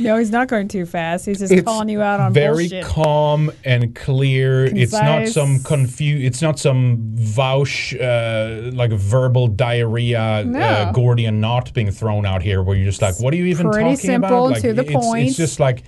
[0.00, 1.26] no, he's not going too fast.
[1.26, 2.84] He's just It's calling you out on very bullshit.
[2.84, 4.64] calm and clear.
[4.64, 6.18] It's not some confu.
[6.22, 10.58] It's not some vouch uh, like verbal diarrhea No.
[10.58, 13.70] uh, Gordian knot being thrown out here, where you're just like, what are you even
[13.70, 14.50] pretty talking simple, about?
[14.52, 15.28] Like, to the it's, point.
[15.28, 15.82] It's just like,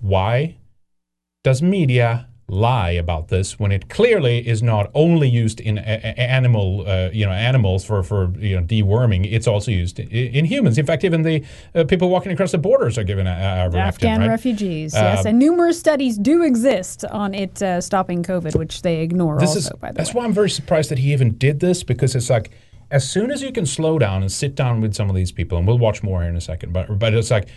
[0.00, 0.56] why
[1.42, 6.84] does media lie about this when it clearly is not only used in a- animal,
[6.86, 9.30] uh, you know, animals for for you know deworming.
[9.30, 10.76] It's also used in, in humans.
[10.76, 11.44] In fact, even the
[11.74, 14.28] uh, people walking across the borders are given ivermectin, Afghan right?
[14.28, 19.00] refugees, Uh, yes, and numerous studies do exist on it uh, stopping COVID, which they
[19.00, 19.38] ignore.
[19.38, 19.96] this also, is by the way.
[19.96, 20.18] that's way.
[20.20, 22.50] why I'm very surprised that he even did this because it's like
[22.90, 25.56] as soon as you can slow down and sit down with some of these people,
[25.58, 27.48] and we'll watch more here in a second, but but it's like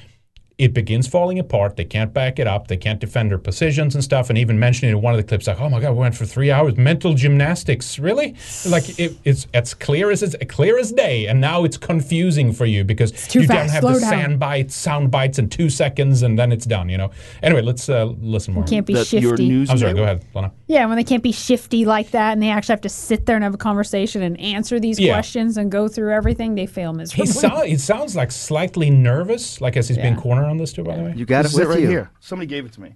[0.57, 1.75] it begins falling apart.
[1.77, 2.67] They can't back it up.
[2.67, 4.29] They can't defend their positions and stuff.
[4.29, 6.25] And even mentioning in one of the clips, like, "Oh my God, we went for
[6.25, 8.35] three hours mental gymnastics." Really?
[8.67, 11.27] Like it, it's as clear as it's clear as day.
[11.27, 14.09] And now it's confusing for you because too you don't have Slow the down.
[14.11, 16.87] sound bites, sound bites in two seconds, and then it's done.
[16.89, 17.11] You know.
[17.41, 18.63] Anyway, let's uh, listen more.
[18.63, 19.47] You can't be That your shifty.
[19.49, 19.93] news I'm sorry.
[19.93, 20.51] Go ahead, Lana.
[20.67, 23.35] Yeah, when they can't be shifty like that, and they actually have to sit there
[23.35, 25.13] and have a conversation and answer these Yeah.
[25.13, 27.25] questions and go through everything, they fail miserably.
[27.25, 30.83] He sound, he sounds like slightly nervous, like as he's being cornered on this too.
[30.83, 31.89] By the way, You got This it is with right you.
[31.89, 32.11] here.
[32.19, 32.93] Somebody gave it to me.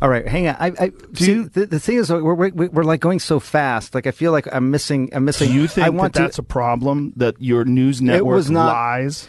[0.00, 0.56] All right, hang on.
[0.58, 1.42] I, I see.
[1.42, 3.94] The, the thing is, we're, we're we're like going so fast.
[3.94, 5.10] Like I feel like I'm missing.
[5.12, 5.48] I'm missing.
[5.48, 8.66] Do you think I want that that's a problem that your news network was not-
[8.72, 9.28] lies?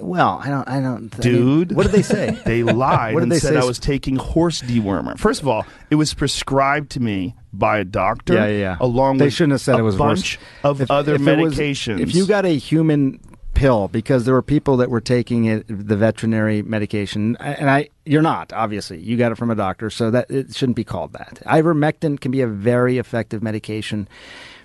[0.00, 0.66] Well, I don't.
[0.66, 1.14] I don't.
[1.14, 2.30] I mean, Dude, what did they say?
[2.46, 3.58] they lied What did and they said say?
[3.60, 5.18] I was taking horse dewormer.
[5.18, 8.32] First of all, it was prescribed to me by a doctor.
[8.34, 8.76] Yeah, yeah, yeah.
[8.80, 10.80] Along they with shouldn't have said a it was bunch horse.
[10.82, 12.00] of other it was- medications.
[12.00, 13.20] if you got a human
[13.60, 18.22] pill, because there were people that were taking it, the veterinary medication, and I, you're
[18.22, 18.98] not obviously.
[18.98, 21.42] You got it from a doctor, so that it shouldn't be called that.
[21.44, 24.08] Ivermectin can be a very effective medication.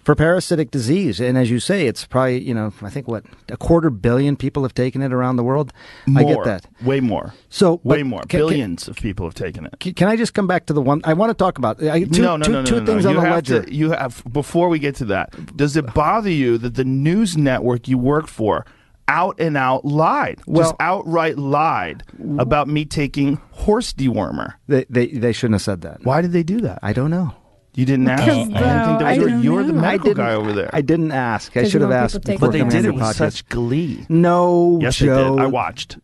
[0.05, 3.57] For parasitic disease, and as you say, it's probably you know I think what a
[3.57, 5.73] quarter billion people have taken it around the world.
[6.05, 6.65] more, I get that.
[6.85, 7.33] way more.
[7.49, 8.19] So, way more.
[8.21, 9.73] can- can- Billions of people have taken it.
[9.79, 11.81] Can, can I just come back to the one I want to talk about?
[11.81, 12.85] I, two, no, no, two- no, no, two no, no.
[12.85, 13.63] things on you the ledger.
[13.63, 15.57] To, you have before we get to that.
[15.57, 18.63] Does it bother you that the news network you work for
[19.07, 22.03] out and out lied, Well- just outright lied
[22.39, 24.53] about me taking horse dewormer?
[24.67, 26.03] They, they they shouldn't have said that.
[26.03, 26.79] Why did they do that?
[26.81, 27.33] I don't know.
[27.75, 28.23] You didn't ask.
[28.23, 28.53] Because, I didn't
[28.85, 30.69] think that I was don't you're the medical guy over there.
[30.71, 31.55] I didn't ask.
[31.57, 32.21] I should have asked.
[32.23, 33.15] before But they did it with podcast.
[33.15, 34.05] such glee.
[34.07, 35.15] No, Yes, Joe.
[35.15, 35.39] they did.
[35.41, 35.97] I watched.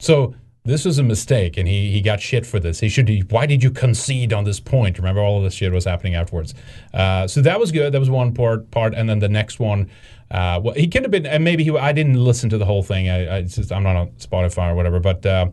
[0.00, 0.34] So
[0.64, 2.80] this was a mistake, and he he got shit for this.
[2.80, 3.30] He should.
[3.30, 4.98] Why did you concede on this point?
[4.98, 6.54] Remember, all of this shit was happening afterwards.
[6.92, 7.92] Uh, so that was good.
[7.94, 8.70] That was one part.
[8.70, 9.88] Part, and then the next one.
[10.30, 11.76] Uh, well, he could have been, and maybe he.
[11.76, 13.08] I didn't listen to the whole thing.
[13.08, 14.98] I, I just I'm not on Spotify or whatever.
[14.98, 15.50] But uh,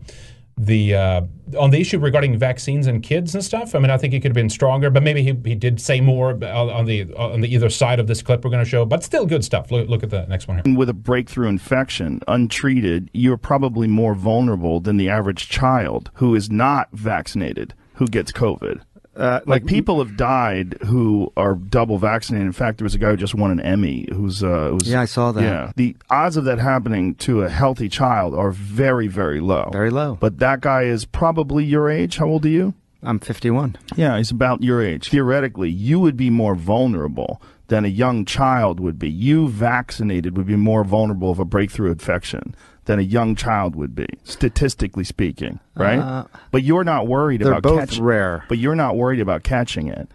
[0.57, 1.21] the uh,
[1.59, 3.75] on the issue regarding vaccines and kids and stuff.
[3.75, 6.01] I mean, I think he could have been stronger, but maybe he, he did say
[6.01, 8.85] more on the on the either side of this clip we're going to show.
[8.85, 9.71] But still, good stuff.
[9.71, 10.75] Look, look at the next one here.
[10.75, 16.49] With a breakthrough infection, untreated, you're probably more vulnerable than the average child who is
[16.49, 18.81] not vaccinated who gets COVID.
[19.15, 22.47] Uh, like, people have died who are double vaccinated.
[22.47, 25.01] In fact, there was a guy who just won an Emmy who's uh, who's Yeah,
[25.01, 25.43] I saw that.
[25.43, 29.69] Yeah, the odds of that happening to a healthy child are very, very low.
[29.71, 30.17] Very low.
[30.19, 32.17] But that guy is probably your age.
[32.17, 32.73] How old are you?
[33.03, 33.75] I'm 51.
[33.95, 35.09] Yeah, he's about your age.
[35.09, 37.41] Theoretically, you would be more vulnerable
[37.73, 39.09] than a young child would be.
[39.09, 42.53] You vaccinated would be more vulnerable of a breakthrough infection
[42.85, 45.97] than a young child would be, statistically speaking, right?
[45.97, 48.45] Uh, but you're not worried they're about both catching rare.
[48.47, 50.07] But you're not worried about catching it.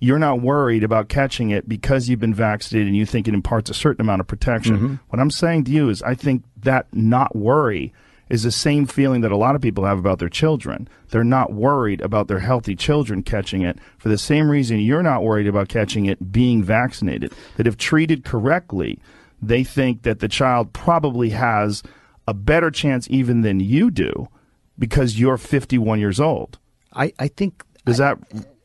[0.00, 3.70] You're not worried about catching it because you've been vaccinated and you think it imparts
[3.70, 4.76] a certain amount of protection.
[4.76, 5.00] Mhm.
[5.10, 7.92] What I'm saying to you is I think that not worry
[8.28, 10.88] is the same feeling that a lot of people have about their children.
[11.10, 15.22] They're not worried about their healthy children catching it for the same reason you're not
[15.22, 17.32] worried about catching it being vaccinated.
[17.56, 18.98] That if treated correctly,
[19.40, 21.82] they think that the child probably has
[22.26, 24.28] a better chance even than you do
[24.78, 26.58] because you're 51 years old.
[26.92, 28.18] I, I think Does that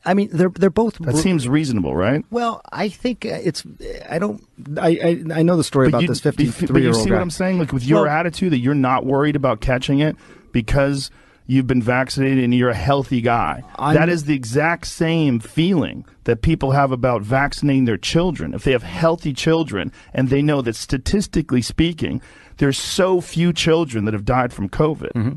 [0.04, 2.24] I mean they're they're both that seems reasonable, right?
[2.30, 3.62] Well, I think uh, it's.
[4.08, 4.42] I don't.
[4.78, 4.88] I
[5.32, 6.94] I, I know the story But about you, this but you- 53 but year you
[6.94, 7.16] old see guy.
[7.16, 7.58] what I'm saying?
[7.58, 10.16] Like with your Well- attitude that you're not worried about catching it
[10.52, 11.10] because
[11.46, 13.62] you've been vaccinated and you're a healthy guy.
[13.76, 18.54] I'm- that is the exact same feeling that people have about vaccinating their children.
[18.54, 22.20] If they have healthy children and they know that statistically speaking,
[22.58, 25.12] there's so few children that have died from COVID.
[25.12, 25.32] Mm-hmm.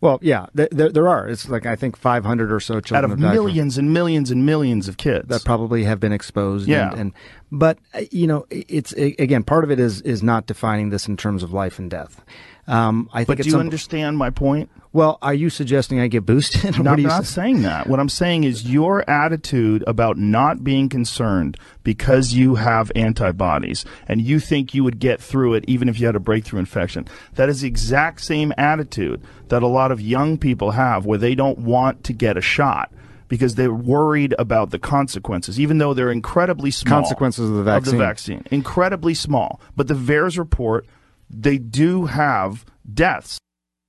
[0.00, 1.28] Well, yeah, there, are.
[1.28, 4.30] It's like I think 500 or so children Out of died from- millions and millions
[4.30, 5.28] and millions of kids.
[5.28, 6.68] that probably have been exposed.
[6.68, 6.90] Yeah.
[6.92, 7.12] and, and
[7.52, 11.16] but uh, you know, it's again part of it is is not defining this in
[11.16, 12.22] terms of life and death.
[12.66, 14.70] Um, I think But do you some- understand my point?
[14.92, 16.76] Well, are you suggesting I get boosted?
[16.80, 17.86] No, I'm are you not sa- saying that.
[17.86, 24.20] What I'm saying is your attitude about not being concerned because you have antibodies and
[24.20, 27.06] you think you would get through it even if you had a breakthrough infection.
[27.34, 31.34] That is the exact same attitude that a lot of young people have where they
[31.34, 32.92] don't want to get a shot
[33.28, 37.00] because they're worried about the consequences, even though they're incredibly small.
[37.00, 37.94] Consequences of the vaccine.
[37.94, 38.44] Of the vaccine.
[38.50, 39.60] Incredibly small.
[39.76, 40.86] But the VAERS report,
[41.30, 43.38] they do have deaths.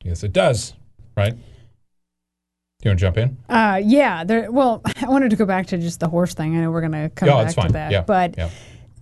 [0.04, 0.74] Yes, it does.
[1.16, 1.34] Right.
[1.36, 3.38] Do you want to jump in?
[3.48, 4.24] Uh, yeah.
[4.24, 6.58] There, well, I wanted to go back to just the horse thing.
[6.58, 8.50] I know we're gonna come Yeah, back to that, Yeah, but yeah.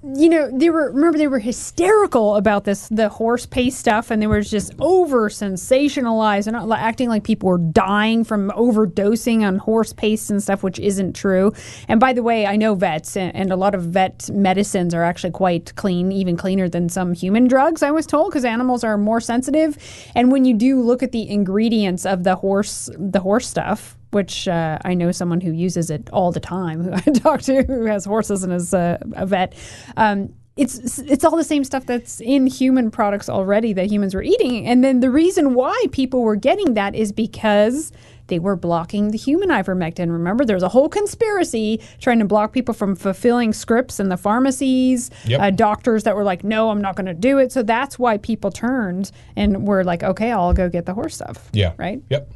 [0.02, 4.22] You know, they were remember they were hysterical about this the horse paste stuff, and
[4.22, 9.92] they were just over sensationalized and acting like people were dying from overdosing on horse
[9.92, 11.52] paste and stuff, which isn't true.
[11.90, 15.04] And by the way, I know vets and, and a lot of vet medicines are
[15.04, 17.84] actually quite clean, even cleaner than some human drugs.
[17.84, 19.78] I was told because animals are more sensitive,
[20.16, 24.48] and when you do look at the ingredients of the horse the horse stuff which
[24.48, 27.86] uh, I know someone who uses it all the time, who I talk to, who
[27.86, 29.54] has horses and is uh, a vet.
[29.98, 34.24] Um, it's it's all the same stuff that's in human products already that humans were
[34.24, 37.94] eating, and then the reason why people were getting that is because
[38.28, 40.12] they were blocking the human ivermectin.
[40.12, 45.10] Remember, there's a whole conspiracy trying to block people from fulfilling scripts in the pharmacies.
[45.26, 45.42] Yep.
[45.42, 48.18] Uh, doctors that were like, "No, I'm not going to do it." So that's why
[48.18, 51.74] people turned and were like, "Okay, I'll go get the horse stuff." Yeah.
[51.78, 52.02] Right.
[52.10, 52.32] Yep.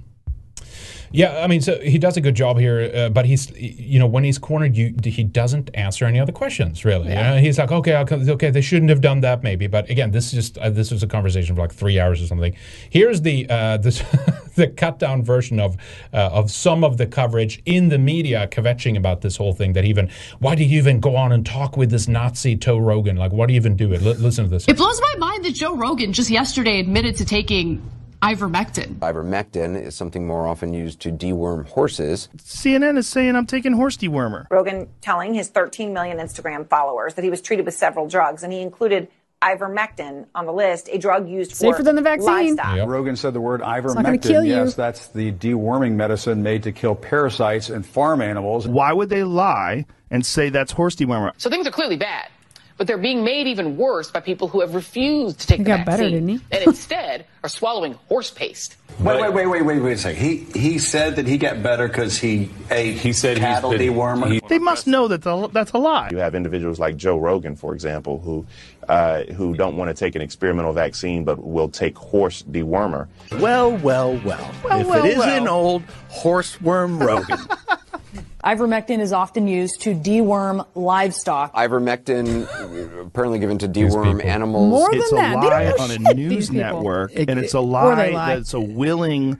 [1.13, 4.07] Yeah, I mean, so he does a good job here, uh, but he's, you know,
[4.07, 7.09] when he's cornered, you he doesn't answer any other questions really.
[7.09, 7.33] Yeah.
[7.33, 10.25] Uh, he's like, okay, I'll, okay, they shouldn't have done that, maybe, but again, this
[10.25, 12.55] is just uh, this was a conversation for like three hours or something.
[12.89, 14.03] Here's the uh, this
[14.55, 15.77] the cut down version of
[16.13, 19.73] uh, of some of the coverage in the media kvetching about this whole thing.
[19.73, 20.09] That even
[20.39, 23.17] why do you even go on and talk with this Nazi Toe Rogan?
[23.17, 24.01] Like, why do you even do it?
[24.01, 24.67] L- listen to this.
[24.67, 27.87] It blows my mind that Joe Rogan just yesterday admitted to taking
[28.23, 28.95] ivermectin.
[28.99, 32.29] Ivermectin is something more often used to deworm horses.
[32.37, 34.45] CNN is saying I'm taking horse dewormer.
[34.49, 38.53] Rogan telling his 13 million Instagram followers that he was treated with several drugs, and
[38.53, 39.09] he included
[39.41, 42.55] ivermectin on the list, a drug used for Safer than the vaccine.
[42.55, 42.87] livestock.
[42.87, 44.45] Rogan said the word not gonna kill ivermectin.
[44.45, 44.51] you.
[44.53, 48.67] Yes, that's the deworming medicine made to kill parasites in farm animals.
[48.67, 51.31] Why would they lie and say that's horse dewormer?
[51.37, 52.29] So things are clearly bad,
[52.77, 55.67] but they're being made even worse by people who have refused to take He the
[55.69, 56.39] got vaccine better, didn't he?
[56.51, 58.77] and instead are swallowing horse paste.
[58.99, 60.21] Wait, wait, wait, wait, wait, wait a second.
[60.21, 63.71] He he said that he got better because he ate he said he did cattle
[63.71, 64.47] dewormer.
[64.47, 66.09] They must know that the, that's a lie.
[66.11, 68.45] You have individuals like Joe Rogan, for example, who
[68.87, 73.07] uh, who don't want to take an experimental vaccine but will take horse dewormer.
[73.39, 74.51] Well, well, well.
[74.63, 75.29] Well, if well, it well.
[75.29, 77.39] isn't old horseworm Rogan.
[78.43, 81.53] Ivermectin is often used to deworm livestock.
[81.55, 84.69] Ivermectin, apparently given to deworm animals.
[84.69, 85.35] More it's than a that.
[85.41, 88.35] They don't lie know on a news network, It- and it's a lie, they lie.
[88.35, 89.39] that's a willing.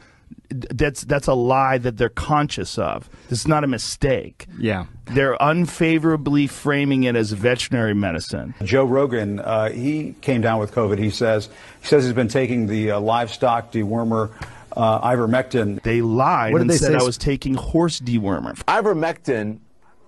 [0.50, 3.10] That's that's a lie that they're conscious of.
[3.30, 4.46] This is not a mistake.
[4.60, 4.86] Yeah.
[5.06, 8.54] They're unfavorably framing it as veterinary medicine.
[8.64, 11.00] Joe Rogan, uh, he came down with COVID.
[11.00, 11.50] He says
[11.82, 14.30] he says he's been taking the uh, livestock dewormer
[14.76, 15.82] uh, ivermectin.
[15.84, 16.98] They lied What did and they said say?
[16.98, 18.56] I was taking horse dewormer.
[18.66, 19.60] Ivermectin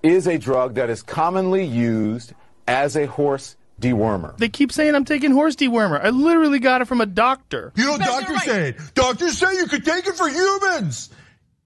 [0.04, 2.34] is a drug that is commonly used
[2.68, 4.38] as a horse dewormer.
[4.38, 6.04] They keep saying I'm taking horse dewormer.
[6.04, 7.74] I literally got it from a doctor.
[7.76, 8.78] You know, doctors say, it.
[8.94, 11.10] doctors say you could take it for humans.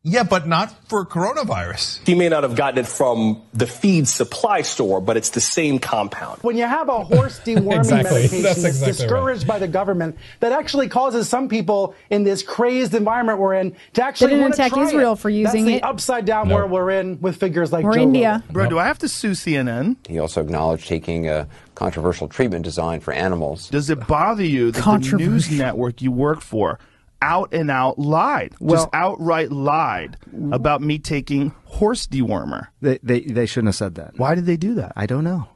[0.01, 2.05] Yeah, but not for coronavirus.
[2.07, 5.77] He may not have gotten it from the feed supply store, but it's the same
[5.77, 6.39] compound.
[6.41, 8.13] When you have a horse deworming Exactly.
[8.13, 12.43] medication That's that's, exactly discouraged by the government, that actually causes some people in this
[12.43, 15.19] crazed environment we're in to actually didn't want to attack try Israel it.
[15.19, 15.81] for using That's it.
[15.81, 16.55] the upside down No.
[16.55, 18.31] where we're in with figures like Or Joe India.
[18.47, 18.53] Rogan.
[18.53, 19.97] Bro, do I have to sue CNN?
[20.07, 21.45] He also acknowledged taking a
[21.76, 23.67] controversial treatment designed for animals.
[23.69, 26.80] Does it bother you that the news network you work for
[27.22, 30.18] out and out lied, Well- just outright lied
[30.52, 32.68] about me taking horse dewormer?
[32.82, 34.14] They, they they shouldn't have said that.
[34.18, 34.94] Why did they do that?
[34.96, 35.48] I don't know.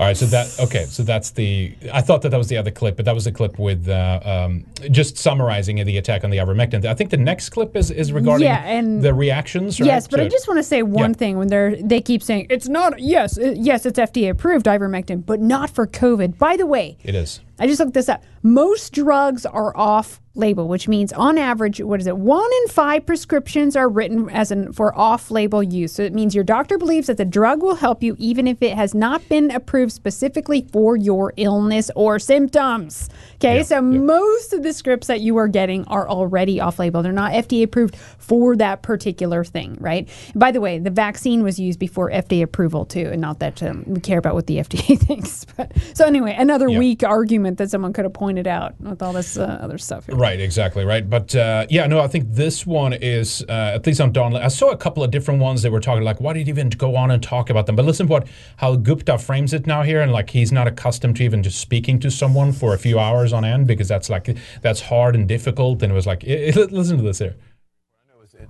[0.00, 1.74] All right, so that okay, so that's the.
[1.92, 4.20] I thought that that was the other clip, but that was the clip with uh,
[4.24, 6.86] um, just summarizing the attack on the ivermectin.
[6.86, 9.78] I think the next clip is is regarding Yeah, and- the reactions.
[9.78, 9.88] Right?
[9.88, 11.16] Yes, but to I just want to say one Yeah.
[11.16, 15.26] thing when they're they keep saying it's not yes it, yes it's FDA approved ivermectin,
[15.26, 16.38] but not for COVID.
[16.38, 17.40] By the way, it is.
[17.58, 18.22] I just looked this up.
[18.42, 22.16] Most drugs are off label, which means on average, what is it?
[22.16, 25.92] One in five prescriptions are written as an for off label use.
[25.92, 28.76] So it means your doctor believes that the drug will help you even if it
[28.76, 33.10] has not been approved specifically for your illness or symptoms.
[33.42, 37.02] Okay, so most of the scripts that you are getting are already off label.
[37.02, 40.06] They're not FDA approved for that particular thing, right?
[40.34, 43.84] By the way, the vaccine was used before FDA approval too, and not that um,
[43.86, 45.46] we care about what the FDA thinks.
[45.56, 49.38] But so anyway, another weak argument that someone could have pointed out with all this
[49.38, 50.04] uh, other stuff.
[50.04, 50.16] Here.
[50.16, 51.08] Right, exactly, right.
[51.08, 54.36] But uh, yeah, no, I think this one is uh, at least on Don.
[54.36, 56.68] I saw a couple of different ones that were talking like, why did he even
[56.68, 57.74] go on and talk about them?
[57.74, 61.16] But listen to what how Gupta frames it now here, and like he's not accustomed
[61.16, 64.36] to even just speaking to someone for a few hours on end because that's like
[64.62, 65.82] that's hard and difficult.
[65.82, 67.36] And it was like, i- i- listen to this here.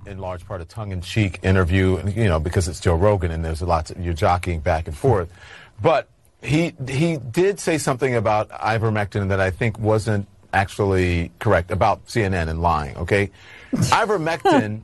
[0.06, 3.66] in large part a tongue-in-cheek interview, you know, because it's Joe Rogan and there's a
[3.66, 5.30] lot you're jockeying back and forth.
[5.82, 6.08] But
[6.42, 12.48] he he did say something about ivermectin that I think wasn't actually correct about CNN
[12.50, 12.96] and lying.
[12.98, 13.30] Okay,
[14.04, 14.82] ivermectin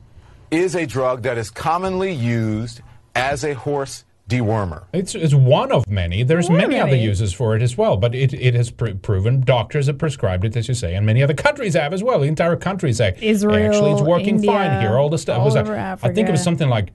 [0.50, 2.80] is a drug that is commonly used
[3.14, 4.84] as a horse dewormer.
[4.92, 6.22] It's, it's one of many.
[6.22, 9.86] There's many other uses for it as well, but it, it has pr- proven doctors
[9.86, 12.20] have prescribed it, as you say, and many other countries have as well.
[12.20, 14.96] The entire countries say Israel, actually it's working India, fine here.
[14.96, 16.92] All the stuff all was over I think it was something like.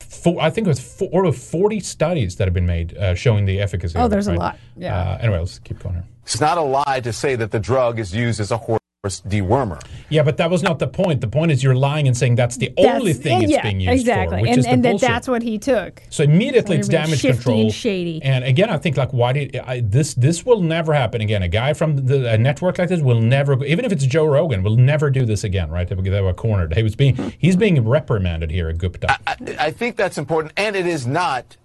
[0.00, 3.44] Four, I think it was four or forty studies that have been made uh, showing
[3.44, 3.96] the efficacy.
[3.96, 4.58] Oh, of it, there's a lot.
[4.76, 4.96] Yeah.
[4.96, 6.04] Uh, anyway, let's keep going here.
[6.22, 9.82] It's not a lie to say that the drug is used as a horse dewormer.
[10.10, 11.20] Yeah, but that was not the point.
[11.20, 13.80] The point is you're lying and saying that's the only That's- thing it's yeah, being
[13.80, 14.36] used exactly.
[14.36, 15.08] for, which and is the and that bullshit.
[15.08, 16.02] that's what he took.
[16.08, 17.62] So immediately it's damage control.
[17.62, 18.22] and shady.
[18.22, 20.14] And again, I think like why did I, this?
[20.14, 21.42] This will never happen again.
[21.42, 24.62] A guy from the, a network like this will never, even if it's Joe Rogan,
[24.62, 25.68] will never do this again.
[25.68, 25.88] Right?
[25.88, 26.72] They were, they were cornered.
[26.76, 29.18] He was being he's being reprimanded here at Gupta.
[29.26, 31.56] I, I think that's important, and it is not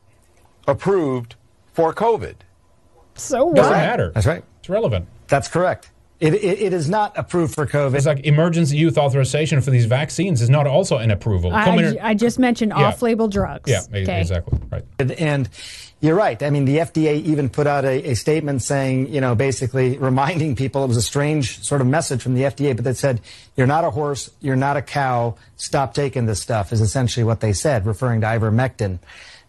[0.67, 1.35] approved
[1.71, 2.33] for COVID.
[3.13, 3.57] So what?
[3.57, 4.11] Doesn't matter.
[4.15, 4.43] That's right.
[4.59, 5.07] It's relevant.
[5.27, 5.91] That's correct.
[6.19, 7.93] It, it, it is not approved for COVID.
[7.95, 11.53] It's like emergency use authorization for these vaccines is not also an approval.
[11.53, 12.85] I, in- I just mentioned Yeah.
[12.87, 13.69] off-label drugs.
[13.69, 14.19] yeah, Okay.
[14.21, 14.57] exactly.
[14.71, 14.83] Right.
[14.97, 15.49] And- And
[16.01, 16.41] you're right.
[16.41, 20.55] I mean, the FDA even put out a, a statement saying, you know, basically reminding
[20.55, 23.21] people it was a strange sort of message from the FDA, but that said,
[23.55, 27.41] you're not a horse, you're not a cow, stop taking this stuff, is essentially what
[27.41, 28.97] they said, referring to ivermectin.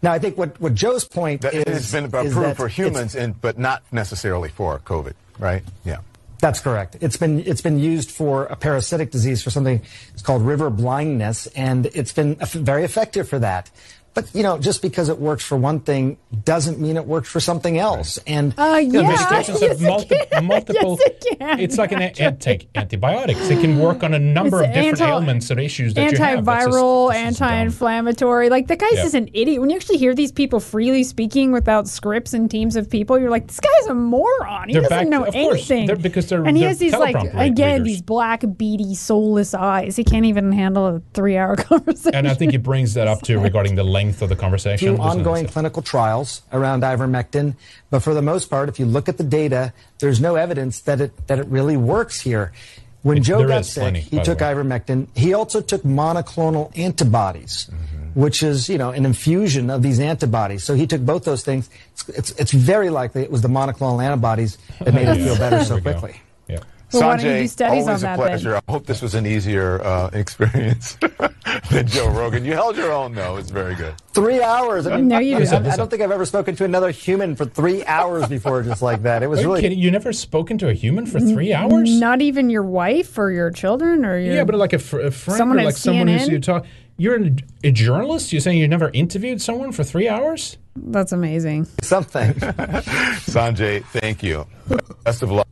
[0.02, 1.62] Now, I think what, what Joe's point That is.
[1.62, 5.62] it has been is approved that for humans, and but not necessarily for COVID, right?
[5.84, 5.98] Yeah.
[6.40, 6.96] That's correct.
[7.00, 9.82] It's been it's been used for a parasitic disease for something
[10.12, 13.70] it's called river blindness, and it's been very effective for that.
[14.18, 17.40] But you know, just because it works for one thing doesn't mean it works for
[17.40, 18.18] something else.
[18.26, 19.16] And Uh, you know, yeah.
[19.16, 20.44] Medications Yes, have it multi- can.
[20.54, 20.98] multiple.
[20.98, 21.60] Yes, it can.
[21.60, 23.48] It's like an a- an- take antibiotics.
[23.48, 26.18] It can work on a number It's of different anti- ailments and issues that you
[26.18, 26.44] have.
[26.44, 27.48] That's just- Antiviral, this is dumb.
[27.48, 28.48] anti-inflammatory.
[28.50, 29.02] Like the guy's Yeah.
[29.02, 29.60] just an idiot.
[29.60, 33.30] When you actually hear these people freely speaking without scripts and teams of people, you're
[33.30, 34.68] like, this guy's a moron.
[34.68, 35.70] He They're doesn't back- know of course.
[35.70, 35.86] anything.
[35.86, 37.86] They're- because they're- and he they're has these like teleprompter again readers.
[37.86, 39.96] these black beady soulless eyes.
[39.96, 42.14] He can't even handle a three-hour conversation.
[42.14, 44.98] And I think he brings that up too regarding the length of the conversation.
[45.00, 47.54] ongoing clinical trials around ivermectin,
[47.90, 51.00] but for the most part, if you look at the data, there's no evidence that
[51.00, 52.52] it that it really works here.
[53.02, 55.06] When It- Joe got sick, plenty, he took ivermectin.
[55.14, 58.20] He also took monoclonal antibodies, Mm-hmm.
[58.20, 60.64] which is you know an infusion of these antibodies.
[60.64, 61.70] So he took both those things.
[61.92, 65.62] It's, it's, it's very likely it was the monoclonal antibodies that made him feel better
[65.64, 66.12] so quickly.
[66.12, 66.18] go.
[66.90, 67.00] Quickly.
[67.00, 67.06] Yeah.
[67.06, 68.26] Well, why don't you Sanjay, do studies always on a that then?
[68.28, 68.56] pleasure.
[68.56, 70.94] I hope this was an easier uh, experience
[71.70, 72.44] than Joe Rogan.
[72.44, 73.36] You held your own, though.
[73.36, 73.94] It's very good.
[74.12, 74.86] Three hours.
[74.86, 75.66] I, mean, No, you I, didn't.
[75.66, 79.02] I don't think I've ever spoken to another human for three hours before, just like
[79.02, 79.22] that.
[79.22, 79.78] It was Are you really kidding?
[79.78, 82.00] You never spoken to a human for three hours?
[82.00, 85.10] Not even your wife or your children or your Yeah, but like a, fr- a
[85.10, 86.30] friend Someone or at like someone who's CNN?
[86.32, 86.66] you talk.
[87.00, 87.30] You're a,
[87.62, 88.32] a journalist.
[88.32, 90.56] You're saying you never interviewed someone for three hours?
[90.74, 91.66] That's amazing.
[91.80, 92.32] something.
[92.34, 94.46] Sanjay, thank you.
[95.04, 95.46] Best of luck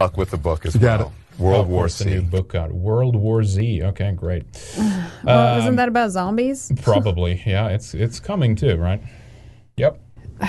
[0.00, 1.12] luck with the book as got well.
[1.38, 2.04] World Oh, War Z.
[2.04, 2.72] the new book out?
[2.72, 3.82] World War Z.
[3.82, 4.44] Okay, great.
[5.24, 6.72] Well, Um, isn't that about zombies?
[6.82, 7.68] Probably, yeah.
[7.68, 9.00] It's it's coming too, right?
[9.76, 10.00] Yep.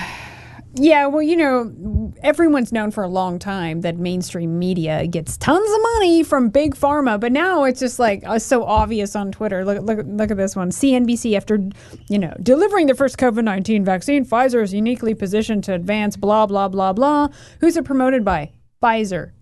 [0.74, 5.70] Yeah, well, you know, everyone's known for a long time that mainstream media gets tons
[5.70, 9.66] of money from big pharma, but now it's just like uh, so obvious on Twitter.
[9.66, 10.70] Look, look, look at this one.
[10.72, 11.60] CNBC, after
[12.08, 16.16] you know delivering the first COVID nineteen vaccine, Pfizer is uniquely positioned to advance.
[16.16, 17.28] Blah blah blah blah.
[17.60, 18.52] Who's it promoted by?
[18.82, 19.32] Pfizer.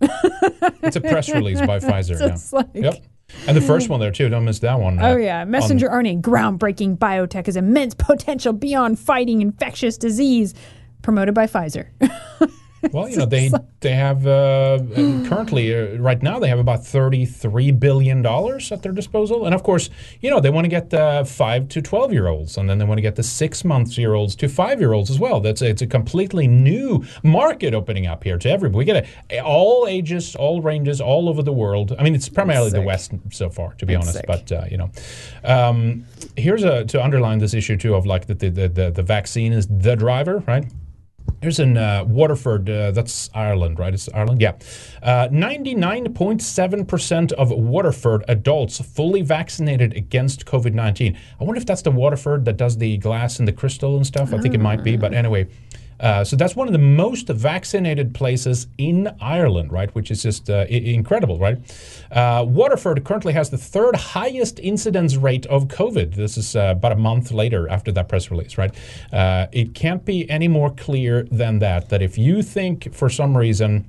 [0.82, 2.18] It's a press release by Pfizer.
[2.20, 2.36] Yeah.
[2.58, 3.04] like- Yep.
[3.46, 4.28] And the first one there too.
[4.28, 4.98] Don't miss that one.
[4.98, 10.54] Oh uh, yeah, on- messenger RNA, groundbreaking biotech has immense potential beyond fighting infectious disease.
[11.02, 11.88] Promoted by Pfizer.
[12.92, 13.50] Well, you know they
[13.80, 14.78] they have uh,
[15.28, 19.54] currently uh, right now they have about thirty three billion dollars at their disposal, and
[19.54, 19.90] of course,
[20.20, 22.86] you know they want to get the five to twelve year olds, and then they
[22.86, 25.40] want to get the six months year olds to five year olds as well.
[25.40, 28.78] That's it's a completely new market opening up here to everybody.
[28.78, 31.94] We get a, all ages, all ranges, all over the world.
[31.98, 34.16] I mean, it's primarily the West so far, to be That's honest.
[34.16, 34.26] sick.
[34.26, 34.90] But uh, you know,
[35.44, 39.52] um, here's a to underline this issue too of like the the, the the vaccine
[39.52, 40.64] is the driver, right?
[41.40, 43.94] Here's in uh, Waterford, uh, that's Ireland, right?
[43.94, 44.56] It's Ireland, yeah.
[45.02, 51.16] Uh, 99.7% of Waterford adults fully vaccinated against COVID 19.
[51.40, 54.34] I wonder if that's the Waterford that does the glass and the crystal and stuff.
[54.34, 55.48] I think it might be, but anyway.
[56.00, 59.94] Uh, so that's one of the most vaccinated places in Ireland, right?
[59.94, 61.58] Which is just uh, I- incredible, right?
[62.10, 66.14] Uh, Waterford currently has the third highest incidence rate of COVID.
[66.14, 68.74] This is uh, about a month later after that press release, right?
[69.12, 71.90] Uh, it can't be any more clear than that.
[71.90, 73.88] That if you think for some reason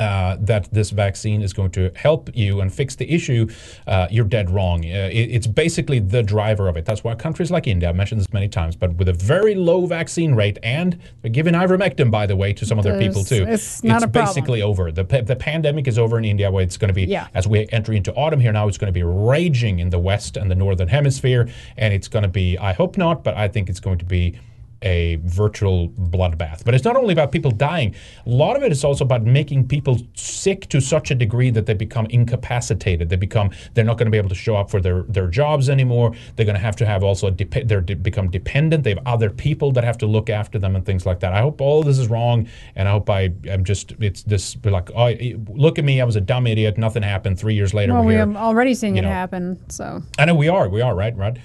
[0.00, 3.46] uh, that this vaccine is going to help you and fix the issue,
[3.86, 4.84] uh, you're dead wrong.
[4.84, 6.84] Uh, it, it's basically the driver of it.
[6.86, 9.86] That's why countries like India, I've mentioned this many times, but with a very low
[9.86, 13.44] vaccine rate, and they're giving ivermectin, by the way, to some of their people too.
[13.46, 14.26] It's not a problem.
[14.26, 14.90] basically over.
[14.90, 17.28] The, the pandemic is over in India, where it's going to be, Yeah.
[17.34, 20.36] as we enter into autumn here now, it's going to be raging in the West
[20.36, 23.68] and the Northern Hemisphere, and it's going to be, I hope not, but I think
[23.68, 24.38] it's going to be
[24.82, 26.64] a virtual bloodbath.
[26.64, 27.94] But it's not only about people dying.
[28.26, 31.66] A lot of it is also about making people sick to such a degree that
[31.66, 33.08] they become incapacitated.
[33.08, 35.68] They become they're not going to be able to show up for their their jobs
[35.68, 36.14] anymore.
[36.36, 38.84] They're going to have to have also dep- they're de- become dependent.
[38.84, 41.32] They have other people that have to look after them and things like that.
[41.32, 44.90] I hope all this is wrong, and I hope I am just it's this like
[44.94, 45.12] oh
[45.48, 46.78] look at me, I was a dumb idiot.
[46.78, 47.38] Nothing happened.
[47.38, 49.10] Three years later, well, we're we are already seeing you it know.
[49.10, 49.62] happen.
[49.68, 51.38] So I know we are, we are, right, right.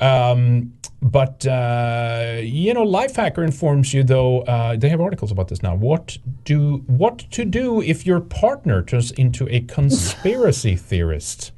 [0.00, 4.42] Um, but uh, you know, Lifehacker informs you though.
[4.42, 5.74] Uh, they have articles about this now.
[5.74, 11.52] What do what to do if your partner turns into a conspiracy theorist?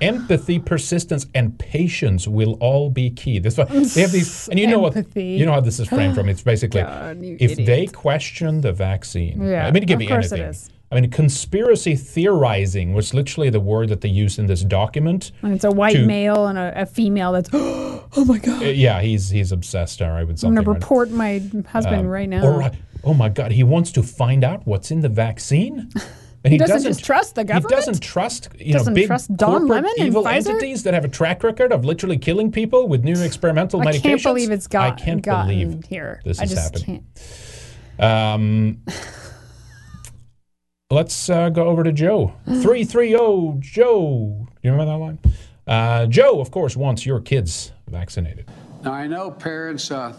[0.00, 3.38] Empathy, persistence, and patience will all be key.
[3.38, 5.32] This they have these, and you know Empathy.
[5.32, 5.38] what?
[5.40, 6.28] You know how this is framed from.
[6.28, 7.66] It's basically God, if idiot.
[7.66, 9.42] they question the vaccine.
[9.42, 10.54] Yeah, I mean, it can of be anything.
[10.90, 15.32] I mean, conspiracy theorizing was literally the word that they used in this document.
[15.42, 18.62] and it's a white to- male and a, a female that's oh my god.
[18.62, 20.74] Uh, yeah, he's he's obsessed, all right, with I'm gonna right?
[20.80, 22.42] report my husband Um, right now.
[22.44, 22.70] Or,
[23.04, 25.90] oh my God, he wants to find out what's in the vaccine.
[26.44, 27.72] And He doesn't just trust the government.
[27.72, 31.04] He doesn't trust you Doesn't know big trust Don corporate Lemon evil entities that have
[31.04, 33.98] a track record of literally killing people with new experimental I medications.
[33.98, 36.20] I can't believe it's got, I can't gotten believe here.
[36.24, 37.04] this I is just happening.
[37.98, 38.00] can't.
[38.00, 38.82] Um,
[40.90, 42.32] let's uh, go over to Joe.
[42.46, 44.46] 330 Joe.
[44.48, 45.18] Do you remember that line?
[45.66, 48.48] Uh, Joe, of course, wants your kids vaccinated.
[48.82, 50.14] Now, I know parents uh,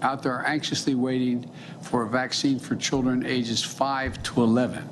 [0.00, 1.50] out there are anxiously waiting
[1.80, 4.88] for a vaccine for children ages 5 to 11.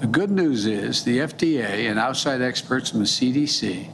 [0.00, 3.88] The good news is the FDA and outside experts from the CDC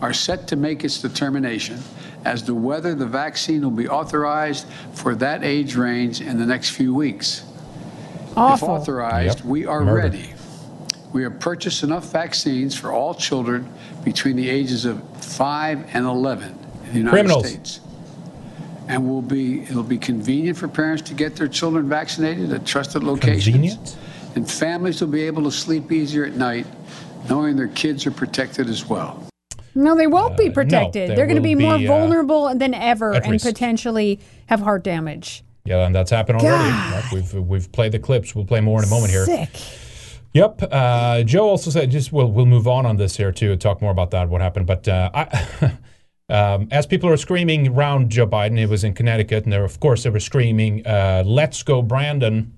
[0.00, 1.78] are set to make its determination
[2.24, 6.70] as to whether the vaccine will be authorized for that age range in the next
[6.70, 7.44] few weeks.
[8.32, 8.68] If Awful.
[8.70, 9.46] authorized, Yep.
[9.46, 9.94] we are Murder.
[10.08, 10.30] ready.
[11.12, 13.68] We have purchased enough vaccines for all children
[14.04, 16.48] between the ages of 5 and 11
[16.86, 17.46] in the United Criminals.
[17.48, 17.80] States.
[18.88, 23.04] And will be it'll be convenient for parents to get their children vaccinated at trusted
[23.04, 23.44] locations.
[23.44, 23.96] Convenient?
[24.34, 26.66] And families will be able to sleep easier at night
[27.28, 29.22] knowing their kids are protected as well.
[29.74, 31.10] No, they won't be no, protected.
[31.10, 33.46] they They're going to will be more be, uh, vulnerable than ever at and risk.
[33.46, 35.44] potentially have heart damage.
[35.64, 36.70] Yeah, and that's happened already.
[36.70, 37.04] Right?
[37.12, 38.34] We've we've played the clips.
[38.34, 39.24] We'll play more in a moment here.
[39.24, 39.50] Sick.
[40.34, 40.62] Yep.
[40.70, 43.54] Uh, Joe also said just we'll we'll move on on this here too.
[43.56, 44.66] Talk more about that what happened.
[44.66, 45.72] But uh, I,
[46.28, 49.78] um, as people are screaming around Joe Biden, it was in Connecticut, and there of
[49.78, 52.54] course they were screaming, uh, "Let's go, Brandon."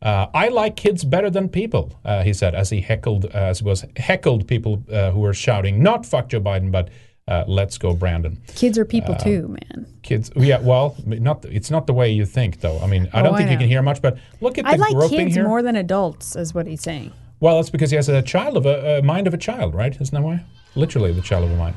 [0.00, 3.64] Uh, I like kids better than people, uh, he said, as he heckled, uh, as
[3.64, 6.88] was heckled people uh, who were shouting, not "fuck Joe Biden," but
[7.28, 9.86] uh, "Let's go, Brandon." Kids are people Uh, too, man.
[10.02, 10.58] Kids, yeah.
[10.60, 12.78] Well, not it's not the way you think, though.
[12.80, 14.70] I mean, I Oh, don't I think you can hear much, but look at the
[14.70, 15.44] I like groping kids here.
[15.46, 17.12] more than adults, is what he's saying.
[17.40, 19.94] Well, that's because he has a child of a, a mind of a child, right?
[20.00, 20.44] Isn't that why?
[20.74, 21.74] Literally, the child of a mind.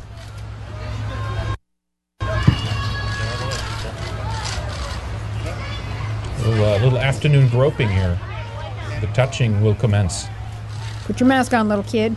[6.40, 8.20] Little, uh, little afternoon groping here.
[9.00, 10.26] The touching will commence.
[11.06, 12.16] Put your mask on, little kid.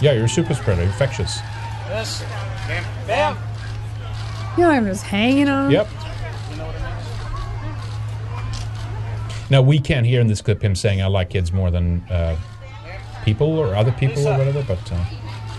[0.00, 1.40] Yeah, you're a super spreader, infectious.
[1.88, 2.22] This.
[2.66, 2.84] Bam.
[3.06, 3.36] Bam.
[4.56, 5.70] You know, I'm just hanging on.
[5.70, 5.88] Yep.
[9.50, 12.36] Now we can't hear in this clip him saying, "I like kids more than uh,
[13.24, 15.04] people or other people or whatever," but uh,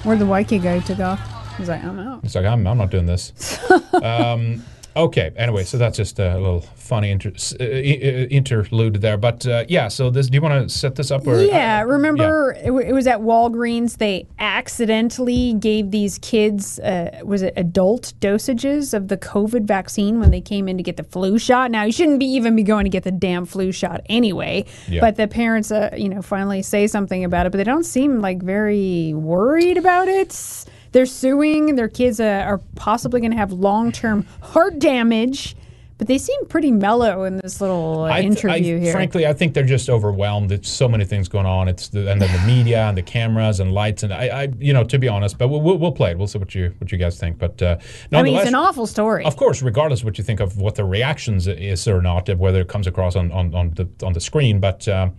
[0.03, 1.19] Where the white kid guy took off.
[1.57, 2.23] He's like, I'm out.
[2.23, 3.31] It's like I'm, I'm not doing this.
[3.93, 4.64] um,
[4.95, 5.31] okay.
[5.35, 9.17] Anyway, so that's just a little funny inter, uh, interlude there.
[9.17, 10.27] But uh, yeah, so this.
[10.27, 11.26] Do you want to set this up?
[11.27, 13.97] Or, yeah, remember It, w- it was at Walgreens.
[13.97, 20.31] They accidentally gave these kids, uh, was it adult dosages of the COVID vaccine when
[20.31, 21.72] they came in to get the flu shot.
[21.72, 24.65] Now you shouldn't be even be going to get the damn flu shot anyway.
[24.88, 25.01] Yeah.
[25.01, 28.22] But the parents, uh, you know, finally say something about it, but they don't seem
[28.22, 30.65] like very worried about it.
[30.95, 31.76] They're suing.
[31.76, 35.57] Their kids uh, are possibly going to have long term heart damage.
[35.97, 38.91] But they seem pretty mellow in this little uh, I th- interview I- here.
[38.93, 40.53] Frankly, I think they're just overwhelmed.
[40.53, 41.67] It's so many things going on.
[41.67, 44.72] It's the, and then the media and the cameras and lights and I, I you
[44.73, 46.17] know, to be honest, but we'll, we'll, we'll play it.
[46.17, 47.39] We'll see what you what you guys think.
[47.39, 47.77] But uh,
[48.13, 49.26] I mean, it's an awful story.
[49.26, 52.61] Of course, regardless of what you think of what the reactions is or not, whether
[52.61, 55.09] it comes across on, on, on the on the screen, but uh,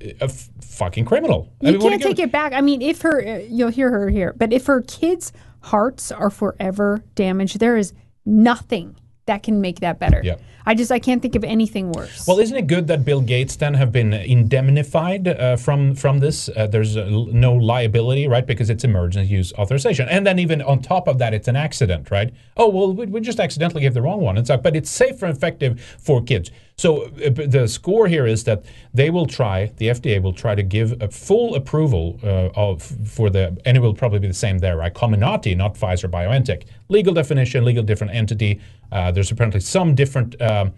[0.00, 1.52] a f- fucking criminal.
[1.62, 2.52] I You mean, can't take it back.
[2.52, 6.30] I mean, if her, uh, you'll hear her here, but if her kids' hearts are
[6.30, 7.92] forever damaged, there is
[8.24, 8.96] nothing
[9.26, 10.20] that can make that better.
[10.24, 10.36] Yeah.
[10.64, 12.26] I just I can't think of anything worse.
[12.26, 16.48] Well, isn't it good that Bill Gates then have been indemnified uh, from from this?
[16.48, 18.46] Uh, there's uh, no liability, right?
[18.46, 22.10] Because it's emergency use authorization, and then even on top of that, it's an accident,
[22.10, 22.32] right?
[22.56, 24.38] Oh well, we, we just accidentally gave the wrong one.
[24.38, 26.50] It's like, but it's safe and effective for kids.
[26.82, 30.64] So uh, the score here is that they will try, the FDA will try to
[30.64, 34.58] give a full approval uh, of for the, and it will probably be the same
[34.58, 34.92] there, right?
[34.92, 36.64] Comirnaty, not Pfizer BioNTech.
[36.88, 38.60] Legal definition, legal different entity.
[38.90, 40.34] Uh, there's apparently some different.
[40.42, 40.72] Um,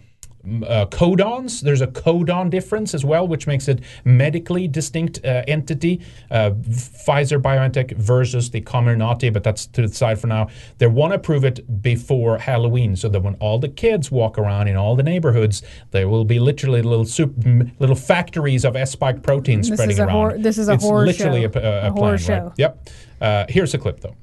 [0.66, 1.60] uh, codons.
[1.60, 6.00] There's a codon difference as well, which makes it medically distinct uh, entity.
[6.30, 10.48] Uh, Pfizer BioNTech versus the Comirnaty, but that's to the side for now.
[10.78, 14.68] They want to prove it before Halloween, so that when all the kids walk around
[14.68, 17.34] in all the neighborhoods, there will be literally little soup,
[17.78, 20.12] little factories of S spike proteins This spreading is a around.
[20.16, 21.50] hor- this is a it's horror literally show.
[21.54, 22.20] a, a, A a horror plan, right?
[22.20, 22.52] show.
[22.58, 22.88] Yep.
[23.20, 24.14] Uh, here's a clip though.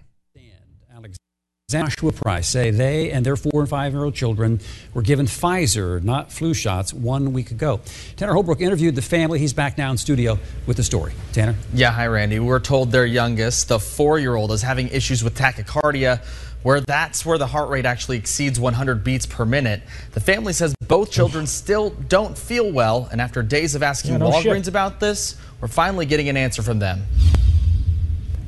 [1.72, 4.60] Joshua Price say they and their four and five year old children
[4.94, 7.80] were given Pfizer, not flu shots, one week ago.
[8.18, 9.40] Tanner Holbrook interviewed the family.
[9.40, 10.38] He's back now in studio
[10.68, 11.14] with the story.
[11.32, 11.56] Tanner?
[11.74, 12.40] Yeah, hi, Randy.
[12.40, 16.24] We're told their youngest, the four year old, is having issues with tachycardia,
[16.64, 19.82] where that's where the heart rate actually exceeds 100 beats per minute.
[20.12, 24.18] The family says both children still don't feel well, and after days of asking Yeah,
[24.18, 24.68] no Walgreens shit.
[24.68, 27.04] about this, we're finally getting an answer from them.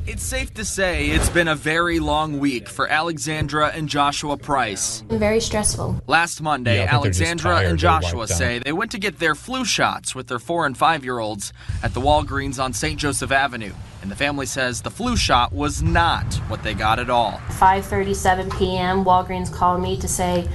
[0.06, 5.02] It's safe to say it's been a very long week for Alexandra and Joshua Price.
[5.08, 6.02] Very stressful.
[6.08, 9.20] Last Monday, Yeah, I think they're just Alexandra and Joshua say they went to get
[9.20, 13.00] their flu shots with their four and five year olds at the Walgreens on St.
[13.00, 13.72] Joseph Avenue.
[14.02, 17.40] And the family says the flu shot was not what they got at all.
[17.52, 19.06] 5:37 p.m.
[19.06, 20.50] Walgreens called me to say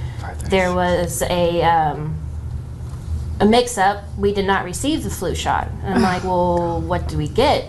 [0.51, 2.15] there was a um,
[3.39, 4.03] a mix-up.
[4.15, 5.69] We did not receive the flu shot.
[5.83, 7.65] And I'm like, well, what do we get?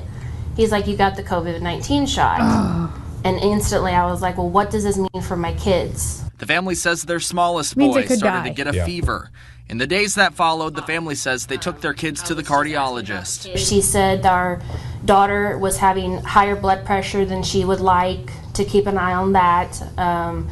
[0.56, 2.40] He's like, you got the COVID-19 shot.
[3.24, 6.22] and instantly, I was like, well, what does this mean for my kids?
[6.38, 8.48] The family says their smallest Means they boy could started die.
[8.48, 8.84] to get a Yeah.
[8.86, 9.30] fever.
[9.68, 13.56] In the days that followed, the family says they took their kids to the cardiologist.
[13.56, 14.60] She said our
[15.04, 19.32] daughter was having higher blood pressure than she would like to keep an eye on
[19.34, 19.80] that.
[19.96, 20.48] Um,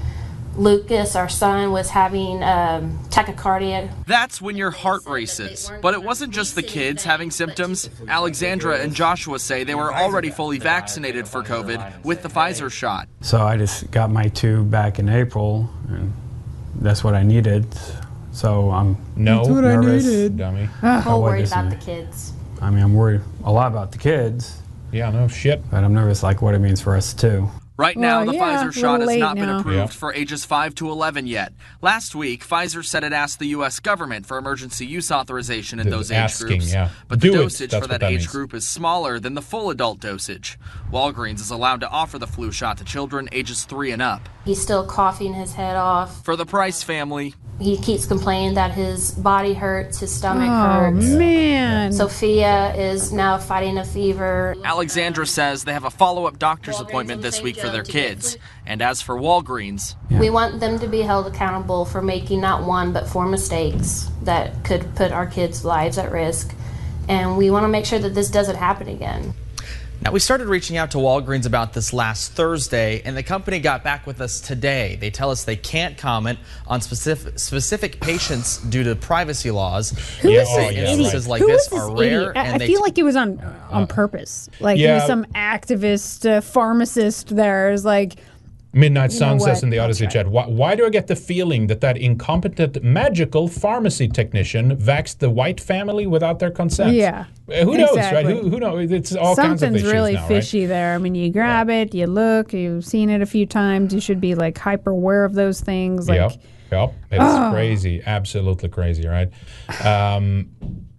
[0.59, 3.91] Lucas, our son, was having um, tachycardia.
[4.07, 5.71] That's when your heart races.
[5.81, 7.89] But it wasn't just the kids having symptoms.
[8.09, 13.09] Alexandra and Joshua say they were already fully vaccinated for COVID with the Pfizer shot.
[13.21, 16.13] So I just got my two back in April, and
[16.75, 17.67] that's what I needed.
[18.33, 20.37] So I'm No, That's what I needed.
[20.37, 20.69] dummy.
[20.83, 22.33] I'm About worried about the kids.
[22.61, 24.61] I mean, I'm worried a lot about the kids.
[24.91, 25.63] Yeah, no shit.
[25.71, 27.49] But I'm nervous, like what it means for us too.
[27.79, 29.87] Right now, Well, the yeah, Pfizer shot has late not been approved Yeah.
[29.87, 31.53] for ages 5 to 11 yet.
[31.81, 33.79] Last week, Pfizer said it asked the U.S.
[33.79, 36.73] government for emergency use authorization in Th- those age asking, groups.
[36.73, 36.89] yeah.
[37.07, 38.27] But the Do it, dosage for that, that age means.
[38.27, 40.59] group is smaller than the full adult dosage.
[40.93, 44.29] Walgreens is allowed to offer the flu shot to children ages 3 and up.
[44.45, 46.25] He's still coughing his head off.
[46.25, 51.07] For the Price family, He keeps complaining that his body hurts, his stomach Oh, hurts.
[51.07, 51.93] man.
[51.93, 54.55] Sophia is now fighting a fever.
[54.65, 58.36] Alexandra says they have a follow up doctor's appointment this week for their kids.
[58.66, 62.93] And as for Walgreens, We want them to be held accountable for making not one
[62.93, 66.55] but four mistakes that could put our kids' lives at risk.
[67.09, 69.35] And we want to make sure that this doesn't happen again.
[70.01, 73.83] Now, we started reaching out to Walgreens about this last Thursday, and the company got
[73.83, 74.97] back with us today.
[75.01, 76.39] They tell us they can't comment
[76.69, 79.91] on specific, specific patients due to privacy laws.
[80.20, 81.29] Who They is say this instances idiot?
[81.29, 82.37] like Who this is this are rare, idiot?
[82.37, 84.49] I, and I they feel like it was on on purpose.
[84.61, 84.95] Like he yeah.
[84.95, 87.35] was some activist, uh, pharmacist.
[87.35, 88.20] There is like
[88.74, 91.16] Midnight You know Sun says in the Odysee chat, why, why do I get the
[91.16, 96.93] feeling that that incompetent magical pharmacy technician vaxxed the White family without their consent?
[96.93, 98.27] Yeah, Uh, Who knows, right?
[98.27, 98.90] Who, who knows?
[98.93, 100.28] It's all kinds of something's really now, right?
[100.28, 100.95] fishy there.
[100.95, 103.95] I mean, you grab it, you look, you've seen it a few times.
[103.95, 106.07] You should be like hyper aware of those things.
[106.07, 106.32] Like, yep,
[106.70, 106.93] yep.
[107.11, 107.49] It's Oh.
[107.51, 109.31] crazy, absolutely crazy, right?
[109.82, 110.51] Um,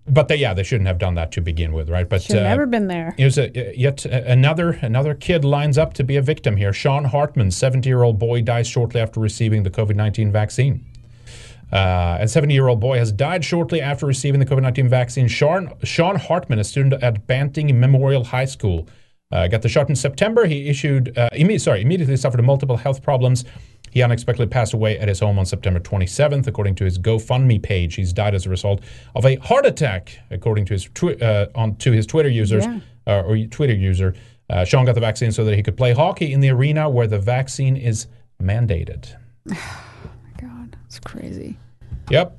[0.10, 2.08] but they, yeah, they shouldn't have done that to begin with, right?
[2.08, 3.14] But should uh, never been there.
[3.18, 6.74] Here's a, yet another another kid lines up to be a victim here.
[6.74, 10.86] Sean Hartman, 70-year-old boy, dies shortly after receiving the COVID-19 vaccine.
[11.72, 15.28] Uh, a 70-year-old boy has died shortly after receiving the COVID-19 vaccine.
[15.28, 18.88] Sean, Sean Hartman, a student at Banting Memorial High School,
[19.32, 20.48] uh, got the shot in September.
[20.48, 23.46] He issued, uh, imme- sorry, immediately suffered multiple health problems.
[23.92, 27.96] He unexpectedly passed away at his home on September 27th, according to his GoFundMe page.
[27.96, 28.82] He's died as a result
[29.16, 32.80] of a heart attack, according to his twi- uh, on to his Twitter users Yeah.
[33.08, 34.14] uh, or Twitter user.
[34.50, 37.08] Uh, Sean got the vaccine so that he could play hockey in the arena where
[37.08, 38.08] the vaccine is
[38.42, 39.14] mandated.
[39.52, 39.54] oh
[40.24, 41.58] my God, It's crazy.
[42.10, 42.38] Yep.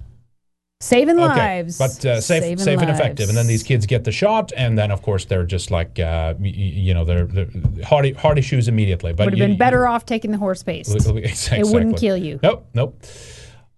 [0.83, 1.27] Saving Okay,
[1.59, 1.77] lives.
[1.77, 3.29] but uh, safe, Saving safe and effective.
[3.29, 6.33] And then these kids get the shot, and then of course they're just like, uh,
[6.39, 7.49] y- y- you know, they're, they're
[7.85, 9.13] heart, heart issues immediately.
[9.13, 10.91] But would have been better off taking the horse paste.
[11.11, 11.59] Exactly.
[11.61, 12.41] It wouldn't kill you.
[12.43, 13.05] Nope, nope.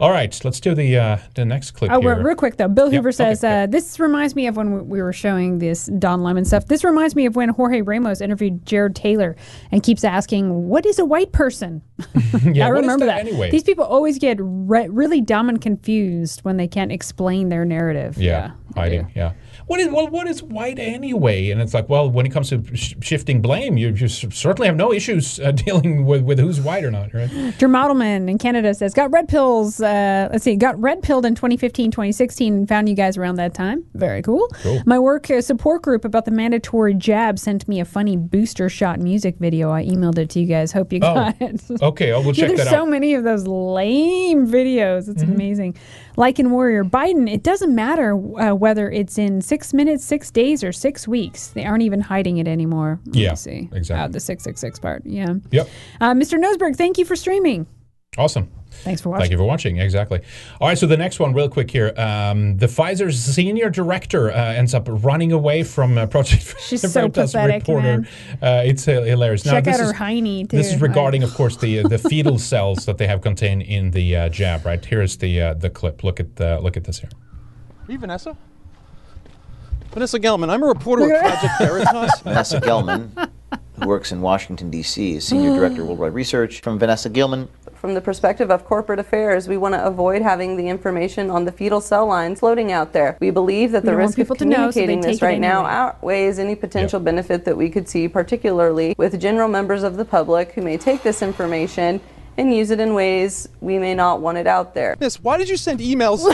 [0.03, 2.21] All right, let's do the uh, the next clip Oh, here.
[2.21, 4.81] real, quick though, Bill Yep, Hoover okay, says uh, this reminds me of when we-
[4.83, 6.67] we were showing this Don Lemon stuff.
[6.67, 9.37] This reminds me of when Jorge Ramos interviewed Jared Taylor
[9.71, 11.83] and keeps asking, "What is a white person?"
[12.43, 13.29] Yeah, I remember that that.
[13.29, 13.51] anyway?
[13.53, 18.19] These people always get re- really dumb and confused when they can't explain their narrative.
[18.19, 19.13] Yeah, hiding.
[19.15, 19.35] Yeah.
[19.73, 20.07] What is well?
[20.09, 21.49] What is white anyway?
[21.51, 24.77] And it's like, well, when it comes to sh- shifting blame, you, you certainly have
[24.77, 27.31] no issues uh, dealing with, with who's white or not, right?
[27.59, 31.35] Drew Modelman in Canada says, got red pills, uh, let's see, got red pilled in
[31.35, 33.83] 2015, 2016, and found you guys around that time.
[33.95, 34.47] Very cool.
[34.63, 34.83] Cool.
[34.85, 39.01] My work uh, support group about the mandatory jab sent me a funny booster shot
[39.01, 39.71] music video.
[39.71, 40.71] I emailed it to you guys.
[40.73, 41.63] Hope you Oh, got it.
[41.81, 42.83] okay, I will Yeah, check there's that so out.
[42.83, 42.91] Mm-hmm.
[42.91, 45.09] many of those lame videos.
[45.09, 45.77] It's amazing.
[46.17, 50.63] Like in Warrior Biden, it doesn't matter uh, whether it's in six minutes, six days,
[50.63, 51.49] or six weeks.
[51.49, 53.01] They aren't even hiding it anymore.
[53.07, 53.69] Let Yeah, see.
[53.73, 54.05] exactly.
[54.05, 55.03] Uh, the 666 part.
[55.07, 55.35] Yeah.
[55.51, 55.69] Yep.
[56.01, 56.39] Uh, Mr.
[56.43, 57.67] Nosberg, thank you for streaming.
[58.19, 58.51] Awesome.
[58.71, 59.21] Thanks for watching.
[59.23, 59.79] Thank you for watching.
[59.79, 60.21] Exactly.
[60.61, 60.77] All right.
[60.77, 61.95] So the next one, real quick here.
[61.97, 66.89] Um, the Pfizer's senior director uh, ends up running away from uh, Project She's so
[66.89, 67.83] Veritas pathetic, reporter.
[68.01, 68.09] man.
[68.43, 69.43] Uh, it's uh, hilarious.
[69.45, 70.57] Check this out her is- hiney, too.
[70.59, 74.15] This is regarding, of course, the the fetal cells that they have contained in the
[74.17, 74.67] uh, jab.
[74.67, 74.85] Right.
[74.85, 76.05] Here's the uh, the clip.
[76.05, 77.11] Look at uh, look at this here.
[77.89, 78.37] Are you Vanessa?
[79.93, 80.51] Vanessa Gelman.
[80.51, 82.21] I'm a reporter with Project Veritas.
[82.21, 83.31] Vanessa Gelman,
[83.83, 85.89] who works in Washington, D.C., is Senior Director of hmm.
[85.89, 86.61] Worldwide Research.
[86.61, 87.49] From Vanessa Gelman.
[87.75, 91.53] From the perspective of corporate affairs, we want to avoid having the information on the
[91.53, 93.17] fetal cell lines floating out there.
[93.21, 95.41] We believe that the risk of people to know, so communicating this take it right
[95.41, 100.05] now outweighs any potential benefit that we could see, particularly with general members of the
[100.05, 102.01] public who may take this information
[102.37, 104.97] and use it in ways we may not want it out there.
[105.01, 106.25] Miss, why did you send emails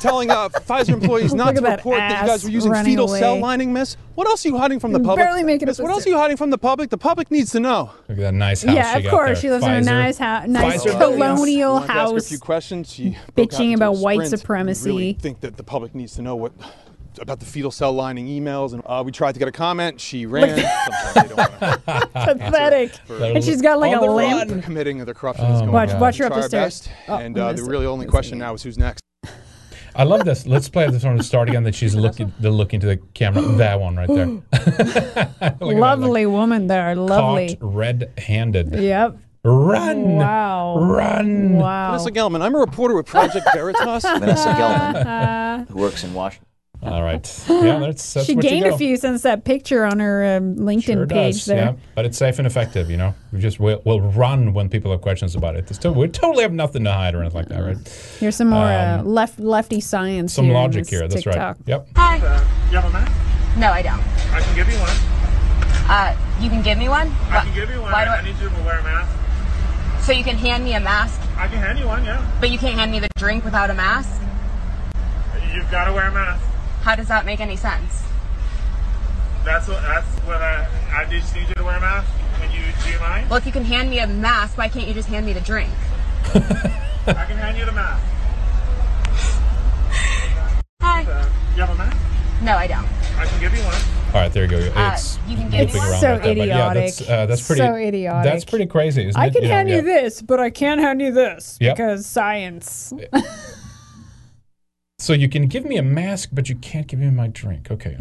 [0.00, 2.84] telling uh, Pfizer employees not to at that report that you guys were using running
[2.92, 3.96] fetal cell lining, Miss?
[4.14, 5.18] What else are you hiding from the public?
[5.18, 6.90] barely making miss, what else are you hiding from the public?
[6.90, 7.90] The public needs to know.
[8.08, 8.74] Look at that nice house.
[8.74, 9.26] Yeah, she of got course.
[9.28, 9.36] there.
[9.36, 12.92] She lives in a nice house, nice Pfizer colonial Wanted to ask a few questions.
[12.92, 14.90] She broke bitching about white supremacy.
[14.90, 16.52] We really think that the public needs to know what
[17.20, 20.00] about the fetal cell lining emails, and uh, we tried to get a comment.
[20.00, 20.56] She ran.
[20.56, 20.62] They
[21.28, 21.36] don't
[22.12, 22.92] Pathetic.
[23.08, 24.50] And she's got like On a the lamp.
[24.50, 24.62] run.
[24.62, 26.00] Committing the corruption Oh is going my on.
[26.00, 26.86] Watch her We up the stairs.
[26.86, 27.66] best, Oh, and uh, the it.
[27.68, 29.00] really only question now is who's next.
[29.94, 30.46] I love this.
[30.46, 31.64] Let's play this from the start again.
[31.64, 33.42] That she's looking, the look into the camera.
[33.42, 34.26] That one right there.
[34.52, 36.94] Look at that, like, Lovely woman there.
[36.94, 37.56] Lovely.
[37.56, 38.74] Caught red-handed.
[38.74, 39.18] Yep.
[39.42, 40.02] Run.
[40.16, 40.78] Wow.
[40.78, 41.54] Run.
[41.56, 41.92] Wow.
[41.92, 42.42] Vanessa Gelman.
[42.42, 44.02] I'm a reporter with Project Veritas.
[44.02, 46.46] Vanessa Gelman, who works in Washington.
[46.82, 47.26] All right.
[47.50, 48.74] Yeah, that's, that's she what you gained go.
[48.74, 51.56] a few since that picture on her um, LinkedIn Sure page does, there.
[51.58, 51.72] yeah.
[51.94, 53.14] But it's safe and effective, you know.
[53.32, 55.70] We just we'll, we'll run when people have questions about it.
[55.70, 57.76] It's we totally have nothing to hide or anything like that, right?
[58.18, 60.32] Here's some more uh, Um, left lefty science.
[60.32, 61.06] Some here logic here.
[61.06, 61.56] That's TikTok.
[61.58, 61.68] right.
[61.68, 61.88] Yep.
[61.96, 62.16] Hi.
[62.16, 63.58] you have a mask?
[63.58, 64.00] No, I don't.
[64.32, 64.96] I can give you one.
[65.90, 67.08] Uh, you can give me one?
[67.28, 67.92] I can give you one.
[67.92, 70.06] Why do I I, need you to wear a mask.
[70.06, 72.24] so you can hand me a mask, I can hand you one, yeah.
[72.40, 74.22] but you can't hand me the drink without a mask?
[75.52, 76.44] You've got to wear a mask.
[76.82, 78.02] How does that make any sense?
[79.44, 79.82] That's what.
[79.82, 80.66] That's what I.
[80.92, 82.10] I just need you to wear a mask.
[82.40, 82.60] Can you?
[82.84, 83.28] Do you mind?
[83.30, 85.40] Well, if you can hand me a mask, why can't you just hand me the
[85.40, 85.70] drink?
[86.34, 88.04] I can hand you the mask.
[90.82, 91.04] Hi.
[91.04, 91.96] Uh, you have a mask?
[92.42, 92.86] No, I don't.
[93.18, 93.74] I can give you one.
[94.14, 94.56] All right, there you go.
[94.74, 95.88] Uh, It's you can give me looping one?
[95.90, 96.36] around So like that.
[96.36, 97.18] But yeah, that's, idiotic.
[97.18, 97.60] uh, that's pretty.
[97.62, 98.32] So idiotic.
[98.32, 99.32] That's pretty crazy, isn't I it?
[99.34, 99.80] can know, hand you yeah.
[99.82, 101.76] this, but I can't hand you this Yep.
[101.76, 102.92] because science.
[105.00, 107.70] So you can give me a mask, but you can't give me my drink.
[107.70, 107.96] Okay.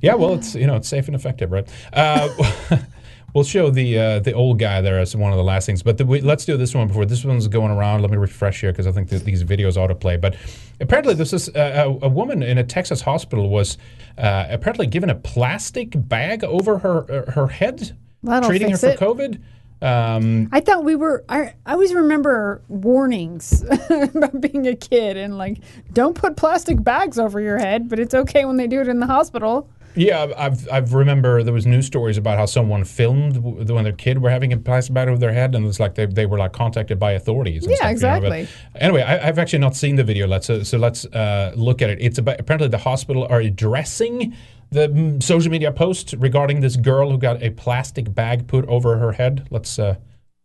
[0.00, 1.68] Yeah, well, it's you know it's safe and effective, right?
[1.92, 2.28] Uh,
[3.34, 5.98] we'll show the uh, the old guy there as one of the last things, but
[5.98, 7.04] the, we, let's do this one before.
[7.04, 8.00] This one's going around.
[8.00, 10.18] Let me refresh here because I think that these videos autoplay.
[10.18, 10.36] But
[10.80, 13.76] apparently, this is uh, a, a woman in a Texas hospital was
[14.16, 18.88] uh, apparently given a plastic bag over her uh, her head, That'll treating her for
[18.88, 18.98] it.
[18.98, 19.42] COVID.
[19.82, 21.24] Um, I thought we were.
[21.28, 25.58] I, I always remember warnings about being a kid and like,
[25.92, 29.00] don't put plastic bags over your head, but it's okay when they do it in
[29.00, 29.68] the hospital.
[29.96, 34.20] Yeah, I've I've remember there was news stories about how someone filmed when their kid
[34.20, 36.52] were having a plastic bag over their head, and it's like they, they were like
[36.52, 37.62] contacted by authorities.
[37.64, 38.48] And Yeah, stuff, you know, exactly.
[38.74, 40.26] anyway, I, I've actually not seen the video.
[40.26, 41.98] Let's uh, so let's uh, look at it.
[42.00, 44.34] It's about apparently the hospital are addressing
[44.74, 48.98] the mm, social media post regarding this girl who got a plastic bag put over
[48.98, 49.46] her head.
[49.50, 49.94] Let's uh,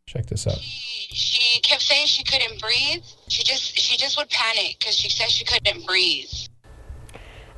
[0.05, 0.59] check this out.
[0.59, 3.03] she kept saying she couldn't breathe.
[3.27, 6.29] She just she just would panic because she said she couldn't breathe.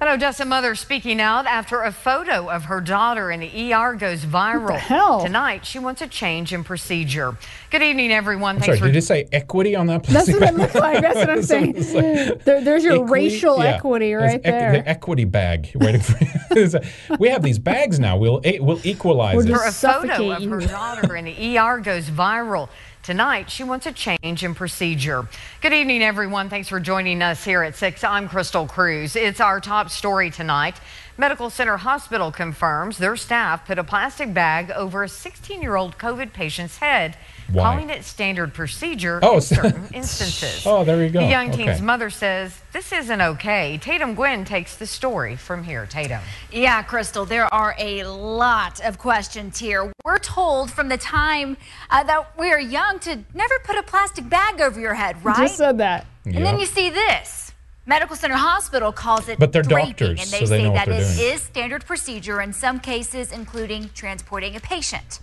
[0.01, 4.25] An Odessa mother speaking out after a photo of her daughter in the ER goes
[4.25, 4.75] viral.
[4.79, 5.21] hell?
[5.23, 7.37] Tonight, she wants a change in procedure.
[7.69, 8.55] Good evening, everyone.
[8.55, 10.57] Thanks sorry, for did it say equity on that That's plastic what it bag?
[10.57, 11.01] looks like.
[11.03, 11.73] That's what I'm saying.
[11.75, 13.11] Like- There, there's your Equity?
[13.11, 13.75] racial Yeah.
[13.75, 14.71] equity right equ- there.
[14.71, 16.79] The equity bag waiting for you.
[17.19, 18.17] we have these bags now.
[18.17, 19.55] We'll we'll equalize it.
[19.55, 22.69] For a photo of her daughter in the ER goes viral.
[23.03, 25.27] Tonight, she wants a change in procedure.
[25.59, 26.49] Good evening, everyone.
[26.49, 28.03] Thanks for joining us here at 6.
[28.03, 29.15] I'm Crystal Cruz.
[29.15, 30.79] It's our top story tonight.
[31.17, 35.97] Medical Center Hospital confirms their staff put a plastic bag over a 16 year old
[35.97, 37.17] COVID patient's head,
[37.51, 37.63] Why?
[37.63, 40.63] calling it standard procedure Oh, in certain instances.
[40.65, 41.19] Oh, there you go.
[41.21, 43.77] The young teen's mother says this isn't okay.
[43.77, 45.85] Tatum Gwynn takes the story from here.
[45.85, 46.21] Tatum.
[46.51, 49.91] Yeah, Crystal, there are a lot of questions here.
[50.03, 51.57] We're told from the time
[51.89, 55.37] uh, that we are young to never put a plastic bag over your head, right?
[55.37, 56.05] Just said that.
[56.25, 57.51] And then you see this.
[57.85, 60.69] Medical Center Hospital calls it But they're draping, doctors, and they so they say know
[60.71, 61.33] what that they're it doing.
[61.33, 65.19] is standard procedure in some cases, including transporting a patient.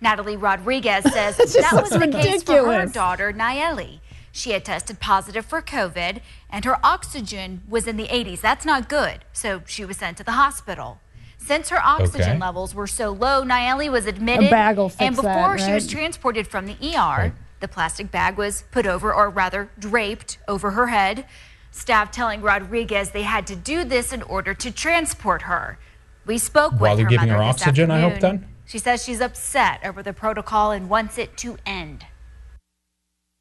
[0.00, 4.00] Natalie Rodriguez says That was looks the case for her daughter, Nayeli.
[4.32, 6.20] She had tested positive for COVID,
[6.50, 8.40] and her oxygen was in the 80s.
[8.42, 11.00] That's not good, so she was sent to the hospital.
[11.38, 12.38] Since her oxygen Okay.
[12.38, 14.50] levels were so low, Nayeli was admitted.
[14.50, 18.36] bag will fix and before that, she was transported from the ER, the plastic bag
[18.36, 21.24] was put over, or rather draped over her head.
[21.70, 25.78] Staff telling Rodriguez they had to do this in order to transport her.
[26.26, 28.40] We spoke with While you're her giving mother her this oxygen, I hope, afternoon.
[28.42, 28.50] then?
[28.66, 32.04] She says she's upset over the protocol and wants it to end.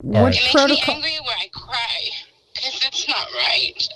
[0.01, 0.95] What It makes me protocol?
[0.95, 2.09] angry where I cry
[2.53, 3.87] because it's not right.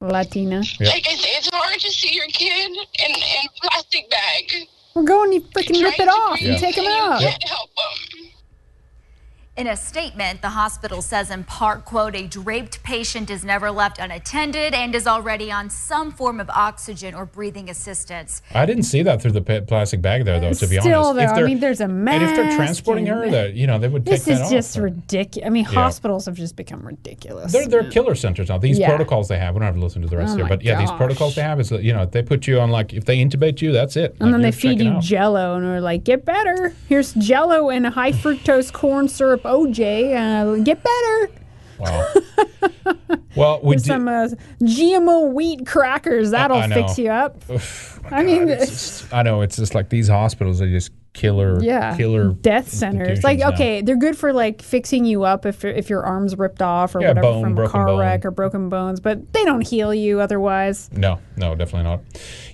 [0.00, 0.58] Latina.
[0.80, 4.68] Like I say, it's hard to see your kid in, in a plastic bag.
[4.94, 6.52] We're going to freaking rip it off Yeah.
[6.52, 7.20] and take him out.
[7.20, 8.28] Can't help them.
[9.56, 13.98] In a statement, the hospital says in part, quote, a draped patient is never left
[13.98, 18.42] unattended and is already on some form of oxygen or breathing assistance.
[18.52, 20.52] I didn't see that through the plastic bag there, though.
[20.52, 22.14] To be Still, honest, though, If I mean, there's a mess.
[22.20, 24.40] and if they're transporting her, that you know they would take that off.
[24.40, 25.46] This is just ridiculous.
[25.46, 25.70] I mean, Yeah.
[25.70, 27.50] hospitals have just become ridiculous.
[27.50, 28.58] They're, they're killer centers now.
[28.58, 28.88] These Yeah.
[28.90, 30.78] protocols they have, we don't have to listen to the rest Oh here, but yeah,
[30.78, 33.16] these protocols they have is that, you know they put you on like if they
[33.24, 34.16] intubate you, that's it.
[34.20, 35.02] And then they feed you out.
[35.02, 40.14] Jello, and we're like, "Get better." Here's Jello and high fructose corn syrup OJ.
[40.14, 41.30] Uh, get better.
[41.78, 42.08] Wow.
[43.36, 43.84] well, we did.
[43.84, 44.28] some uh,
[44.62, 46.30] GMO wheat crackers.
[46.30, 47.42] That'll fix you up.
[48.10, 48.56] I mean,
[49.12, 53.24] I know it's just like these hospitals are just killer, yeah, killer death centers.
[53.24, 53.48] Like, now.
[53.52, 56.94] okay, they're good for like fixing you up if your- if your arm's ripped off
[56.94, 57.98] or Yeah, whatever bone, from a car bone.
[57.98, 60.88] wreck or broken bones, but they don't heal you otherwise.
[60.92, 62.00] No, no, definitely not.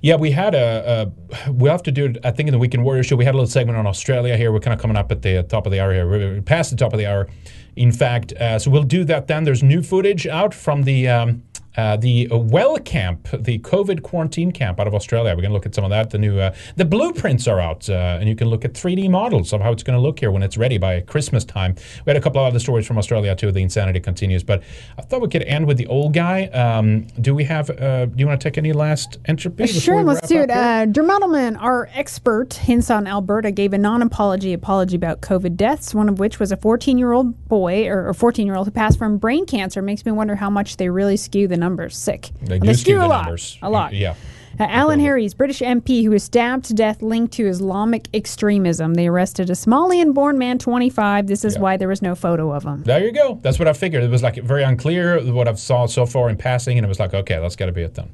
[0.01, 1.10] Yeah, we had a,
[1.47, 2.18] a we'll have to do it.
[2.24, 4.52] I think in the Weekend Warrior show we had a little segment on Australia here.
[4.52, 6.09] We're kind of coming up at the top of the hour here.
[6.09, 7.28] We're past the top of the hour,
[7.76, 8.32] in fact.
[8.32, 9.44] Uh, so we'll do that then.
[9.44, 11.09] There's new footage out from the.
[11.09, 11.43] Um,
[11.77, 15.31] uh, the uh, well camp, the COVID quarantine camp out of Australia.
[15.31, 16.11] We're going to look at some of that.
[16.11, 19.53] The new, uh, the blueprints are out, uh, and you can look at 3D models
[19.53, 21.74] of how it's going to look here when it's ready by Christmas time.
[22.05, 23.51] We had a couple of other stories from Australia too.
[23.53, 24.62] The insanity continues, but
[24.99, 26.47] I thought we could end with the old guy.
[26.49, 27.70] Um, do we have?
[27.70, 29.65] Uh, do you want to take any last entropy?
[29.65, 30.51] before Sure, let's do it.
[30.51, 35.94] Uh, Dermodelman, our expert, hints on Alberta, gave a non-apology apology about COVID deaths.
[35.94, 39.81] One of which was a 14-year-old boy or a 14-year-old who passed from brain cancer.
[39.81, 41.97] Makes me wonder how much they really skew the numbers.
[41.97, 42.30] Sick.
[42.43, 43.24] They do skew a lot.
[43.24, 43.59] numbers.
[43.62, 43.93] A lot.
[43.94, 44.14] Yeah.
[44.60, 48.93] Uh, Alan Harris, British MP who was stabbed to death linked to Islamic extremism.
[48.94, 51.26] They arrested a Somalian-born man, 25.
[51.26, 52.82] This is why there was no photo of him.
[52.82, 53.39] There you go.
[53.43, 54.02] That's what I figured.
[54.05, 57.01] It was like very unclear what I've saw so far in passing, and it was
[57.01, 58.10] like, okay, that's got to be it then.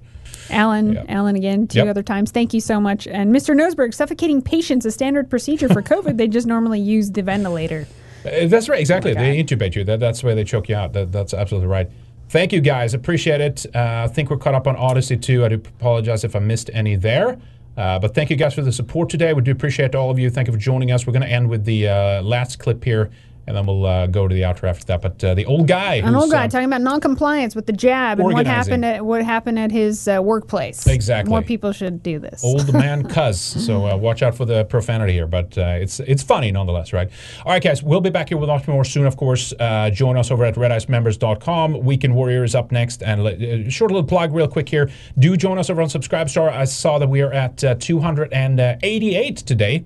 [0.51, 1.89] Alan, Alan again, two Yep.
[1.89, 2.31] other times.
[2.31, 3.07] Thank you so much.
[3.09, 3.55] And Mr.
[3.55, 6.17] Nosberg, suffocating patients a standard procedure for COVID.
[6.19, 7.87] they just normally use the ventilator.
[8.25, 9.13] Uh, That's right, exactly.
[9.15, 9.85] they intubate you.
[9.85, 10.93] That, that's the way they choke you out.
[10.93, 11.89] That, that's absolutely right.
[12.29, 12.93] Thank you, guys.
[12.93, 13.65] Appreciate it.
[13.75, 15.45] Uh, I think we're caught up on Odysee too.
[15.45, 17.39] I do apologize if I missed any there.
[17.77, 19.33] Uh, but thank you guys for the support today.
[19.33, 20.29] We do appreciate all of you.
[20.29, 21.07] Thank you for joining us.
[21.07, 23.09] We're going to end with the uh, last clip here,
[23.49, 25.01] and then we'll uh, go to the outro after that.
[25.03, 28.21] But uh, the old guy, An old guy uh, talking about non-compliance with the jab
[28.21, 30.87] and what happened at what happened at his uh, workplace.
[30.87, 31.31] Exactly.
[31.31, 32.45] More people should do this.
[32.45, 33.41] old man cuz.
[33.41, 37.11] So uh, watch out for the profanity here, but uh, it's it's funny nonetheless, right?
[37.45, 39.07] All right, guys, we'll be back here with much more soon.
[39.07, 41.81] Of course, uh, join us over at redicemembers.com.
[41.81, 44.91] Weekend Warrior is up next, and short little plug, real quick here.
[45.19, 46.53] Do join us over on Subscribestar.
[46.53, 49.85] I saw that we are at uh, 288 today.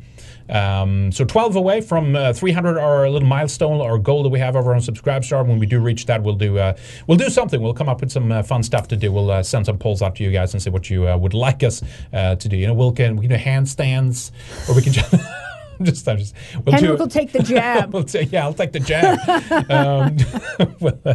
[0.53, 4.55] Um, so 12 away from uh, 300, our little milestone, or goal that we have
[4.55, 5.47] over on Subscribestar.
[5.47, 6.77] When we do reach that, we'll do uh,
[7.07, 7.61] we'll do something.
[7.61, 9.11] We'll come up with some uh, fun stuff to do.
[9.11, 11.35] We'll uh, send some polls out to you guys and see what you uh, would
[11.35, 12.57] like us uh, to do.
[12.57, 14.31] You know, we'll can we can do handstands,
[14.69, 15.15] or we can just.
[15.81, 16.35] Just, I'm just,
[16.65, 17.93] we'll Henrik do, will take the jab.
[17.95, 19.19] we'll take, yeah, I'll take the jab.
[19.69, 20.17] um,
[20.81, 21.15] well, uh,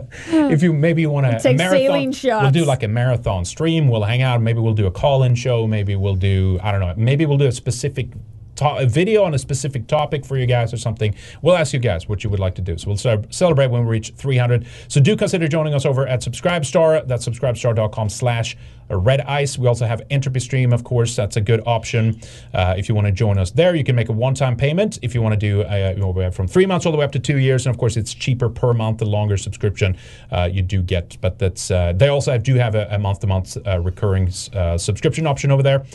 [0.52, 3.46] if you maybe you want to We'll take marathon, saline we'll do like a marathon
[3.46, 3.88] stream.
[3.88, 4.42] We'll hang out.
[4.42, 5.68] Maybe we'll do a call-in show.
[5.68, 6.94] Maybe we'll do I don't know.
[6.98, 8.10] Maybe we'll do a specific
[8.58, 11.80] to- a video on a specific topic for you guys or something, we'll ask you
[11.80, 12.78] guys what you would like to do.
[12.78, 14.66] So we'll ce- celebrate when we reach 300.
[14.88, 17.08] So do consider joining us over at Subscribestar.
[17.08, 18.58] That's subscribestar.com slash
[18.90, 19.58] Red Ice.
[19.58, 21.16] We also have Entropy Stream, of course.
[21.16, 22.20] That's a good option.
[22.54, 25.00] Uh, if you want to join us there, you can make a one-time payment.
[25.02, 27.12] If you want to do uh, you know, from three months all the way up
[27.14, 29.98] to two years, and of course it's cheaper per month the longer subscription
[30.32, 31.18] uh, you do get.
[31.22, 35.52] But that's uh, they also have, do have a, month-to-month uh, recurring uh, subscription option
[35.52, 35.86] over there.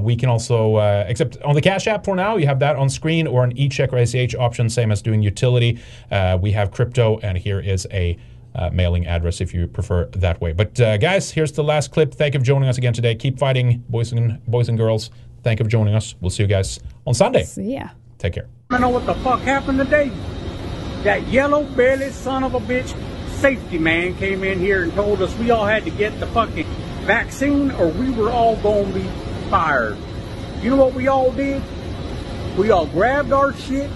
[0.00, 3.26] We can also, except on the Cash App for now, you have that on screen
[3.26, 5.80] or an e-check or ACH option, same as doing utility.
[6.40, 8.18] We have crypto, and here is a
[8.54, 10.52] uh, mailing address if you prefer that way.
[10.52, 12.14] But uh, guys, here's the last clip.
[12.14, 13.14] Thank you for joining us again today.
[13.14, 15.10] Keep fighting, boys and boys and girls.
[15.42, 16.14] Thank you for joining us.
[16.20, 17.44] We'll see you guys on Sunday.
[17.44, 17.88] See ya.
[18.18, 18.48] Take care.
[18.70, 20.10] I know what the fuck happened today.
[21.02, 22.94] That yellow bellied son of a bitch
[23.40, 26.66] safety man came in here and told us we all had to get the fucking
[27.04, 29.06] vaccine or we were all gonna be
[29.50, 29.98] fired.
[30.62, 31.62] You know what we all did?
[32.56, 33.90] We all grabbed our shit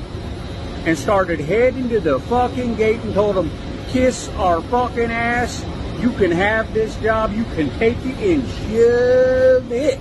[0.85, 3.51] and started heading to the fucking gate and told them,
[3.89, 5.65] kiss our fucking ass.
[6.01, 7.32] You can have this job.
[7.32, 9.98] You can take it and shove it.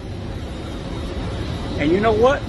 [1.80, 2.42] And you know what?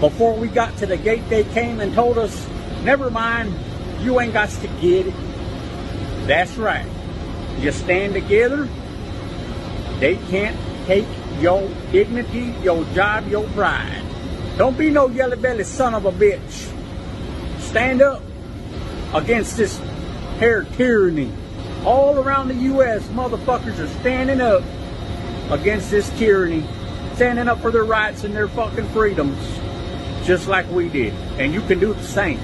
[0.00, 2.48] Before we got to the gate, they came and told us,
[2.82, 3.54] never mind,
[4.00, 5.14] you ain't got to get it.
[6.26, 6.86] That's right.
[7.58, 8.68] You stand together,
[9.98, 10.56] they can't
[10.86, 11.06] take
[11.40, 14.02] your dignity, your job, your pride.
[14.58, 16.70] Don't be no yellow belly son of a bitch.
[17.60, 18.22] Stand up
[19.14, 19.80] against this
[20.42, 21.30] hair tyranny.
[21.84, 24.64] All around the U.S., motherfuckers are standing up
[25.52, 26.66] against this tyranny,
[27.14, 29.38] standing up for their rights and their fucking freedoms,
[30.26, 31.14] just like we did.
[31.38, 32.40] And you can do the same.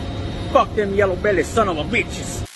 [0.53, 2.48] Fuck them yellow belly son of a bitches.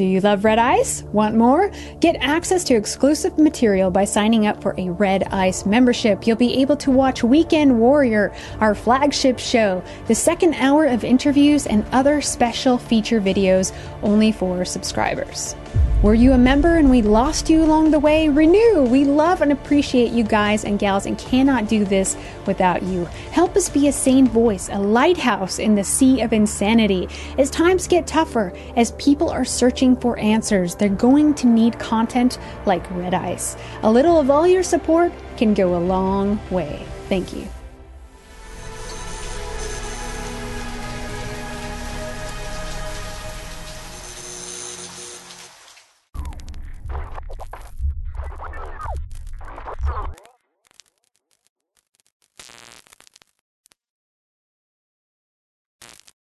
[0.00, 1.02] Do you love Red Ice?
[1.12, 1.70] Want more?
[2.00, 6.26] Get access to exclusive material by signing up for a Red Ice membership.
[6.26, 11.66] You'll be able to watch Weekend Warrior, our flagship show, the second hour of interviews,
[11.66, 15.54] and other special feature videos only for subscribers.
[16.02, 18.30] Were you a member and we lost you along the way?
[18.30, 18.84] Renew!
[18.84, 22.16] We love and appreciate you guys and gals and cannot do this
[22.46, 23.04] without you.
[23.32, 27.06] Help us be a sane voice, a lighthouse in the sea of insanity.
[27.36, 32.38] As times get tougher, as people are searching for answers, they're going to need content
[32.66, 33.56] like Red Ice.
[33.82, 36.84] A little of all your support can go a long way.
[37.08, 37.46] Thank you.